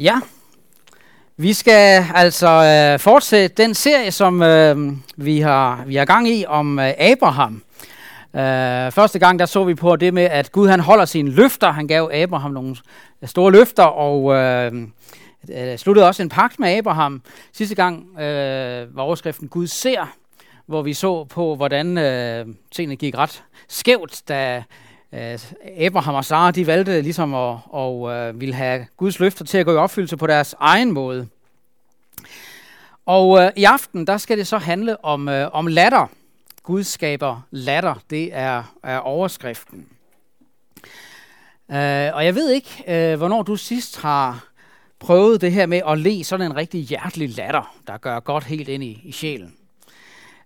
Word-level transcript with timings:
Ja, 0.00 0.20
vi 1.36 1.52
skal 1.52 2.06
altså 2.14 2.48
øh, 2.48 2.98
fortsætte 2.98 3.62
den 3.62 3.74
serie, 3.74 4.10
som 4.10 4.42
øh, 4.42 4.92
vi 5.16 5.40
har 5.40 5.84
vi 5.86 5.96
har 5.96 6.04
gang 6.04 6.28
i 6.28 6.44
om 6.48 6.78
øh, 6.78 6.92
Abraham. 6.98 7.62
Øh, 8.34 8.92
første 8.92 9.18
gang 9.18 9.38
der 9.38 9.46
så 9.46 9.64
vi 9.64 9.74
på 9.74 9.96
det 9.96 10.14
med, 10.14 10.22
at 10.22 10.52
Gud 10.52 10.68
han 10.68 10.80
holder 10.80 11.04
sine 11.04 11.30
løfter. 11.30 11.72
Han 11.72 11.86
gav 11.86 12.10
Abraham 12.12 12.50
nogle 12.50 12.76
øh, 13.22 13.28
store 13.28 13.52
løfter, 13.52 13.82
og 13.82 14.34
øh, 14.34 14.72
øh, 15.50 15.78
sluttede 15.78 16.06
også 16.06 16.22
en 16.22 16.28
pagt 16.28 16.58
med 16.58 16.78
Abraham. 16.78 17.22
Sidste 17.52 17.74
gang 17.74 18.20
øh, 18.20 18.96
var 18.96 19.02
overskriften 19.02 19.48
Gud 19.48 19.66
ser, 19.66 20.12
hvor 20.66 20.82
vi 20.82 20.92
så 20.92 21.24
på, 21.24 21.56
hvordan 21.56 21.98
øh, 21.98 22.46
tingene 22.70 22.96
gik 22.96 23.18
ret 23.18 23.42
skævt, 23.68 24.22
da 24.28 24.62
øh, 25.12 25.38
Abraham 25.78 26.14
og 26.14 26.24
Sara 26.24 26.50
de 26.50 26.66
valgte 26.66 27.00
ligesom 27.00 27.34
at 27.34 27.58
og, 27.66 28.10
øh, 28.10 28.40
ville 28.40 28.54
have 28.54 28.86
Guds 28.96 29.20
løfter 29.20 29.44
til 29.44 29.58
at 29.58 29.66
gå 29.66 29.72
i 29.72 29.76
opfyldelse 29.76 30.16
på 30.16 30.26
deres 30.26 30.54
egen 30.58 30.92
måde. 30.92 31.28
Og 33.06 33.40
øh, 33.40 33.50
i 33.56 33.64
aften, 33.64 34.06
der 34.06 34.18
skal 34.18 34.38
det 34.38 34.46
så 34.46 34.58
handle 34.58 35.04
om, 35.04 35.28
øh, 35.28 35.48
om 35.52 35.66
latter. 35.66 36.06
Gud 36.62 36.84
skaber 36.84 37.40
latter, 37.50 37.94
det 38.10 38.30
er, 38.32 38.74
er 38.82 38.98
overskriften. 38.98 39.86
Øh, 41.70 42.10
og 42.14 42.24
jeg 42.24 42.34
ved 42.34 42.50
ikke, 42.50 42.84
øh, 42.88 43.18
hvornår 43.18 43.42
du 43.42 43.56
sidst 43.56 44.00
har 44.00 44.44
prøvet 44.98 45.40
det 45.40 45.52
her 45.52 45.66
med 45.66 45.80
at 45.88 45.98
le 45.98 46.24
sådan 46.24 46.46
en 46.46 46.56
rigtig 46.56 46.80
hjertelig 46.80 47.36
latter, 47.36 47.74
der 47.86 47.98
gør 47.98 48.20
godt 48.20 48.44
helt 48.44 48.68
ind 48.68 48.84
i, 48.84 49.00
i 49.04 49.12
sjælen. 49.12 49.54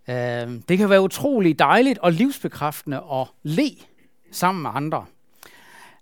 Øh, 0.09 0.61
det 0.69 0.79
kan 0.79 0.91
være 0.91 1.03
utrolig 1.03 1.59
dejligt 1.59 1.99
og 1.99 2.13
livsbekræftende 2.13 2.97
at 3.13 3.27
le 3.43 3.71
sammen 4.35 4.63
med 4.63 4.71
andre. 4.75 5.07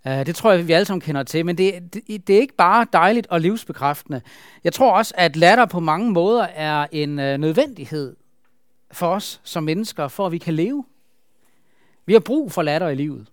Uh, 0.05 0.13
det 0.13 0.37
tror 0.37 0.53
jeg, 0.53 0.69
vi 0.69 0.73
alle 0.73 0.85
sammen 0.85 1.01
kender 1.01 1.23
til, 1.23 1.47
men 1.47 1.59
det, 1.59 1.95
det, 1.95 2.27
det 2.27 2.37
er 2.37 2.41
ikke 2.41 2.57
bare 2.57 2.87
dejligt 2.93 3.27
og 3.27 3.41
livsbekræftende. 3.41 4.21
Jeg 4.65 4.73
tror 4.73 4.93
også, 4.93 5.15
at 5.17 5.37
latter 5.37 5.67
på 5.67 5.81
mange 5.81 6.13
måder 6.13 6.43
er 6.43 6.87
en 6.93 7.11
uh, 7.11 7.25
nødvendighed 7.25 8.17
for 8.93 9.07
os 9.07 9.41
som 9.45 9.63
mennesker, 9.63 10.09
for 10.09 10.27
at 10.27 10.33
vi 10.33 10.39
kan 10.39 10.55
leve. 10.55 10.85
Vi 12.07 12.13
har 12.13 12.21
brug 12.21 12.53
for 12.53 12.63
latter 12.63 12.89
i 12.89 12.95
livet. 12.95 13.27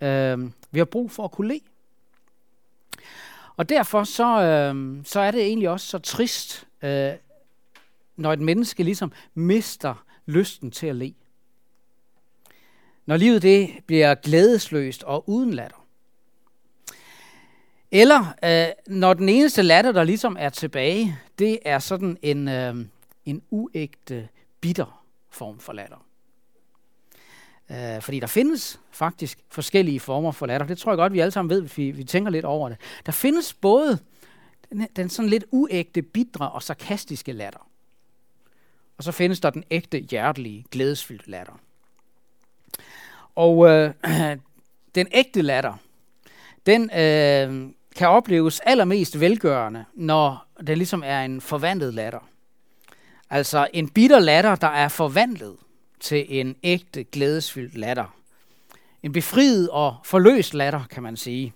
Uh, 0.00 0.50
vi 0.70 0.78
har 0.78 0.84
brug 0.84 1.10
for 1.10 1.24
at 1.24 1.30
kunne 1.30 1.48
le. 1.48 1.60
Og 3.56 3.68
derfor 3.68 4.04
så, 4.04 4.26
uh, 4.26 5.04
så 5.04 5.20
er 5.20 5.30
det 5.30 5.42
egentlig 5.42 5.68
også 5.68 5.86
så 5.86 5.98
trist, 5.98 6.66
uh, 6.82 6.88
når 8.16 8.32
et 8.32 8.40
menneske 8.40 8.82
ligesom 8.82 9.12
mister 9.34 10.04
lysten 10.26 10.70
til 10.70 10.86
at 10.86 10.96
le. 10.96 11.12
Når 13.06 13.16
livet 13.16 13.42
det 13.42 13.70
bliver 13.86 14.14
glædesløst 14.14 15.02
og 15.02 15.28
uden 15.28 15.54
latter. 15.54 15.86
Eller 17.90 18.34
øh, 18.44 18.66
når 18.86 19.14
den 19.14 19.28
eneste 19.28 19.62
latter, 19.62 19.92
der 19.92 20.04
ligesom 20.04 20.36
er 20.38 20.48
tilbage, 20.48 21.18
det 21.38 21.58
er 21.64 21.78
sådan 21.78 22.18
en, 22.22 22.48
øh, 22.48 22.76
en 23.24 23.42
uægte, 23.50 24.28
bitter 24.60 25.04
form 25.30 25.58
for 25.58 25.72
latter. 25.72 26.06
Øh, 27.70 28.02
fordi 28.02 28.20
der 28.20 28.26
findes 28.26 28.80
faktisk 28.90 29.38
forskellige 29.48 30.00
former 30.00 30.32
for 30.32 30.46
latter. 30.46 30.66
Det 30.66 30.78
tror 30.78 30.92
jeg 30.92 30.96
godt, 30.96 31.12
vi 31.12 31.20
alle 31.20 31.30
sammen 31.30 31.50
ved, 31.50 31.60
hvis 31.60 31.78
vi, 31.78 31.90
vi 31.90 32.04
tænker 32.04 32.30
lidt 32.30 32.44
over 32.44 32.68
det. 32.68 32.78
Der 33.06 33.12
findes 33.12 33.54
både 33.54 33.98
den, 34.70 34.86
den 34.96 35.08
sådan 35.08 35.28
lidt 35.28 35.44
uægte, 35.50 36.02
bitre 36.02 36.50
og 36.50 36.62
sarkastiske 36.62 37.32
latter. 37.32 37.68
Og 38.96 39.04
så 39.04 39.12
findes 39.12 39.40
der 39.40 39.50
den 39.50 39.64
ægte, 39.70 39.98
hjertelige, 39.98 40.64
glædesfyldte 40.70 41.30
latter. 41.30 41.60
Og 43.36 43.68
øh, 43.68 43.94
den 44.94 45.06
ægte 45.12 45.42
latter, 45.42 45.74
den 46.66 46.82
øh, 46.82 47.70
kan 47.96 48.08
opleves 48.08 48.60
allermest 48.60 49.20
velgørende, 49.20 49.84
når 49.94 50.46
det 50.66 50.78
ligesom 50.78 51.02
er 51.06 51.22
en 51.22 51.40
forvandlet 51.40 51.94
latter. 51.94 52.28
Altså 53.30 53.68
en 53.72 53.88
bitter 53.88 54.18
latter, 54.18 54.54
der 54.54 54.68
er 54.68 54.88
forvandlet 54.88 55.56
til 56.00 56.26
en 56.40 56.56
ægte, 56.62 57.04
glædesfyldt 57.04 57.76
latter. 57.76 58.16
En 59.02 59.12
befriet 59.12 59.70
og 59.70 59.96
forløst 60.04 60.54
latter, 60.54 60.84
kan 60.90 61.02
man 61.02 61.16
sige. 61.16 61.52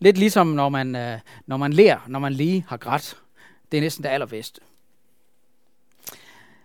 Lidt 0.00 0.18
ligesom 0.18 0.46
når 0.46 0.68
man, 0.68 0.96
øh, 0.96 1.18
når 1.46 1.56
man 1.56 1.72
lærer, 1.72 1.98
når 2.06 2.18
man 2.18 2.32
lige 2.32 2.64
har 2.68 2.76
grædt. 2.76 3.16
Det 3.72 3.78
er 3.78 3.82
næsten 3.82 4.04
det 4.04 4.10
allerbedste. 4.10 4.60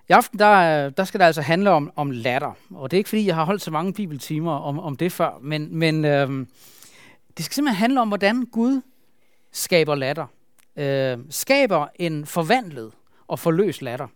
I 0.09 0.13
aften 0.13 0.39
der, 0.39 0.89
der 0.89 1.03
skal 1.03 1.19
det 1.19 1.25
altså 1.25 1.41
handle 1.41 1.69
om, 1.69 1.91
om 1.95 2.11
latter. 2.11 2.51
Og 2.75 2.91
det 2.91 2.97
er 2.97 2.99
ikke 2.99 3.09
fordi, 3.09 3.25
jeg 3.25 3.35
har 3.35 3.43
holdt 3.43 3.61
så 3.61 3.71
mange 3.71 3.93
bibeltimer 3.93 4.51
om, 4.51 4.79
om 4.79 4.95
det 4.95 5.11
før, 5.11 5.39
men, 5.41 5.75
men 5.75 6.05
øh, 6.05 6.45
det 7.37 7.45
skal 7.45 7.55
simpelthen 7.55 7.79
handle 7.79 8.01
om, 8.01 8.07
hvordan 8.07 8.45
Gud 8.45 8.81
skaber 9.51 9.95
latter. 9.95 10.25
Øh, 10.75 11.17
skaber 11.29 11.87
en 11.95 12.25
forvandlet 12.25 12.91
og 13.27 13.39
forløst 13.39 13.81
latter. 13.81 14.07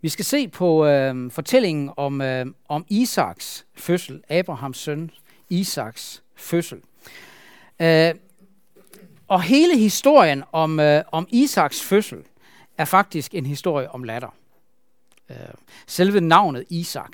Vi 0.00 0.08
skal 0.08 0.24
se 0.24 0.48
på 0.48 0.86
øh, 0.86 1.30
fortællingen 1.30 1.90
om, 1.96 2.20
øh, 2.20 2.46
om 2.68 2.84
Isaks 2.88 3.66
fødsel, 3.74 4.22
Abrahams 4.28 4.78
søn 4.78 5.10
Isaks 5.50 6.22
fødsel. 6.34 6.80
Øh, 7.82 8.14
og 9.28 9.42
hele 9.42 9.78
historien 9.78 10.44
om, 10.52 10.80
øh, 10.80 11.02
om 11.12 11.26
Isaks 11.30 11.82
fødsel 11.82 12.18
er 12.78 12.84
faktisk 12.84 13.34
en 13.34 13.46
historie 13.46 13.90
om 13.90 14.04
latter. 14.04 14.34
Øh, 15.30 15.36
selve 15.86 16.20
navnet 16.20 16.64
Isak 16.70 17.10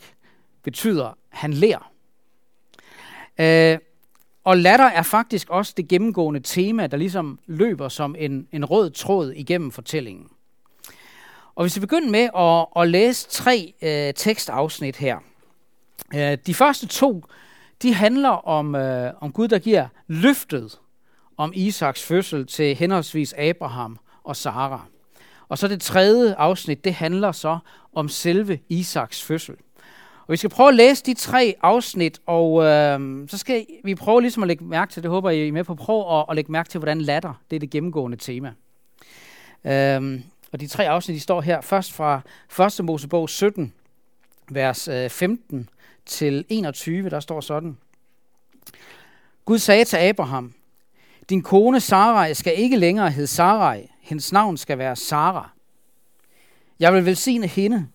betyder, 0.62 1.18
han 1.28 1.52
lærer. 1.52 1.92
Øh, 3.38 3.78
og 4.44 4.56
latter 4.56 4.84
er 4.84 5.02
faktisk 5.02 5.50
også 5.50 5.74
det 5.76 5.88
gennemgående 5.88 6.40
tema, 6.40 6.86
der 6.86 6.96
ligesom 6.96 7.38
løber 7.46 7.88
som 7.88 8.16
en, 8.18 8.48
en 8.52 8.64
rød 8.64 8.90
tråd 8.90 9.32
igennem 9.32 9.70
fortællingen. 9.70 10.28
Og 11.54 11.64
hvis 11.64 11.76
vi 11.76 11.80
begynder 11.80 12.10
med 12.10 12.28
at, 12.36 12.82
at 12.82 12.88
læse 12.88 13.28
tre 13.28 13.74
øh, 13.82 14.14
tekstafsnit 14.14 14.96
her. 14.96 15.18
Øh, 16.14 16.38
de 16.46 16.54
første 16.54 16.86
to, 16.86 17.24
de 17.82 17.94
handler 17.94 18.28
om, 18.28 18.74
øh, 18.74 19.12
om 19.20 19.32
Gud, 19.32 19.48
der 19.48 19.58
giver 19.58 19.86
løftet 20.06 20.78
om 21.36 21.52
Isaks 21.54 22.04
fødsel 22.04 22.46
til 22.46 22.76
henholdsvis 22.76 23.32
Abraham 23.32 23.98
og 24.24 24.36
Sara. 24.36 24.86
Og 25.52 25.58
så 25.58 25.68
det 25.68 25.80
tredje 25.80 26.34
afsnit, 26.34 26.84
det 26.84 26.94
handler 26.94 27.32
så 27.32 27.58
om 27.94 28.08
selve 28.08 28.58
Isaks 28.68 29.22
fødsel. 29.22 29.54
Og 30.26 30.32
vi 30.32 30.36
skal 30.36 30.50
prøve 30.50 30.68
at 30.68 30.74
læse 30.74 31.04
de 31.04 31.14
tre 31.14 31.54
afsnit, 31.62 32.20
og 32.26 32.64
øh, 32.64 33.28
så 33.28 33.38
skal 33.38 33.66
vi 33.84 33.94
prøve 33.94 34.20
ligesom 34.20 34.42
at 34.42 34.46
lægge 34.46 34.64
mærke 34.64 34.92
til, 34.92 35.02
det 35.02 35.10
håber 35.10 35.30
I 35.30 35.48
er 35.48 35.52
med 35.52 35.64
på, 35.64 35.74
prøve 35.74 36.18
at, 36.18 36.24
at 36.28 36.36
lægge 36.36 36.52
mærke 36.52 36.68
til, 36.68 36.78
hvordan 36.78 37.00
latter, 37.00 37.34
det 37.50 37.56
er 37.56 37.60
det 37.60 37.70
gennemgående 37.70 38.16
tema. 38.16 38.52
Øh, 39.64 40.20
og 40.52 40.60
de 40.60 40.66
tre 40.66 40.88
afsnit, 40.88 41.14
de 41.14 41.20
står 41.20 41.40
her 41.40 41.60
først 41.60 41.92
fra 41.92 42.20
1. 42.78 42.84
Mosebog 42.84 43.28
17, 43.28 43.72
vers 44.50 44.88
øh, 44.88 45.10
15 45.10 45.68
til 46.06 46.44
21, 46.48 47.10
der 47.10 47.20
står 47.20 47.40
sådan. 47.40 47.76
Gud 49.44 49.58
sagde 49.58 49.84
til 49.84 49.96
Abraham, 49.96 50.54
din 51.32 51.42
kone 51.42 51.80
Sarai 51.80 52.34
skal 52.34 52.58
ikke 52.58 52.76
længere 52.76 53.10
hedde 53.10 53.26
Sarai, 53.26 53.88
hendes 54.00 54.32
navn 54.32 54.56
skal 54.56 54.78
være 54.78 54.96
Sara. 54.96 55.50
Jeg 56.80 56.94
vil 56.94 57.06
velsigne 57.06 57.46
hende, 57.46 57.88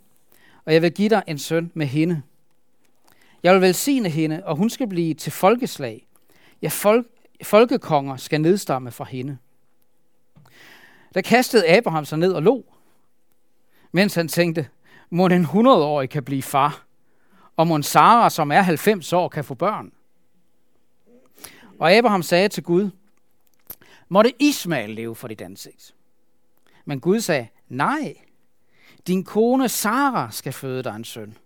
og 0.65 0.73
jeg 0.73 0.81
vil 0.81 0.91
give 0.91 1.09
dig 1.09 1.23
en 1.27 1.37
søn 1.37 1.71
med 1.73 1.85
hende. 1.85 2.21
Jeg 3.43 3.53
vil 3.53 3.61
velsigne 3.61 4.09
hende, 4.09 4.41
og 4.45 4.55
hun 4.55 4.69
skal 4.69 4.87
blive 4.87 5.13
til 5.13 5.31
folkeslag. 5.31 6.07
Ja, 6.61 6.67
folk, 6.67 7.07
folkekonger 7.43 8.17
skal 8.17 8.41
nedstamme 8.41 8.91
fra 8.91 9.03
hende. 9.03 9.37
Der 11.13 11.21
kastede 11.21 11.77
Abraham 11.77 12.05
sig 12.05 12.17
ned 12.17 12.33
og 12.33 12.43
lå, 12.43 12.65
mens 13.91 14.15
han 14.15 14.27
tænkte, 14.27 14.67
må 15.09 15.25
en 15.25 15.45
100-årig 15.45 16.09
kan 16.09 16.23
blive 16.23 16.43
far, 16.43 16.85
og 17.55 17.67
må 17.67 17.75
en 17.75 17.83
Sara, 17.83 18.29
som 18.29 18.51
er 18.51 18.61
90 18.61 19.13
år, 19.13 19.29
kan 19.29 19.43
få 19.43 19.53
børn. 19.53 19.91
Og 21.79 21.91
Abraham 21.91 22.23
sagde 22.23 22.49
til 22.49 22.63
Gud, 22.63 22.89
måtte 24.09 24.33
Ismael 24.39 24.89
leve 24.89 25.15
for 25.15 25.27
dit 25.27 25.41
ansigt. 25.41 25.95
Men 26.85 26.99
Gud 26.99 27.19
sagde, 27.19 27.47
nej, 27.67 28.15
din 29.07 29.23
kone 29.23 29.69
Sara 29.69 30.31
skal 30.31 30.53
føde 30.53 30.83
dig 30.83 30.95
en 30.95 31.03
søn, 31.03 31.37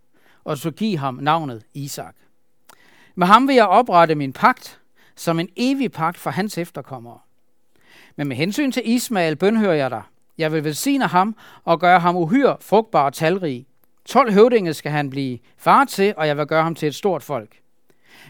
og 0.43 0.57
så 0.57 0.71
give 0.71 0.97
ham 0.97 1.15
navnet 1.15 1.63
Isak. 1.73 2.15
Med 3.15 3.27
ham 3.27 3.47
vil 3.47 3.55
jeg 3.55 3.67
oprette 3.67 4.15
min 4.15 4.33
pagt, 4.33 4.81
som 5.15 5.39
en 5.39 5.49
evig 5.55 5.91
pagt 5.91 6.17
for 6.17 6.29
hans 6.29 6.57
efterkommere. 6.57 7.19
Men 8.15 8.27
med 8.27 8.35
hensyn 8.35 8.71
til 8.71 8.89
Ismael 8.89 9.35
bønhører 9.35 9.73
jeg 9.73 9.91
dig. 9.91 10.03
Jeg 10.37 10.51
vil 10.51 10.63
velsigne 10.63 11.07
ham 11.07 11.35
og 11.63 11.79
gøre 11.79 11.99
ham 11.99 12.15
uhyre 12.15 12.57
frugtbar 12.61 13.05
og 13.05 13.13
talrig. 13.13 13.67
12 14.05 14.33
høvdinge 14.33 14.73
skal 14.73 14.91
han 14.91 15.09
blive 15.09 15.39
far 15.57 15.85
til, 15.85 16.13
og 16.17 16.27
jeg 16.27 16.37
vil 16.37 16.45
gøre 16.47 16.63
ham 16.63 16.75
til 16.75 16.87
et 16.87 16.95
stort 16.95 17.23
folk. 17.23 17.59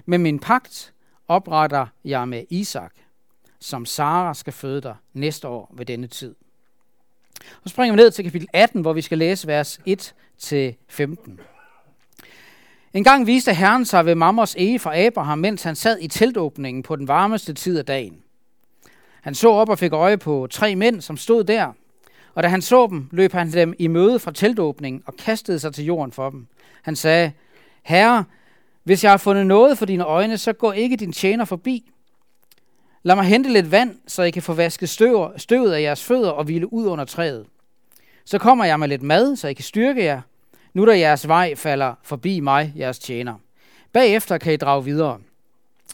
Med 0.06 0.18
min 0.18 0.40
pagt 0.40 0.94
opretter 1.28 1.88
jeg 2.06 2.28
med 2.28 2.44
Isak, 2.50 2.94
som 3.62 3.86
Sara 3.86 4.34
skal 4.34 4.54
føde 4.54 4.82
dig 4.82 4.96
næste 5.14 5.48
år 5.48 5.74
ved 5.78 5.86
denne 5.86 6.08
tid. 6.08 6.36
Så 7.64 7.70
springer 7.70 7.96
vi 7.96 8.02
ned 8.02 8.12
til 8.12 8.24
kapitel 8.24 8.48
18, 8.54 8.82
hvor 8.82 8.94
vi 8.94 9.02
skal 9.02 9.18
læse 9.18 9.48
vers 9.48 9.80
1-15. 9.88 11.42
En 12.94 13.04
gang 13.04 13.28
viste 13.28 13.54
Herren 13.54 13.86
sig 13.86 14.06
ved 14.06 14.16
Mammers 14.16 14.56
ege 14.56 14.80
fra 14.80 15.00
Abraham, 15.00 15.38
mens 15.38 15.64
han 15.64 15.76
sad 15.76 15.98
i 16.02 16.08
teltåbningen 16.08 16.84
på 16.84 16.96
den 16.96 17.08
varmeste 17.08 17.54
tid 17.54 17.78
af 17.78 17.86
dagen. 17.86 18.18
Han 19.22 19.36
så 19.36 19.50
op 19.50 19.70
og 19.70 19.80
fik 19.80 19.94
øje 19.94 20.18
på 20.18 20.48
tre 20.52 20.76
mænd, 20.76 21.02
som 21.02 21.18
stod 21.18 21.44
der, 21.44 21.74
og 22.34 22.44
da 22.44 22.48
han 22.48 22.62
så 22.62 22.88
dem, 22.88 23.10
løb 23.12 23.32
han 23.32 23.52
dem 23.52 23.74
i 23.80 23.88
møde 23.88 24.20
fra 24.20 24.32
teltåbningen 24.32 25.04
og 25.06 25.16
kastede 25.16 25.60
sig 25.60 25.74
til 25.74 25.86
jorden 25.86 26.12
for 26.12 26.30
dem. 26.30 26.48
Han 26.82 26.96
sagde, 26.96 27.32
Herre, 27.84 28.24
hvis 28.84 29.04
jeg 29.04 29.12
har 29.12 29.18
fundet 29.18 29.48
noget 29.48 29.78
for 29.78 29.86
dine 29.86 30.04
øjne, 30.04 30.38
så 30.38 30.54
gå 30.54 30.72
ikke 30.72 30.96
din 30.96 31.12
tjener 31.12 31.46
forbi. 31.46 31.91
Lad 33.04 33.16
mig 33.16 33.26
hente 33.26 33.54
lidt 33.54 33.72
vand, 33.72 33.98
så 34.08 34.24
I 34.24 34.32
kan 34.32 34.44
få 34.44 34.54
vasket 34.54 34.90
støv, 34.90 35.32
støvet 35.38 35.72
af 35.74 35.82
jeres 35.82 36.04
fødder 36.04 36.30
og 36.30 36.44
hvile 36.44 36.74
ud 36.74 36.86
under 36.86 37.06
træet. 37.06 37.46
Så 38.26 38.38
kommer 38.38 38.66
jeg 38.66 38.80
med 38.80 38.88
lidt 38.88 39.02
mad, 39.04 39.36
så 39.36 39.48
I 39.48 39.54
kan 39.54 39.64
styrke 39.64 40.04
jer, 40.04 40.22
nu 40.74 40.86
da 40.86 41.00
jeres 41.00 41.28
vej 41.28 41.56
falder 41.56 41.94
forbi 42.04 42.40
mig, 42.40 42.74
jeres 42.78 43.00
tjener. 43.00 43.36
Bagefter 43.94 44.38
kan 44.38 44.54
I 44.54 44.58
drage 44.58 44.84
videre. 44.84 45.20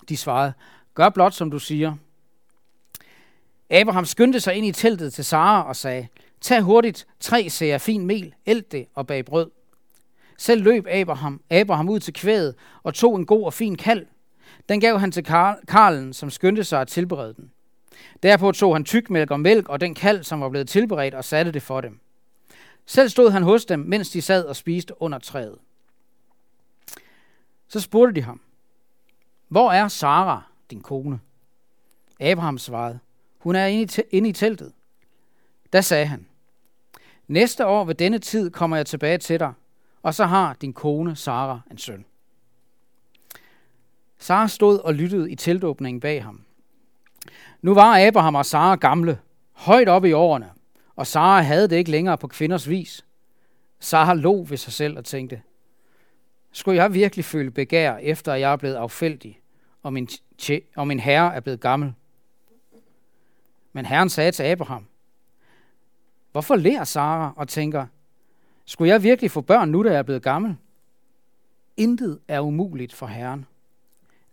De 0.10 0.18
svarede, 0.18 0.54
gør 0.94 1.10
blot 1.10 1.34
som 1.34 1.52
du 1.52 1.60
siger. 1.60 1.96
Abraham 3.70 4.06
skyndte 4.06 4.40
sig 4.40 4.56
ind 4.56 4.66
i 4.66 4.72
teltet 4.72 5.14
til 5.14 5.26
Sara 5.26 5.68
og 5.68 5.76
sagde, 5.76 6.08
tag 6.42 6.62
hurtigt 6.62 7.08
tre 7.20 7.50
sæger 7.50 7.78
fin 7.78 8.06
mel, 8.06 8.34
eld 8.46 8.62
det 8.62 8.88
og 8.96 9.08
bag 9.08 9.26
brød. 9.26 9.50
Selv 10.38 10.64
løb 10.64 10.88
Abraham, 10.88 11.42
Abraham 11.50 11.90
ud 11.90 12.00
til 12.00 12.14
kvædet 12.14 12.56
og 12.84 12.94
tog 12.94 13.16
en 13.16 13.26
god 13.26 13.46
og 13.46 13.54
fin 13.54 13.76
kald. 13.76 14.06
Den 14.70 14.80
gav 14.80 15.00
han 15.00 15.12
til 15.12 15.24
Karlen, 15.68 16.14
som 16.14 16.30
skyndte 16.30 16.64
sig 16.64 16.82
at 16.82 16.88
tilberede 16.88 17.34
den. 17.34 17.52
Derpå 18.24 18.52
tog 18.52 18.76
han 18.76 18.86
tykmælk 18.86 19.32
og 19.32 19.40
mælk 19.40 19.70
og 19.70 19.82
den 19.82 19.96
kald, 19.96 20.24
som 20.24 20.42
var 20.42 20.50
blevet 20.50 20.70
tilberedt, 20.70 21.14
og 21.14 21.26
satte 21.26 21.52
det 21.52 21.62
for 21.62 21.82
dem. 21.82 22.00
Selv 22.86 23.10
stod 23.10 23.32
han 23.32 23.44
hos 23.44 23.66
dem, 23.66 23.80
mens 23.80 24.10
de 24.10 24.22
sad 24.22 24.46
og 24.46 24.56
spiste 24.56 25.02
under 25.02 25.20
træet. 25.20 25.58
Så 27.68 27.80
spurgte 27.80 28.16
de 28.16 28.26
ham, 28.26 28.42
hvor 29.48 29.72
er 29.72 29.88
Sara, 29.88 30.44
din 30.72 30.82
kone? 30.82 31.20
Abraham 32.20 32.58
svarede, 32.58 33.00
hun 33.38 33.56
er 33.56 33.66
inde 33.66 33.84
i, 33.84 34.16
inde 34.18 34.30
i 34.30 34.34
teltet. 34.34 34.74
Da 35.74 35.82
sagde 35.82 36.06
han, 36.06 36.28
næste 37.28 37.66
år 37.66 37.86
ved 37.86 37.96
denne 37.96 38.20
tid 38.20 38.52
kommer 38.52 38.78
jeg 38.78 38.86
tilbage 38.86 39.18
til 39.18 39.40
dig, 39.40 39.54
og 40.02 40.14
så 40.14 40.26
har 40.26 40.54
din 40.54 40.74
kone 40.74 41.16
Sara 41.16 41.60
en 41.72 41.78
søn. 41.78 42.06
Sara 44.28 44.48
stod 44.48 44.80
og 44.80 44.94
lyttede 44.94 45.32
i 45.32 45.36
teltåbningen 45.36 46.00
bag 46.00 46.24
ham. 46.24 46.42
Nu 47.62 47.74
var 47.74 48.08
Abraham 48.08 48.36
og 48.36 48.46
Sara 48.46 48.76
gamle, 48.76 49.20
højt 49.52 49.90
oppe 49.90 50.10
i 50.10 50.14
årene, 50.14 50.52
og 50.96 51.08
Sara 51.08 51.42
havde 51.42 51.68
det 51.68 51.76
ikke 51.76 51.92
længere 51.92 52.18
på 52.18 52.28
kvinders 52.28 52.70
vis. 52.70 53.06
Sara 53.80 54.14
lå 54.14 54.44
ved 54.44 54.58
sig 54.58 54.74
selv 54.74 54.98
og 54.98 55.06
tænkte, 55.06 55.42
skulle 56.52 56.84
jeg 56.84 56.94
virkelig 56.94 57.26
føle 57.26 57.52
begær, 57.52 57.98
efter 57.98 58.34
at 58.34 58.40
jeg 58.40 58.52
er 58.52 58.56
blevet 58.56 58.76
affældig, 58.76 59.40
og 59.84 59.94
min, 59.94 60.10
og 60.76 60.88
min 60.88 61.00
herre 61.00 61.36
er 61.36 61.40
blevet 61.40 61.60
gammel? 61.60 61.94
Men 63.74 63.86
herren 63.86 64.10
sagde 64.10 64.32
til 64.32 64.44
Abraham, 64.44 64.86
hvorfor 66.32 66.56
lærer 66.56 66.84
Sara 66.84 67.34
og 67.36 67.48
tænker, 67.48 67.86
skulle 68.66 68.90
jeg 68.90 69.04
virkelig 69.04 69.32
få 69.32 69.42
børn 69.42 69.70
nu, 69.70 69.84
da 69.84 69.90
jeg 69.90 70.00
er 70.00 70.04
blevet 70.04 70.24
gammel? 70.24 70.56
Intet 71.78 72.20
er 72.28 72.40
umuligt 72.40 72.94
for 72.94 73.06
herren. 73.06 73.46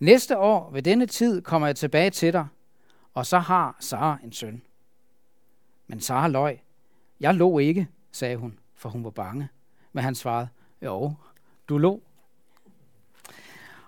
Næste 0.05 0.39
år 0.39 0.71
ved 0.71 0.83
denne 0.83 1.07
tid 1.07 1.43
kommer 1.43 1.69
jeg 1.69 1.77
tilbage 1.77 2.11
til 2.11 2.33
dig, 2.33 2.47
og 3.15 3.27
så 3.27 3.39
har 3.39 3.77
Sara 3.81 4.19
en 4.25 4.33
søn. 4.33 4.63
Men 5.87 6.01
Sara 6.01 6.29
løj. 6.29 6.59
Jeg 7.21 7.35
lå 7.35 7.59
ikke, 7.59 7.89
sagde 8.13 8.37
hun, 8.37 8.59
for 8.75 8.89
hun 8.89 9.05
var 9.05 9.11
bange. 9.11 9.49
Men 9.93 10.05
han 10.05 10.15
svarede, 10.15 10.49
jo, 10.83 11.15
du 11.69 11.79
lå. 11.79 12.03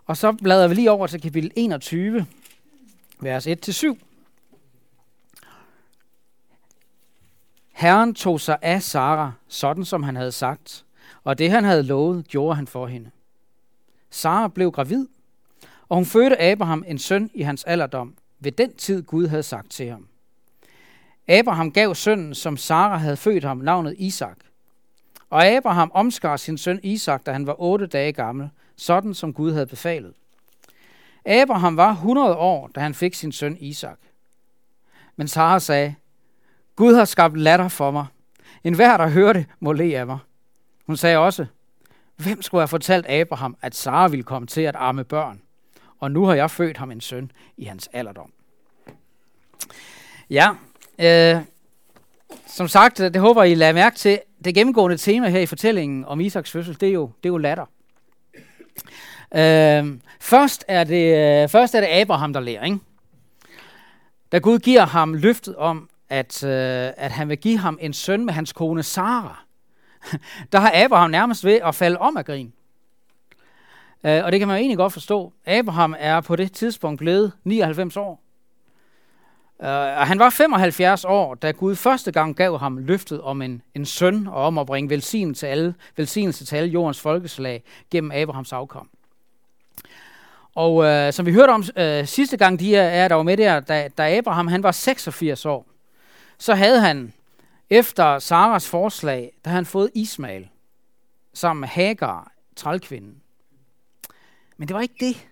Og 0.07 0.17
så 0.17 0.33
bladrer 0.33 0.69
vi 0.69 0.75
lige 0.75 0.91
over 0.91 1.07
til 1.07 1.21
kapitel 1.21 1.53
21, 1.57 2.27
vers 3.21 3.47
1-7. 3.47 3.99
Herren 7.73 8.15
tog 8.15 8.41
sig 8.41 8.59
af 8.63 8.83
Sara, 8.83 9.33
sådan 9.49 9.85
som 9.85 10.03
han 10.03 10.17
havde 10.17 10.33
sagt, 10.33 10.85
og 11.25 11.39
det 11.39 11.51
han 11.51 11.65
havde 11.65 11.83
lovet, 11.83 12.29
gjorde 12.29 12.57
han 12.57 12.67
for 12.67 12.87
hende. 12.87 13.11
Sara 14.11 14.49
blev 14.49 14.71
gravid, 14.73 15.07
og 15.89 15.97
hun 15.97 16.07
fødte 16.07 16.41
Abraham 16.43 16.85
en 16.87 16.99
søn 16.99 17.31
i 17.35 17.43
hans 17.43 17.65
alderdom, 17.65 18.15
ved 18.41 18.53
den 18.53 18.75
tid 18.75 19.03
Gud 19.03 19.27
havde 19.27 19.43
sagt 19.43 19.71
til 19.71 19.91
ham. 19.91 20.09
Abraham 21.29 21.73
gav 21.73 21.95
sønnen, 21.95 22.35
som 22.35 22.57
Sara 22.57 22.97
havde 22.97 23.17
født 23.17 23.45
ham, 23.45 23.57
navnet 23.57 23.95
Isak. 23.99 24.37
Og 25.31 25.47
Abraham 25.47 25.91
omskar 25.95 26.37
sin 26.37 26.59
søn 26.59 26.81
Isak, 26.83 27.27
da 27.27 27.33
han 27.33 27.47
var 27.47 27.61
otte 27.61 27.87
dage 27.87 28.13
gammel, 28.13 28.51
sådan 28.77 29.15
som 29.15 29.33
Gud 29.33 29.53
havde 29.53 29.67
befalet. 29.67 30.15
Abraham 31.25 31.77
var 31.77 31.91
100 31.91 32.37
år, 32.37 32.71
da 32.75 32.81
han 32.81 32.95
fik 32.95 33.15
sin 33.15 33.33
søn 33.33 33.57
Isak. 33.61 33.99
Men 35.17 35.29
Sara 35.29 35.59
sagde, 35.59 35.95
Gud 36.77 36.95
har 36.95 37.05
skabt 37.05 37.39
latter 37.39 37.69
for 37.69 37.91
mig. 37.91 38.07
En 38.65 38.75
hver, 38.75 38.97
der 38.97 39.09
hører 39.09 39.33
det, 39.33 39.47
må 39.61 39.73
le 39.73 39.99
af 39.99 40.07
mig. 40.07 40.19
Hun 40.87 40.97
sagde 40.97 41.19
også, 41.19 41.47
hvem 42.17 42.43
skulle 42.43 42.61
have 42.61 42.69
fortalt 42.69 43.07
Abraham, 43.09 43.57
at 43.63 43.75
Sara 43.75 44.09
ville 44.09 44.23
komme 44.23 44.47
til 44.47 44.61
at 44.61 44.77
arme 44.77 45.05
børn? 45.05 45.41
Og 46.01 46.11
nu 46.11 46.25
har 46.25 46.35
jeg 46.35 46.51
født 46.51 46.77
ham 46.77 46.91
en 46.91 47.01
søn 47.01 47.31
i 47.57 47.65
hans 47.65 47.89
alderdom. 47.93 48.33
Ja, 50.31 50.51
øh, 50.99 51.43
som 52.47 52.69
sagt, 52.69 52.99
det 52.99 53.17
håber 53.17 53.43
I 53.43 53.55
lader 53.55 53.73
mærke 53.73 53.97
til. 53.97 54.21
Det 54.45 54.55
gennemgående 54.55 54.97
tema 54.97 55.29
her 55.29 55.41
i 55.41 55.47
fortællingen 55.47 56.05
om 56.05 56.21
Isaks 56.21 56.51
fødsel, 56.51 56.81
det 56.81 56.89
er 56.89 56.93
jo, 56.93 57.11
det 57.23 57.29
er 57.29 57.33
jo 57.33 57.39
latter. 57.39 57.67
Øh, 59.35 59.99
først, 60.21 60.65
er 60.69 60.85
det, 60.85 61.43
øh, 61.43 61.49
først 61.49 61.75
er 61.75 61.81
det 61.81 61.89
Abraham, 61.89 62.33
der 62.33 62.41
lærer, 62.41 62.65
ikke? 62.65 62.79
Da 64.33 64.39
Gud 64.39 64.59
giver 64.59 64.87
ham 64.87 65.15
løftet 65.15 65.57
om, 65.57 65.89
at, 66.09 66.45
øh, 66.45 66.93
at 66.97 67.11
han 67.11 67.29
vil 67.29 67.39
give 67.39 67.59
ham 67.59 67.79
en 67.81 67.93
søn 67.93 68.25
med 68.25 68.35
hans 68.35 68.53
kone 68.53 68.83
Sara, 68.83 69.45
der 70.53 70.59
har 70.59 70.73
Abraham 70.75 71.11
nærmest 71.11 71.45
ved 71.45 71.61
at 71.65 71.75
falde 71.75 71.99
om 71.99 72.17
af 72.17 72.25
grin. 72.25 72.53
Øh, 74.05 74.25
og 74.25 74.33
det 74.33 74.41
kan 74.41 74.49
man 74.49 74.57
jo 74.57 74.61
egentlig 74.61 74.77
godt 74.77 74.93
forstå. 74.93 75.33
Abraham 75.47 75.95
er 75.99 76.21
på 76.21 76.37
det 76.37 76.53
tidspunkt 76.53 76.99
blevet 76.99 77.33
99 77.45 77.97
år. 77.97 78.23
Uh, 79.59 79.67
og 79.69 80.07
han 80.07 80.19
var 80.19 80.31
75 80.31 81.05
år, 81.05 81.35
da 81.35 81.51
Gud 81.51 81.77
første 81.77 82.13
gang 82.13 82.37
gav 82.37 82.59
ham 82.59 82.79
løftet 82.79 83.21
om 83.21 83.43
en, 83.43 83.63
en 83.75 83.87
søn 83.87 84.27
og 84.27 84.45
om 84.45 84.59
at 84.59 84.67
bringe 84.67 84.91
velsignelse 84.91 85.41
til 85.41 85.47
alle, 85.47 85.75
velsignelse 85.97 86.45
til 86.45 86.57
alle 86.57 86.69
jordens 86.69 87.01
folkeslag 87.01 87.63
gennem 87.91 88.13
Abrahams 88.13 88.53
afkom. 88.53 88.89
Og 90.55 90.75
uh, 90.75 91.13
som 91.13 91.27
vi 91.27 91.33
hørte 91.33 91.51
om 91.51 91.61
uh, 91.61 92.07
sidste 92.07 92.37
gang, 92.37 92.61
de 92.61 92.77
er, 92.77 92.83
er 92.83 93.09
der 93.09 93.15
var 93.15 93.23
med 93.23 93.37
der, 93.37 93.61
da, 93.61 93.89
da 93.99 94.19
Abraham 94.19 94.49
han 94.49 94.63
var 94.63 94.73
86 94.73 95.47
år, 95.47 95.67
så 96.39 96.55
havde 96.55 96.81
han 96.81 97.13
efter 97.71 98.19
Saras 98.19 98.69
forslag, 98.69 99.33
da 99.45 99.51
han 99.51 99.67
fået 99.67 99.91
Ismail 99.95 100.49
sammen 101.35 101.61
med 101.61 101.69
Hagar, 101.69 102.33
trælkvinden. 102.57 103.23
Men 104.57 104.69
det 104.69 104.75
var 104.75 104.81
ikke 104.81 104.97
det. 105.01 105.29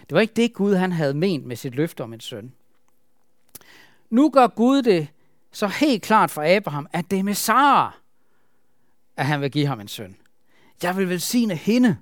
Det 0.00 0.14
var 0.14 0.20
ikke 0.20 0.34
det, 0.34 0.54
Gud 0.54 0.74
han 0.74 0.92
havde 0.92 1.14
ment 1.14 1.46
med 1.46 1.56
sit 1.56 1.74
løfte 1.74 2.04
om 2.04 2.12
en 2.12 2.20
søn. 2.20 2.52
Nu 4.10 4.30
gør 4.30 4.46
Gud 4.46 4.82
det 4.82 5.08
så 5.52 5.66
helt 5.66 6.02
klart 6.02 6.30
for 6.30 6.56
Abraham, 6.56 6.86
at 6.92 7.10
det 7.10 7.18
er 7.18 7.22
med 7.22 7.34
Sara, 7.34 7.98
at 9.16 9.26
han 9.26 9.40
vil 9.40 9.50
give 9.50 9.66
ham 9.66 9.80
en 9.80 9.88
søn. 9.88 10.16
Jeg 10.82 10.96
vil 10.96 11.08
velsigne 11.08 11.54
hende, 11.54 11.96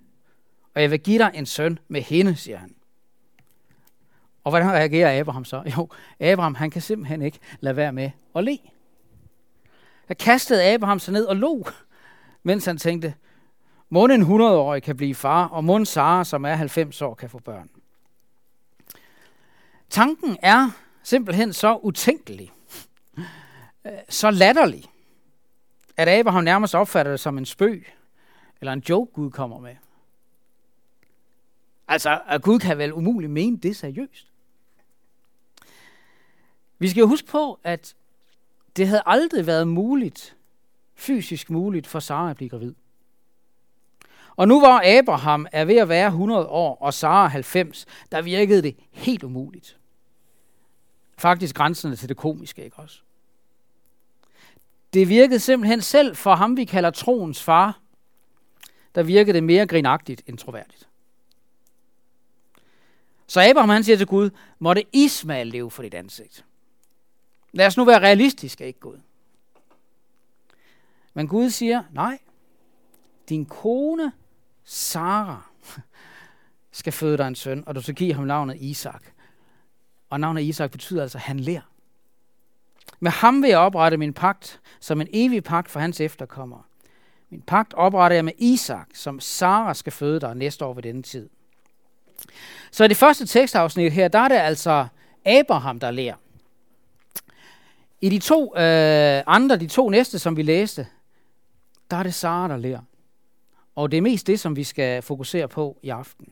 og 0.75 0.83
jeg 0.83 0.91
vil 0.91 1.01
give 1.01 1.19
dig 1.19 1.31
en 1.35 1.47
søn 1.47 1.79
med 1.89 2.03
hende, 2.03 2.37
siger 2.37 2.59
han. 2.59 2.75
Og 4.45 4.51
hvordan 4.51 4.71
reagerer 4.71 5.21
Abraham 5.21 5.45
så? 5.45 5.63
Jo, 5.77 5.89
Abraham 6.21 6.55
han 6.55 6.71
kan 6.71 6.83
simpelthen 6.83 7.23
ikke 7.23 7.39
lade 7.61 7.77
være 7.77 7.93
med 7.93 8.11
at 8.37 8.45
le. 8.45 8.59
Der 10.09 10.15
kastede 10.15 10.65
Abraham 10.65 10.99
sig 10.99 11.13
ned 11.13 11.25
og 11.25 11.37
lå, 11.37 11.67
mens 12.43 12.65
han 12.65 12.79
tænkte, 12.79 13.15
må 13.95 14.05
en 14.05 14.23
100-årig 14.23 14.83
kan 14.83 14.97
blive 14.97 15.15
far, 15.15 15.47
og 15.47 15.65
må 15.65 15.85
Sara, 15.85 16.25
som 16.25 16.45
er 16.45 16.55
90 16.55 17.03
år, 17.03 17.15
kan 17.15 17.31
få 17.31 17.39
børn. 17.39 17.71
Tanken 19.91 20.37
er 20.43 20.71
simpelthen 21.03 21.53
så 21.53 21.77
utænkelig, 21.83 22.53
øh, 23.85 23.93
så 24.09 24.31
latterlig, 24.31 24.85
at 25.97 26.09
Abraham 26.09 26.45
nærmest 26.45 26.75
opfatter 26.75 27.13
det 27.13 27.21
som 27.21 27.39
en 27.39 27.47
spøg, 27.47 27.93
eller 28.61 28.73
en 28.73 28.83
joke, 28.89 29.13
Gud 29.13 29.31
kommer 29.31 29.59
med. 29.59 29.77
Altså, 31.89 32.21
at 32.27 32.43
Gud 32.43 32.59
kan 32.59 32.79
vel 32.79 32.93
umuligt 32.93 33.33
mene 33.33 33.59
det 33.59 33.77
seriøst. 33.77 34.33
Vi 36.79 36.89
skal 36.89 37.01
jo 37.01 37.07
huske 37.07 37.29
på, 37.29 37.61
at 37.65 37.95
det 38.77 38.89
havde 38.89 39.03
aldrig 39.07 39.47
været 39.47 39.69
muligt, 39.69 40.37
fysisk 40.95 41.51
muligt, 41.51 41.87
for 41.87 42.01
Sara 42.01 42.31
at 42.31 42.37
blive 42.37 42.51
gravid. 42.51 42.75
Og 44.37 44.49
nu 44.49 44.61
var 44.61 44.83
Abraham 44.99 45.47
er 45.53 45.65
ved 45.65 45.77
at 45.77 45.89
være 45.89 46.07
100 46.07 46.47
år, 46.47 46.77
og 46.81 46.95
Sara 46.95 47.27
90, 47.27 47.87
der 48.13 48.23
virkede 48.23 48.63
det 48.63 48.77
helt 48.91 49.23
umuligt. 49.23 49.79
Faktisk 51.19 51.55
grænserne 51.55 51.97
til 51.97 52.09
det 52.09 52.17
komiske, 52.17 52.65
ikke 52.65 52.77
også? 52.77 53.01
Det 54.95 55.09
virkede 55.09 55.41
simpelthen 55.41 55.81
selv 55.81 56.17
for 56.17 56.35
ham, 56.35 56.57
vi 56.57 56.65
kalder 56.65 56.91
troens 56.91 57.43
far, 57.43 57.81
der 58.95 59.03
virkede 59.03 59.35
det 59.35 59.45
mere 59.45 59.67
grinagtigt 59.67 60.23
end 60.27 60.39
troværdigt. 60.39 60.89
Så 63.27 63.41
Abraham 63.41 63.69
han 63.69 63.85
siger 63.85 63.97
til 63.97 64.07
Gud, 64.07 64.31
måtte 64.59 64.85
Ismael 64.93 65.47
leve 65.47 65.71
for 65.71 65.83
dit 65.83 65.95
ansigt. 65.95 66.45
Lad 67.53 67.67
os 67.67 67.77
nu 67.77 67.85
være 67.85 68.01
realistiske, 68.01 68.67
ikke 68.67 68.81
Gud? 68.81 68.99
Men 71.15 71.29
Gud 71.29 71.51
siger, 71.51 71.83
nej, 71.93 72.19
din 73.29 73.47
kone 73.47 74.13
Sara 74.65 75.43
skal 76.73 76.93
føde 76.93 77.19
dig 77.19 77.29
en 77.29 77.35
søn, 77.35 77.65
og 77.67 77.75
du 77.75 77.83
skal 77.83 77.95
give 77.95 78.15
ham 78.15 78.25
navnet 78.25 78.57
Isak. 78.61 79.03
Og 80.11 80.21
navnet 80.21 80.43
Isak 80.43 80.71
betyder 80.71 81.03
altså, 81.03 81.19
han 81.19 81.41
lærer. 81.41 81.71
Med 83.01 83.11
ham 83.11 83.43
vil 83.43 83.49
jeg 83.49 83.59
oprette 83.59 83.97
min 83.97 84.13
pagt 84.13 84.61
som 84.81 85.01
en 85.01 85.09
evig 85.13 85.45
pagt 85.45 85.71
for 85.71 85.81
hans 85.81 86.01
efterkommere. 86.01 86.63
Min 87.31 87.43
pagt 87.43 87.75
opretter 87.75 88.15
jeg 88.15 88.25
med 88.25 88.33
Isak, 88.39 88.89
som 88.95 89.21
Sara 89.21 89.75
skal 89.75 89.93
føde 89.93 90.21
dig 90.21 90.35
næste 90.35 90.65
år 90.65 90.75
ved 90.75 90.83
denne 90.83 91.03
tid. 91.03 91.29
Så 92.71 92.85
i 92.85 92.89
det 92.89 92.97
første 92.97 93.27
tekstafsnit 93.27 93.93
her, 93.93 94.09
der 94.09 94.19
er 94.19 94.29
det 94.29 94.35
altså 94.35 94.87
Abraham, 95.25 95.81
der 95.81 95.91
lærer. 95.91 96.15
I 98.01 98.09
de 98.09 98.19
to 98.19 98.59
øh, 98.59 99.23
andre, 99.27 99.57
de 99.57 99.67
to 99.67 99.89
næste, 99.89 100.19
som 100.19 100.37
vi 100.37 100.43
læste, 100.43 100.87
der 101.91 101.97
er 101.97 102.03
det 102.03 102.15
Sara, 102.15 102.49
der 102.49 102.57
lærer. 102.57 102.81
Og 103.75 103.91
det 103.91 103.97
er 103.97 104.03
mest 104.03 104.27
det, 104.27 104.41
som 104.41 104.57
vi 104.57 104.65
skal 104.65 105.03
fokusere 105.03 105.49
på 105.49 105.79
i 105.83 105.89
aften. 105.89 106.29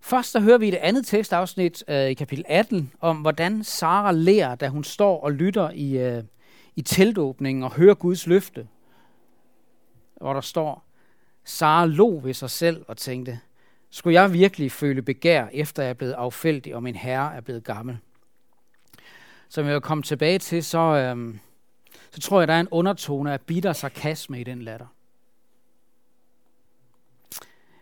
Først 0.00 0.30
så 0.30 0.40
hører 0.40 0.58
vi 0.58 0.68
et 0.68 0.72
det 0.72 0.78
andet 0.78 1.06
tekstafsnit 1.06 1.84
øh, 1.88 2.06
i 2.06 2.14
kapitel 2.14 2.44
18 2.48 2.92
om, 3.00 3.16
hvordan 3.16 3.64
Sara 3.64 4.12
lærer, 4.12 4.54
da 4.54 4.68
hun 4.68 4.84
står 4.84 5.20
og 5.20 5.32
lytter 5.32 5.70
i, 5.70 5.98
øh, 5.98 6.22
i 6.76 6.82
teltåbningen 6.82 7.64
og 7.64 7.72
hører 7.72 7.94
Guds 7.94 8.26
løfte. 8.26 8.68
Hvor 10.20 10.32
der 10.32 10.40
står, 10.40 10.84
Sara 11.44 11.86
lå 11.86 12.20
ved 12.20 12.34
sig 12.34 12.50
selv 12.50 12.84
og 12.88 12.96
tænkte, 12.96 13.40
skulle 13.90 14.20
jeg 14.20 14.32
virkelig 14.32 14.72
føle 14.72 15.02
begær, 15.02 15.46
efter 15.52 15.82
jeg 15.82 15.90
er 15.90 15.94
blevet 15.94 16.12
affældig, 16.12 16.74
og 16.74 16.82
min 16.82 16.96
herre 16.96 17.36
er 17.36 17.40
blevet 17.40 17.64
gammel? 17.64 17.98
Som 19.48 19.66
jeg 19.66 19.74
vil 19.74 19.80
komme 19.80 20.02
tilbage 20.02 20.38
til, 20.38 20.64
så, 20.64 20.78
øh, 20.78 21.34
så 22.10 22.20
tror 22.20 22.40
jeg, 22.40 22.48
der 22.48 22.54
er 22.54 22.60
en 22.60 22.68
undertone 22.70 23.32
af 23.32 23.40
bitter 23.40 23.72
sarkasme 23.72 24.40
i 24.40 24.44
den 24.44 24.62
latter. 24.62 24.86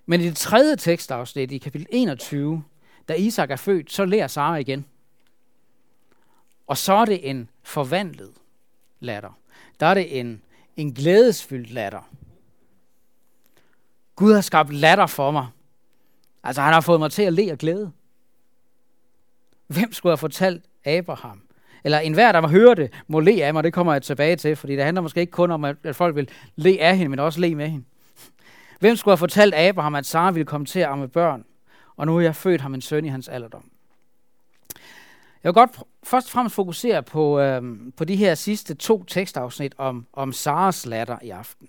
Men 0.06 0.20
i 0.20 0.24
det 0.24 0.36
tredje 0.36 0.76
tekstafsnit 0.76 1.52
i 1.52 1.58
kapitel 1.58 1.86
21, 1.90 2.64
da 3.08 3.14
Isak 3.14 3.50
er 3.50 3.56
født, 3.56 3.92
så 3.92 4.04
lærer 4.04 4.26
Sara 4.26 4.56
igen. 4.56 4.84
Og 6.66 6.76
så 6.76 6.92
er 6.92 7.04
det 7.04 7.30
en 7.30 7.50
forvandlet 7.62 8.32
latter. 9.00 9.38
Der 9.80 9.86
er 9.86 9.94
det 9.94 10.20
en, 10.20 10.42
en 10.76 10.94
glædesfyldt 10.94 11.70
latter. 11.70 12.10
Gud 14.16 14.34
har 14.34 14.40
skabt 14.40 14.74
latter 14.74 15.06
for 15.06 15.30
mig. 15.30 15.46
Altså 16.42 16.62
han 16.62 16.72
har 16.72 16.80
fået 16.80 17.00
mig 17.00 17.12
til 17.12 17.22
at 17.22 17.32
le 17.32 17.52
og 17.52 17.58
glæde. 17.58 17.92
Hvem 19.66 19.92
skulle 19.92 20.10
have 20.10 20.18
fortalt 20.18 20.64
Abraham? 20.84 21.40
Eller 21.84 21.98
enhver, 21.98 22.32
der 22.32 22.40
må 22.40 22.48
høre 22.48 22.74
det, 22.74 22.92
må 23.08 23.20
le 23.20 23.44
af 23.44 23.54
mig. 23.54 23.64
Det 23.64 23.72
kommer 23.72 23.92
jeg 23.92 24.02
tilbage 24.02 24.36
til, 24.36 24.56
fordi 24.56 24.76
det 24.76 24.84
handler 24.84 25.00
måske 25.00 25.20
ikke 25.20 25.30
kun 25.30 25.50
om, 25.50 25.64
at 25.64 25.76
folk 25.92 26.16
vil 26.16 26.28
le 26.56 26.76
af 26.80 26.96
hende, 26.96 27.10
men 27.10 27.18
også 27.18 27.40
le 27.40 27.54
med 27.54 27.68
hende. 27.68 27.84
Hvem 28.80 28.96
skulle 28.96 29.12
have 29.12 29.18
fortalt 29.18 29.54
Abraham, 29.54 29.94
at 29.94 30.06
Sara 30.06 30.30
ville 30.30 30.46
komme 30.46 30.66
til 30.66 30.80
at 30.80 30.86
amme 30.86 31.08
børn, 31.08 31.44
og 31.96 32.06
nu 32.06 32.14
har 32.14 32.20
jeg 32.20 32.36
født 32.36 32.60
ham 32.60 32.74
en 32.74 32.80
søn 32.80 33.04
i 33.04 33.08
hans 33.08 33.28
alderdom? 33.28 33.70
Jeg 35.44 35.48
vil 35.48 35.54
godt 35.54 35.70
først 36.02 36.26
og 36.26 36.30
fremmest 36.30 36.54
fokusere 36.54 37.02
på, 37.02 37.40
øh, 37.40 37.62
på 37.96 38.04
de 38.04 38.16
her 38.16 38.34
sidste 38.34 38.74
to 38.74 39.04
tekstafsnit 39.04 39.74
om, 39.78 40.06
om 40.12 40.32
Saras 40.32 40.86
latter 40.86 41.18
i 41.22 41.30
aften. 41.30 41.68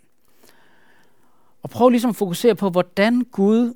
Og 1.64 1.70
prøv 1.70 1.90
ligesom 1.90 2.10
at 2.10 2.16
fokusere 2.16 2.56
på, 2.56 2.70
hvordan 2.70 3.22
Gud 3.22 3.74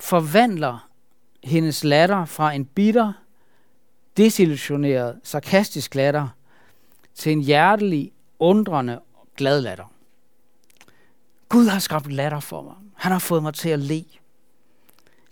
forvandler 0.00 0.88
hendes 1.44 1.84
latter 1.84 2.24
fra 2.24 2.52
en 2.52 2.64
bitter, 2.64 3.12
desillusioneret, 4.16 5.20
sarkastisk 5.22 5.94
latter 5.94 6.28
til 7.14 7.32
en 7.32 7.40
hjertelig, 7.40 8.12
undrende, 8.38 9.00
glad 9.36 9.60
latter. 9.60 9.93
Gud 11.54 11.66
har 11.66 11.78
skabt 11.78 12.12
latter 12.12 12.40
for 12.40 12.62
mig. 12.62 12.74
Han 12.94 13.12
har 13.12 13.18
fået 13.18 13.42
mig 13.42 13.54
til 13.54 13.68
at 13.68 13.78
le. 13.78 14.04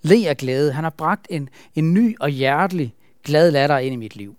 Le 0.03 0.29
af 0.29 0.37
glæde. 0.37 0.73
Han 0.73 0.85
har 0.85 0.91
bragt 0.91 1.27
en, 1.31 1.49
en 1.75 1.95
ny 1.95 2.17
og 2.21 2.29
hjertelig 2.29 2.95
glad 3.25 3.51
latter 3.51 3.79
ind 3.79 3.93
i 3.93 3.97
mit 3.97 4.17
liv. 4.17 4.37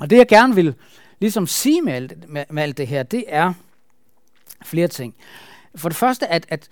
Og 0.00 0.10
det 0.10 0.16
jeg 0.16 0.28
gerne 0.28 0.54
vil 0.54 0.74
ligesom 1.20 1.46
sige 1.46 1.82
med 1.82 1.92
alt, 1.92 2.28
med, 2.28 2.44
med 2.50 2.62
alt 2.62 2.76
det 2.76 2.86
her, 2.86 3.02
det 3.02 3.24
er 3.28 3.52
flere 4.64 4.88
ting. 4.88 5.14
For 5.74 5.88
det 5.88 5.96
første, 5.96 6.26
at, 6.26 6.46
at, 6.48 6.70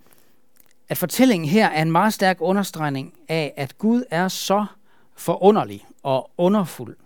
at 0.89 0.99
fortællingen 0.99 1.49
her 1.49 1.69
er 1.69 1.83
en 1.83 1.93
meget 1.93 2.15
stærk 2.15 2.37
understregning 2.41 3.15
af, 3.29 3.55
at 3.57 3.79
Gud 3.79 4.05
er 4.11 4.29
så 4.29 4.67
forunderlig 5.17 5.87
og 6.03 6.31
underfuld, 6.39 6.97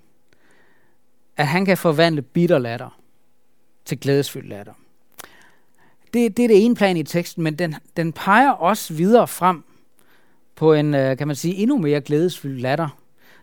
at 1.36 1.46
han 1.46 1.64
kan 1.64 1.78
forvandle 1.78 2.22
bitter 2.22 2.58
latter 2.58 3.00
til 3.84 4.00
glædesfyldt 4.00 4.48
latter 4.48 4.72
det, 6.14 6.36
det 6.36 6.44
er 6.44 6.48
det 6.48 6.64
ene 6.64 6.74
plan 6.74 6.96
i 6.96 7.02
teksten, 7.02 7.44
men 7.44 7.54
den, 7.58 7.74
den 7.96 8.12
peger 8.12 8.50
også 8.50 8.94
videre 8.94 9.28
frem 9.28 9.64
på 10.54 10.72
en, 10.72 10.94
øh, 10.94 11.16
kan 11.16 11.26
man 11.26 11.36
sige, 11.36 11.54
endnu 11.54 11.78
mere 11.78 12.00
glædesfyldt 12.00 12.60
latter, 12.60 12.88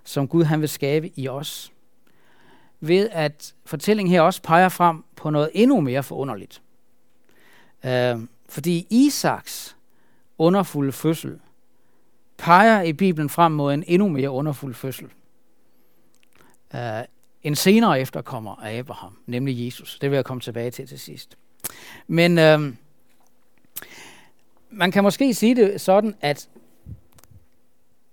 som 0.03 0.27
Gud 0.27 0.43
han 0.43 0.61
vil 0.61 0.69
skabe 0.69 1.19
i 1.19 1.27
os. 1.27 1.71
Ved 2.79 3.09
at 3.11 3.53
fortællingen 3.65 4.11
her 4.11 4.21
også 4.21 4.41
peger 4.41 4.69
frem 4.69 5.03
på 5.15 5.29
noget 5.29 5.49
endnu 5.53 5.81
mere 5.81 6.03
forunderligt. 6.03 6.61
Øh, 7.85 8.19
fordi 8.49 8.87
Isaks 8.89 9.75
underfulde 10.37 10.91
fødsel 10.91 11.39
peger 12.37 12.81
i 12.81 12.93
Bibelen 12.93 13.29
frem 13.29 13.51
mod 13.51 13.73
en 13.73 13.83
endnu 13.87 14.09
mere 14.09 14.29
underfuld 14.29 14.73
fødsel. 14.73 15.07
Uh, 16.73 16.79
en 17.43 17.55
senere 17.55 18.01
efterkommer 18.01 18.55
af 18.55 18.77
Abraham, 18.77 19.17
nemlig 19.25 19.65
Jesus. 19.65 19.99
Det 20.01 20.11
vil 20.11 20.15
jeg 20.15 20.25
komme 20.25 20.41
tilbage 20.41 20.71
til 20.71 20.87
til 20.87 20.99
sidst. 20.99 21.37
Men 22.07 22.37
øh, 22.37 22.73
man 24.71 24.91
kan 24.91 25.03
måske 25.03 25.33
sige 25.33 25.55
det 25.55 25.81
sådan, 25.81 26.15
at, 26.21 26.49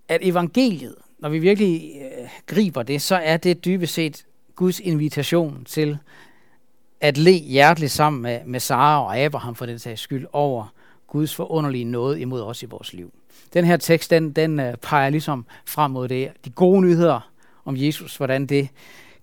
at 0.09 0.21
evangeliet, 0.23 0.95
når 1.19 1.29
vi 1.29 1.39
virkelig 1.39 1.93
øh, 2.01 2.29
griber 2.47 2.83
det, 2.83 3.03
så 3.03 3.17
er 3.17 3.37
det 3.37 3.65
dybest 3.65 3.95
set 3.95 4.27
Guds 4.55 4.81
invitation 4.81 5.65
til 5.65 5.99
at 7.01 7.19
le 7.19 7.31
hjerteligt 7.31 7.93
sammen 7.93 8.23
med, 8.23 8.41
med 8.47 8.61
Sara 8.61 9.05
og 9.05 9.19
Abraham 9.19 9.55
for 9.55 9.67
den 9.67 9.79
sags 9.79 10.01
skyld 10.01 10.27
over 10.33 10.73
Guds 11.07 11.35
forunderlige 11.35 11.85
noget 11.85 12.19
imod 12.19 12.43
os 12.43 12.63
i 12.63 12.67
vores 12.67 12.93
liv. 12.93 13.13
Den 13.53 13.65
her 13.65 13.77
tekst, 13.77 14.11
den, 14.11 14.33
den 14.33 14.61
øh, 14.61 14.77
peger 14.77 15.11
ligesom 15.11 15.47
frem 15.67 15.91
mod 15.91 16.09
det. 16.09 16.33
De 16.45 16.51
gode 16.51 16.83
nyheder 16.83 17.31
om 17.65 17.77
Jesus, 17.77 18.17
hvordan 18.17 18.47
det 18.47 18.69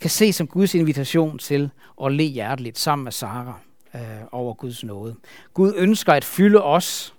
kan 0.02 0.10
ses 0.10 0.36
som 0.36 0.48
Guds 0.48 0.76
invitation 0.76 1.38
til 1.38 1.70
at 2.04 2.12
le 2.12 2.24
hjerteligt 2.24 2.80
sammen 2.80 3.04
med 3.04 3.12
Sara 3.12 3.60
øh, 3.96 4.02
over 4.32 4.54
Guds 4.54 4.84
nåde. 4.84 5.16
Gud 5.54 5.74
ønsker 5.78 6.14
at 6.14 6.24
fylde 6.24 6.64
os 6.64 7.14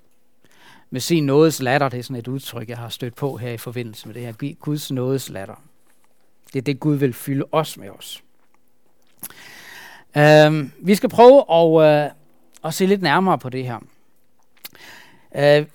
med 0.91 1.01
sin 1.01 1.27
nådes 1.27 1.63
latter. 1.63 1.89
Det 1.89 1.99
er 1.99 2.03
sådan 2.03 2.17
et 2.17 2.29
udtryk, 2.29 2.69
jeg 2.69 2.79
har 2.79 2.89
stødt 2.89 3.15
på 3.15 3.37
her 3.37 3.51
i 3.51 3.57
forbindelse 3.57 4.09
med 4.09 4.15
det 4.15 4.23
her. 4.23 4.55
Guds 4.55 4.93
nådes 4.93 5.29
latter. 5.29 5.63
Det 6.53 6.59
er 6.59 6.63
det, 6.63 6.81
Gud 6.81 6.97
vil 6.97 7.13
fylde 7.13 7.45
os 7.53 7.79
med 7.79 7.91
os. 7.91 8.23
Øh, 10.17 10.71
vi 10.79 10.95
skal 10.95 11.09
prøve 11.09 11.45
at, 11.53 12.05
øh, 12.05 12.11
at 12.65 12.75
se 12.75 12.87
lidt 12.87 13.03
nærmere 13.03 13.39
på 13.39 13.49
det 13.49 13.65
her. 13.65 13.79
Øh, 15.37 15.67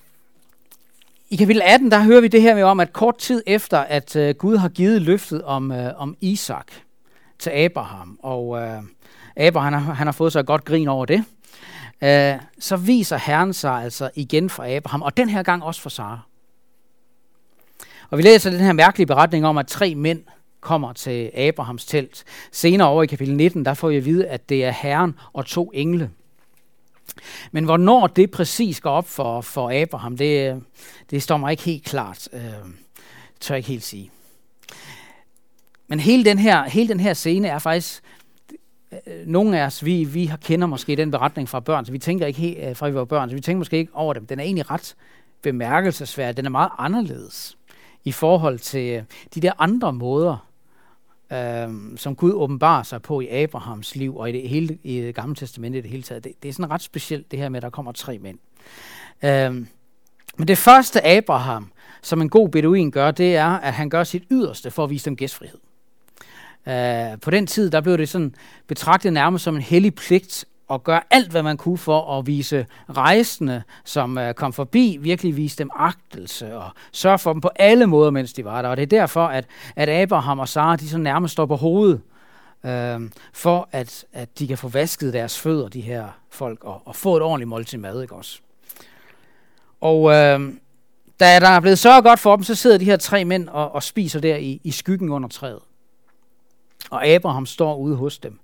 I 1.29 1.36
kapitel 1.36 1.62
18, 1.65 1.91
der 1.91 2.03
hører 2.03 2.22
vi 2.22 2.27
det 2.27 2.41
her 2.41 2.55
med 2.55 2.63
om, 2.63 2.79
at 2.79 2.93
kort 2.93 3.17
tid 3.17 3.43
efter, 3.48 3.79
at 3.79 4.15
øh, 4.15 4.36
Gud 4.36 4.58
har 4.58 4.70
givet 4.70 5.01
løftet 5.01 5.43
om, 5.43 5.72
øh, 5.72 5.93
om 5.98 6.17
Isak 6.22 6.72
til 7.39 7.50
Abraham, 7.50 8.20
og 8.24 8.62
øh, 8.62 8.81
Abraham 9.38 9.73
han 9.73 9.83
har, 9.83 9.93
han 9.93 10.07
har 10.07 10.11
fået 10.11 10.31
sig 10.31 10.39
et 10.39 10.45
godt 10.45 10.65
grin 10.65 10.88
over 10.88 11.05
det. 11.05 11.23
Øh, 12.03 12.35
så 12.59 12.77
viser 12.77 13.17
Herren 13.17 13.53
sig 13.53 13.83
altså 13.83 14.09
igen 14.15 14.50
for 14.50 14.77
Abraham, 14.77 15.01
og 15.01 15.17
den 15.17 15.29
her 15.29 15.43
gang 15.43 15.63
også 15.63 15.81
for 15.81 15.89
Sara. 15.89 16.19
Og 18.09 18.17
vi 18.17 18.23
læser 18.23 18.50
den 18.50 18.59
her 18.59 18.73
mærkelige 18.73 19.07
beretning 19.07 19.45
om, 19.45 19.57
at 19.57 19.67
tre 19.67 19.95
mænd 19.95 20.23
kommer 20.61 20.93
til 20.93 21.31
Abrahams 21.38 21.85
telt. 21.85 22.23
Senere 22.51 22.88
over 22.88 23.03
i 23.03 23.07
kapitel 23.07 23.35
19, 23.35 23.65
der 23.65 23.73
får 23.73 23.89
vi 23.89 23.97
at 23.97 24.05
vide, 24.05 24.27
at 24.27 24.50
det 24.50 24.65
er 24.65 24.71
Herren 24.71 25.15
og 25.33 25.45
to 25.45 25.71
engle. 25.73 26.09
Men 27.51 27.63
hvornår 27.63 28.07
det 28.07 28.31
præcis 28.31 28.81
går 28.81 28.91
op 28.91 29.09
for, 29.09 29.41
for 29.41 29.81
Abraham, 29.81 30.17
det, 30.17 30.63
det 31.09 31.23
står 31.23 31.38
mig 31.38 31.51
ikke 31.51 31.63
helt 31.63 31.83
klart. 31.83 32.29
Øh, 32.33 32.41
tør 33.39 33.55
jeg 33.55 33.57
ikke 33.59 33.69
helt 33.69 33.83
sige. 33.83 34.11
Men 35.88 36.00
hele 36.00 36.25
den 36.25 36.39
her, 36.39 36.63
hele 36.63 36.89
den 36.89 37.00
her 37.00 37.13
scene 37.13 37.47
er 37.47 37.59
faktisk 37.59 38.03
nogle 39.25 39.60
af 39.60 39.65
os, 39.65 39.86
vi, 39.86 40.03
vi 40.03 40.31
kender 40.41 40.67
måske 40.67 40.95
den 40.95 41.12
beretning 41.12 41.50
fra 41.50 41.60
børn, 41.60 41.86
så 41.86 41.91
vi 41.91 42.00
tænker 42.00 42.25
ikke 42.25 42.39
helt, 42.39 42.60
øh, 42.60 42.75
fra 42.75 42.89
vi 42.89 42.95
var 42.95 43.05
børn, 43.05 43.29
så 43.29 43.36
vi 43.36 43.41
tænker 43.41 43.57
måske 43.57 43.77
ikke 43.77 43.95
over 43.95 44.13
dem. 44.13 44.25
Den 44.25 44.39
er 44.39 44.43
egentlig 44.43 44.71
ret 44.71 44.95
bemærkelsesværdig. 45.41 46.38
Den 46.38 46.45
er 46.45 46.50
meget 46.50 46.71
anderledes 46.77 47.57
i 48.03 48.12
forhold 48.12 48.60
til 48.60 48.95
øh, 48.95 49.03
de 49.36 49.39
der 49.39 49.51
andre 49.60 49.93
måder, 49.93 50.48
øh, 51.31 51.69
som 51.98 52.15
Gud 52.15 52.31
åbenbarer 52.33 52.83
sig 52.83 53.01
på 53.01 53.21
i 53.21 53.27
Abrahams 53.27 53.95
liv 53.95 54.17
og 54.17 54.29
i 54.29 54.31
det, 54.31 54.50
hele, 54.50 54.77
i 54.83 55.01
det 55.01 55.15
gamle 55.15 55.36
testamente 55.36 55.77
i 55.77 55.81
det 55.81 55.89
hele 55.89 56.03
taget. 56.03 56.24
Det, 56.24 56.31
det 56.43 56.50
er 56.50 56.53
sådan 56.53 56.71
ret 56.71 56.81
specielt, 56.81 57.31
det 57.31 57.39
her 57.39 57.50
med, 57.50 57.57
at 57.57 57.63
der 57.63 57.69
kommer 57.69 57.91
tre 57.91 58.19
mænd. 58.19 58.39
Øh, 59.24 59.65
men 60.38 60.48
det 60.48 60.57
første 60.57 61.07
Abraham, 61.07 61.71
som 62.01 62.21
en 62.21 62.29
god 62.29 62.50
beduin 62.50 62.91
gør, 62.91 63.12
det 63.12 63.36
er, 63.36 63.50
at 63.50 63.74
han 63.74 63.89
gør 63.89 64.03
sit 64.03 64.24
yderste 64.31 64.71
for 64.71 64.83
at 64.83 64.89
vise 64.89 65.05
dem 65.05 65.15
gæstfrihed. 65.15 65.57
Øh, 66.68 67.20
på 67.22 67.32
den 67.32 67.48
tid, 67.48 67.72
der 67.72 67.82
blev 67.82 67.98
det 67.98 68.10
sådan 68.10 68.36
betragtet 68.68 69.13
nærmest 69.13 69.44
som 69.44 69.56
en 69.56 69.62
hellig 69.62 69.96
pligt 69.96 70.46
at 70.72 70.84
gøre 70.84 71.01
alt, 71.10 71.32
hvad 71.32 71.44
man 71.44 71.58
kunne 71.58 71.77
for 71.77 72.20
at 72.20 72.27
vise 72.27 72.65
rejsende, 72.89 73.63
som 73.86 74.18
øh, 74.18 74.34
kom 74.34 74.53
forbi, 74.53 74.98
virkelig 75.01 75.38
vise 75.38 75.58
dem 75.58 75.70
agtelse 75.75 76.56
og 76.56 76.70
sørge 76.91 77.20
for 77.20 77.34
dem 77.34 77.41
på 77.41 77.50
alle 77.56 77.88
måder, 77.88 78.12
mens 78.12 78.34
de 78.34 78.46
var 78.46 78.62
der. 78.62 78.70
Og 78.70 78.77
det 78.77 78.84
er 78.84 78.88
derfor, 78.88 79.25
at, 79.25 79.46
at 79.75 79.89
Abraham 79.89 80.39
og 80.39 80.48
Sara, 80.48 80.75
de 80.75 80.89
så 80.89 80.98
nærmest 80.98 81.32
står 81.32 81.46
på 81.46 81.56
hovedet, 81.56 82.01
øh, 82.65 83.01
for 83.34 83.70
at, 83.72 84.06
at 84.13 84.39
de 84.39 84.48
kan 84.48 84.58
få 84.58 84.68
vasket 84.68 85.13
deres 85.13 85.39
fødder, 85.39 85.68
de 85.68 85.82
her 85.82 86.08
folk, 86.30 86.63
og, 86.63 86.82
og 86.86 86.96
få 86.96 87.18
et 87.18 87.24
ordentligt 87.24 87.50
måltid 87.50 87.77
mad, 87.77 88.01
ikke 88.01 88.15
også? 88.15 88.39
Og 89.82 90.12
øh, 90.12 90.53
da 91.20 91.39
der 91.39 91.48
er 91.48 91.60
blevet 91.60 91.80
så 91.80 92.01
godt 92.01 92.20
for 92.20 92.36
dem, 92.36 92.44
så 92.44 92.56
sidder 92.56 92.77
de 92.77 92.86
her 92.86 92.98
tre 92.98 93.25
mænd 93.25 93.50
og, 93.50 93.75
og 93.75 93.84
spiser 93.84 94.20
der 94.20 94.36
i, 94.36 94.62
i 94.63 94.72
skyggen 94.72 95.10
under 95.10 95.30
træet. 95.30 95.60
Og 96.89 97.07
Abraham 97.07 97.45
står 97.45 97.77
ude 97.77 97.95
hos 97.95 98.19
dem, 98.19 98.39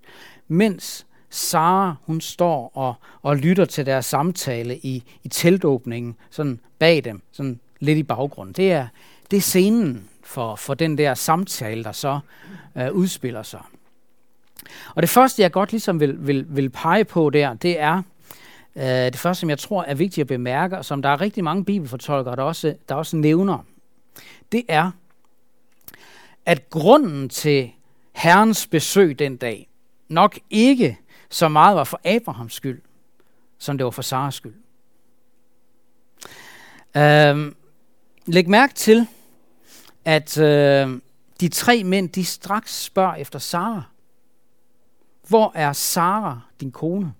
mens 0.47 1.05
Sara, 1.29 1.95
hun 2.05 2.21
står 2.21 2.71
og, 2.73 2.93
og 3.21 3.37
lytter 3.37 3.65
til 3.65 3.85
deres 3.85 4.05
samtale 4.05 4.77
i, 4.77 5.03
i 5.23 5.27
teltåbningen, 5.27 6.15
sådan 6.29 6.59
bag 6.79 7.03
dem, 7.03 7.21
sådan 7.31 7.59
lidt 7.79 7.97
i 7.97 8.03
baggrunden. 8.03 8.53
Det 8.53 8.71
er, 8.71 8.87
det 9.31 9.37
er 9.37 9.41
scenen 9.41 10.09
for, 10.23 10.55
for 10.55 10.73
den 10.73 10.97
der 10.97 11.13
samtale, 11.13 11.83
der 11.83 11.91
så 11.91 12.19
øh, 12.75 12.91
udspiller 12.91 13.43
sig. 13.43 13.61
Og 14.95 15.01
det 15.01 15.09
første, 15.09 15.41
jeg 15.41 15.51
godt 15.51 15.71
ligesom 15.71 15.99
vil, 15.99 16.27
vil, 16.27 16.45
vil 16.49 16.69
pege 16.69 17.05
på 17.05 17.29
der, 17.29 17.53
det 17.53 17.79
er, 17.79 18.01
øh, 18.75 18.83
det 18.83 19.17
første, 19.17 19.39
som 19.39 19.49
jeg 19.49 19.59
tror 19.59 19.83
er 19.83 19.95
vigtigt 19.95 20.23
at 20.23 20.27
bemærke, 20.27 20.77
og 20.77 20.85
som 20.85 21.01
der 21.01 21.09
er 21.09 21.21
rigtig 21.21 21.43
mange 21.43 21.65
bibelfortolkere, 21.65 22.35
der 22.35 22.43
også, 22.43 22.75
der 22.89 22.95
også 22.95 23.17
nævner, 23.17 23.65
det 24.51 24.63
er, 24.67 24.91
at 26.45 26.69
grunden 26.69 27.29
til 27.29 27.71
Herrens 28.17 28.67
besøg 28.67 29.19
den 29.19 29.37
dag 29.37 29.69
nok 30.07 30.39
ikke 30.49 30.99
så 31.29 31.47
meget 31.47 31.75
var 31.75 31.83
for 31.83 32.01
Abrahams 32.03 32.53
skyld, 32.53 32.81
som 33.57 33.77
det 33.77 33.85
var 33.85 33.91
for 33.91 34.01
Saras 34.01 34.35
skyld. 34.35 34.55
Øhm, 36.97 37.55
læg 38.25 38.49
mærke 38.49 38.73
til, 38.73 39.07
at 40.05 40.37
øh, 40.37 40.99
de 41.39 41.49
tre 41.49 41.83
mænd, 41.83 42.09
de 42.09 42.25
straks 42.25 42.83
spørger 42.83 43.15
efter 43.15 43.39
Sara. 43.39 43.83
Hvor 45.27 45.51
er 45.55 45.73
Sara, 45.73 46.39
din 46.61 46.71
kone? 46.71 47.13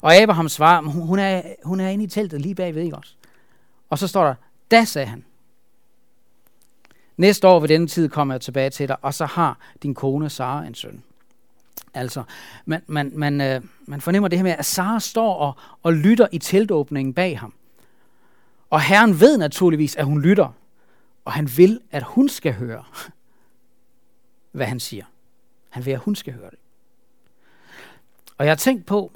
Og 0.00 0.14
Abraham 0.14 0.48
svarer, 0.48 0.82
hun, 0.82 1.02
hun, 1.02 1.18
er, 1.18 1.42
hun 1.64 1.80
er 1.80 1.88
inde 1.88 2.04
i 2.04 2.08
teltet 2.08 2.40
lige 2.40 2.54
bagved, 2.54 2.82
ikke 2.82 2.96
også? 2.96 3.14
Og 3.90 3.98
så 3.98 4.08
står 4.08 4.24
der, 4.24 4.34
da 4.70 4.84
sagde 4.84 5.06
han, 5.06 5.24
næste 7.20 7.48
år 7.48 7.60
ved 7.60 7.68
denne 7.68 7.86
tid 7.86 8.08
kommer 8.08 8.34
jeg 8.34 8.40
tilbage 8.40 8.70
til 8.70 8.88
dig, 8.88 8.96
og 9.02 9.14
så 9.14 9.26
har 9.26 9.58
din 9.82 9.94
kone 9.94 10.30
Sara 10.30 10.66
en 10.66 10.74
søn. 10.74 11.02
Altså, 11.94 12.22
man, 12.64 12.82
man, 12.86 13.12
man, 13.14 13.40
øh, 13.40 13.62
man 13.86 14.00
fornemmer 14.00 14.28
det 14.28 14.38
her 14.38 14.42
med, 14.42 14.54
at 14.58 14.66
Sara 14.66 15.00
står 15.00 15.34
og, 15.34 15.56
og 15.82 15.92
lytter 15.92 16.28
i 16.32 16.38
teltåbningen 16.38 17.14
bag 17.14 17.38
ham. 17.38 17.54
Og 18.70 18.80
Herren 18.80 19.20
ved 19.20 19.38
naturligvis, 19.38 19.96
at 19.96 20.04
hun 20.04 20.20
lytter, 20.20 20.48
og 21.24 21.32
han 21.32 21.50
vil, 21.56 21.80
at 21.90 22.02
hun 22.02 22.28
skal 22.28 22.52
høre, 22.52 22.84
hvad 24.52 24.66
han 24.66 24.80
siger. 24.80 25.04
Han 25.68 25.86
vil, 25.86 25.92
at 25.92 25.98
hun 25.98 26.16
skal 26.16 26.32
høre 26.32 26.50
det. 26.50 26.58
Og 28.38 28.44
jeg 28.44 28.50
har 28.50 28.56
tænkt 28.56 28.86
på, 28.86 29.12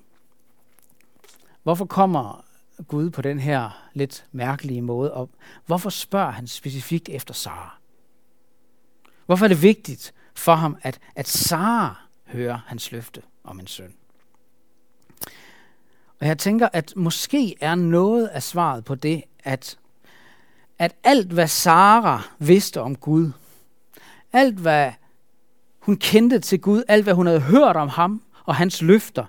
hvorfor 1.62 1.84
kommer 1.84 2.44
Gud 2.88 3.10
på 3.10 3.22
den 3.22 3.38
her 3.38 3.88
lidt 3.92 4.24
mærkelige 4.32 4.82
måde, 4.82 5.12
og 5.12 5.30
hvorfor 5.66 5.90
spørger 5.90 6.30
han 6.30 6.46
specifikt 6.46 7.08
efter 7.08 7.34
Sara? 7.34 7.78
Hvorfor 9.26 9.44
er 9.44 9.48
det 9.48 9.62
vigtigt 9.62 10.14
for 10.34 10.54
ham, 10.54 10.76
at, 10.82 10.98
at 11.14 11.28
Sara 11.28 11.96
hører 12.26 12.58
hans 12.66 12.92
løfte 12.92 13.22
om 13.44 13.60
en 13.60 13.66
søn? 13.66 13.94
Og 16.20 16.26
jeg 16.26 16.38
tænker, 16.38 16.68
at 16.72 16.92
måske 16.96 17.54
er 17.60 17.74
noget 17.74 18.26
af 18.26 18.42
svaret 18.42 18.84
på 18.84 18.94
det, 18.94 19.22
at, 19.44 19.78
at 20.78 20.94
alt 21.04 21.32
hvad 21.32 21.48
Sara 21.48 22.22
vidste 22.38 22.80
om 22.80 22.96
Gud, 22.96 23.32
alt 24.32 24.58
hvad 24.58 24.92
hun 25.78 25.96
kendte 25.96 26.38
til 26.38 26.60
Gud, 26.60 26.82
alt 26.88 27.04
hvad 27.04 27.14
hun 27.14 27.26
havde 27.26 27.40
hørt 27.40 27.76
om 27.76 27.88
ham 27.88 28.22
og 28.44 28.54
hans 28.54 28.82
løfter, 28.82 29.24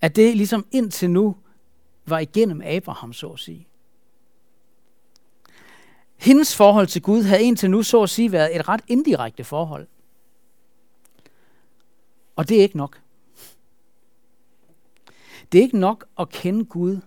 at 0.00 0.16
det 0.16 0.36
ligesom 0.36 0.66
indtil 0.70 1.10
nu 1.10 1.36
var 2.06 2.18
igennem 2.18 2.62
Abraham, 2.64 3.12
så 3.12 3.26
at 3.26 3.38
sige. 3.38 3.66
Hendes 6.16 6.56
forhold 6.56 6.86
til 6.86 7.02
Gud 7.02 7.22
havde 7.22 7.42
indtil 7.42 7.70
nu, 7.70 7.82
så 7.82 8.02
at 8.02 8.10
sige, 8.10 8.32
været 8.32 8.56
et 8.56 8.68
ret 8.68 8.80
indirekte 8.88 9.44
forhold. 9.44 9.86
Og 12.36 12.48
det 12.48 12.58
er 12.58 12.62
ikke 12.62 12.76
nok. 12.76 13.00
Det 15.52 15.58
er 15.58 15.62
ikke 15.62 15.78
nok 15.78 16.06
at 16.18 16.28
kende 16.28 16.64
Gud 16.64 17.00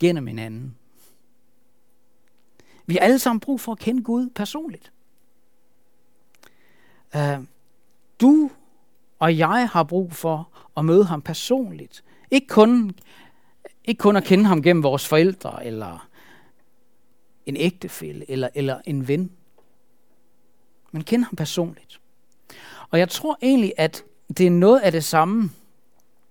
gennem 0.00 0.26
hinanden. 0.26 0.76
Vi 2.86 2.94
har 2.94 3.00
alle 3.00 3.18
sammen 3.18 3.40
brug 3.40 3.60
for 3.60 3.72
at 3.72 3.78
kende 3.78 4.02
Gud 4.02 4.30
personligt. 4.30 4.92
Uh, 7.14 7.44
du 8.20 8.50
og 9.18 9.38
jeg 9.38 9.68
har 9.72 9.82
brug 9.82 10.12
for 10.12 10.48
at 10.76 10.84
møde 10.84 11.04
ham 11.04 11.22
personligt. 11.22 12.04
Ikke 12.30 12.46
kun, 12.46 12.94
ikke 13.84 13.98
kun 13.98 14.16
at 14.16 14.24
kende 14.24 14.44
ham 14.44 14.62
gennem 14.62 14.82
vores 14.82 15.08
forældre, 15.08 15.66
eller 15.66 16.08
en 17.48 17.56
ægtefælle, 17.56 18.30
eller, 18.30 18.48
eller 18.54 18.80
en 18.84 19.08
ven. 19.08 19.30
Man 20.92 21.02
kender 21.02 21.26
ham 21.26 21.36
personligt. 21.36 22.00
Og 22.90 22.98
jeg 22.98 23.08
tror 23.08 23.38
egentlig, 23.42 23.72
at 23.76 24.04
det 24.28 24.46
er 24.46 24.50
noget 24.50 24.80
af 24.80 24.92
det 24.92 25.04
samme, 25.04 25.50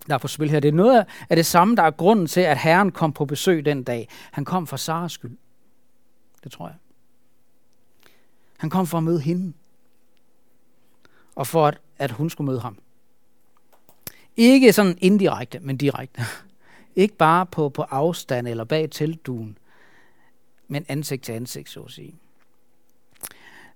der 0.06 0.14
er 0.14 0.18
på 0.18 0.28
spil 0.28 0.50
her. 0.50 0.60
Det 0.60 0.68
er 0.68 0.72
noget 0.72 1.06
af 1.28 1.36
det 1.36 1.46
samme, 1.46 1.76
der 1.76 1.82
er 1.82 1.90
grunden 1.90 2.26
til, 2.26 2.40
at 2.40 2.58
Herren 2.58 2.92
kom 2.92 3.12
på 3.12 3.24
besøg 3.24 3.64
den 3.64 3.82
dag. 3.82 4.08
Han 4.30 4.44
kom 4.44 4.66
for 4.66 4.76
Saras 4.76 5.12
skyld. 5.12 5.36
Det 6.44 6.52
tror 6.52 6.66
jeg. 6.66 6.76
Han 8.56 8.70
kom 8.70 8.86
for 8.86 8.98
at 8.98 9.04
møde 9.04 9.20
hende. 9.20 9.52
Og 11.34 11.46
for 11.46 11.66
at, 11.66 11.80
at 11.98 12.10
hun 12.10 12.30
skulle 12.30 12.46
møde 12.46 12.60
ham. 12.60 12.78
Ikke 14.36 14.72
sådan 14.72 14.98
indirekte, 15.00 15.60
men 15.60 15.76
direkte. 15.76 16.22
Ikke 16.96 17.16
bare 17.16 17.46
på, 17.46 17.68
på 17.68 17.82
afstand 17.82 18.48
eller 18.48 18.64
bag 18.64 18.90
teltduen, 18.90 19.57
men 20.68 20.84
ansigt 20.88 21.24
til 21.24 21.32
ansigt, 21.32 21.70
så 21.70 21.80
at 21.80 21.90
sige. 21.90 22.14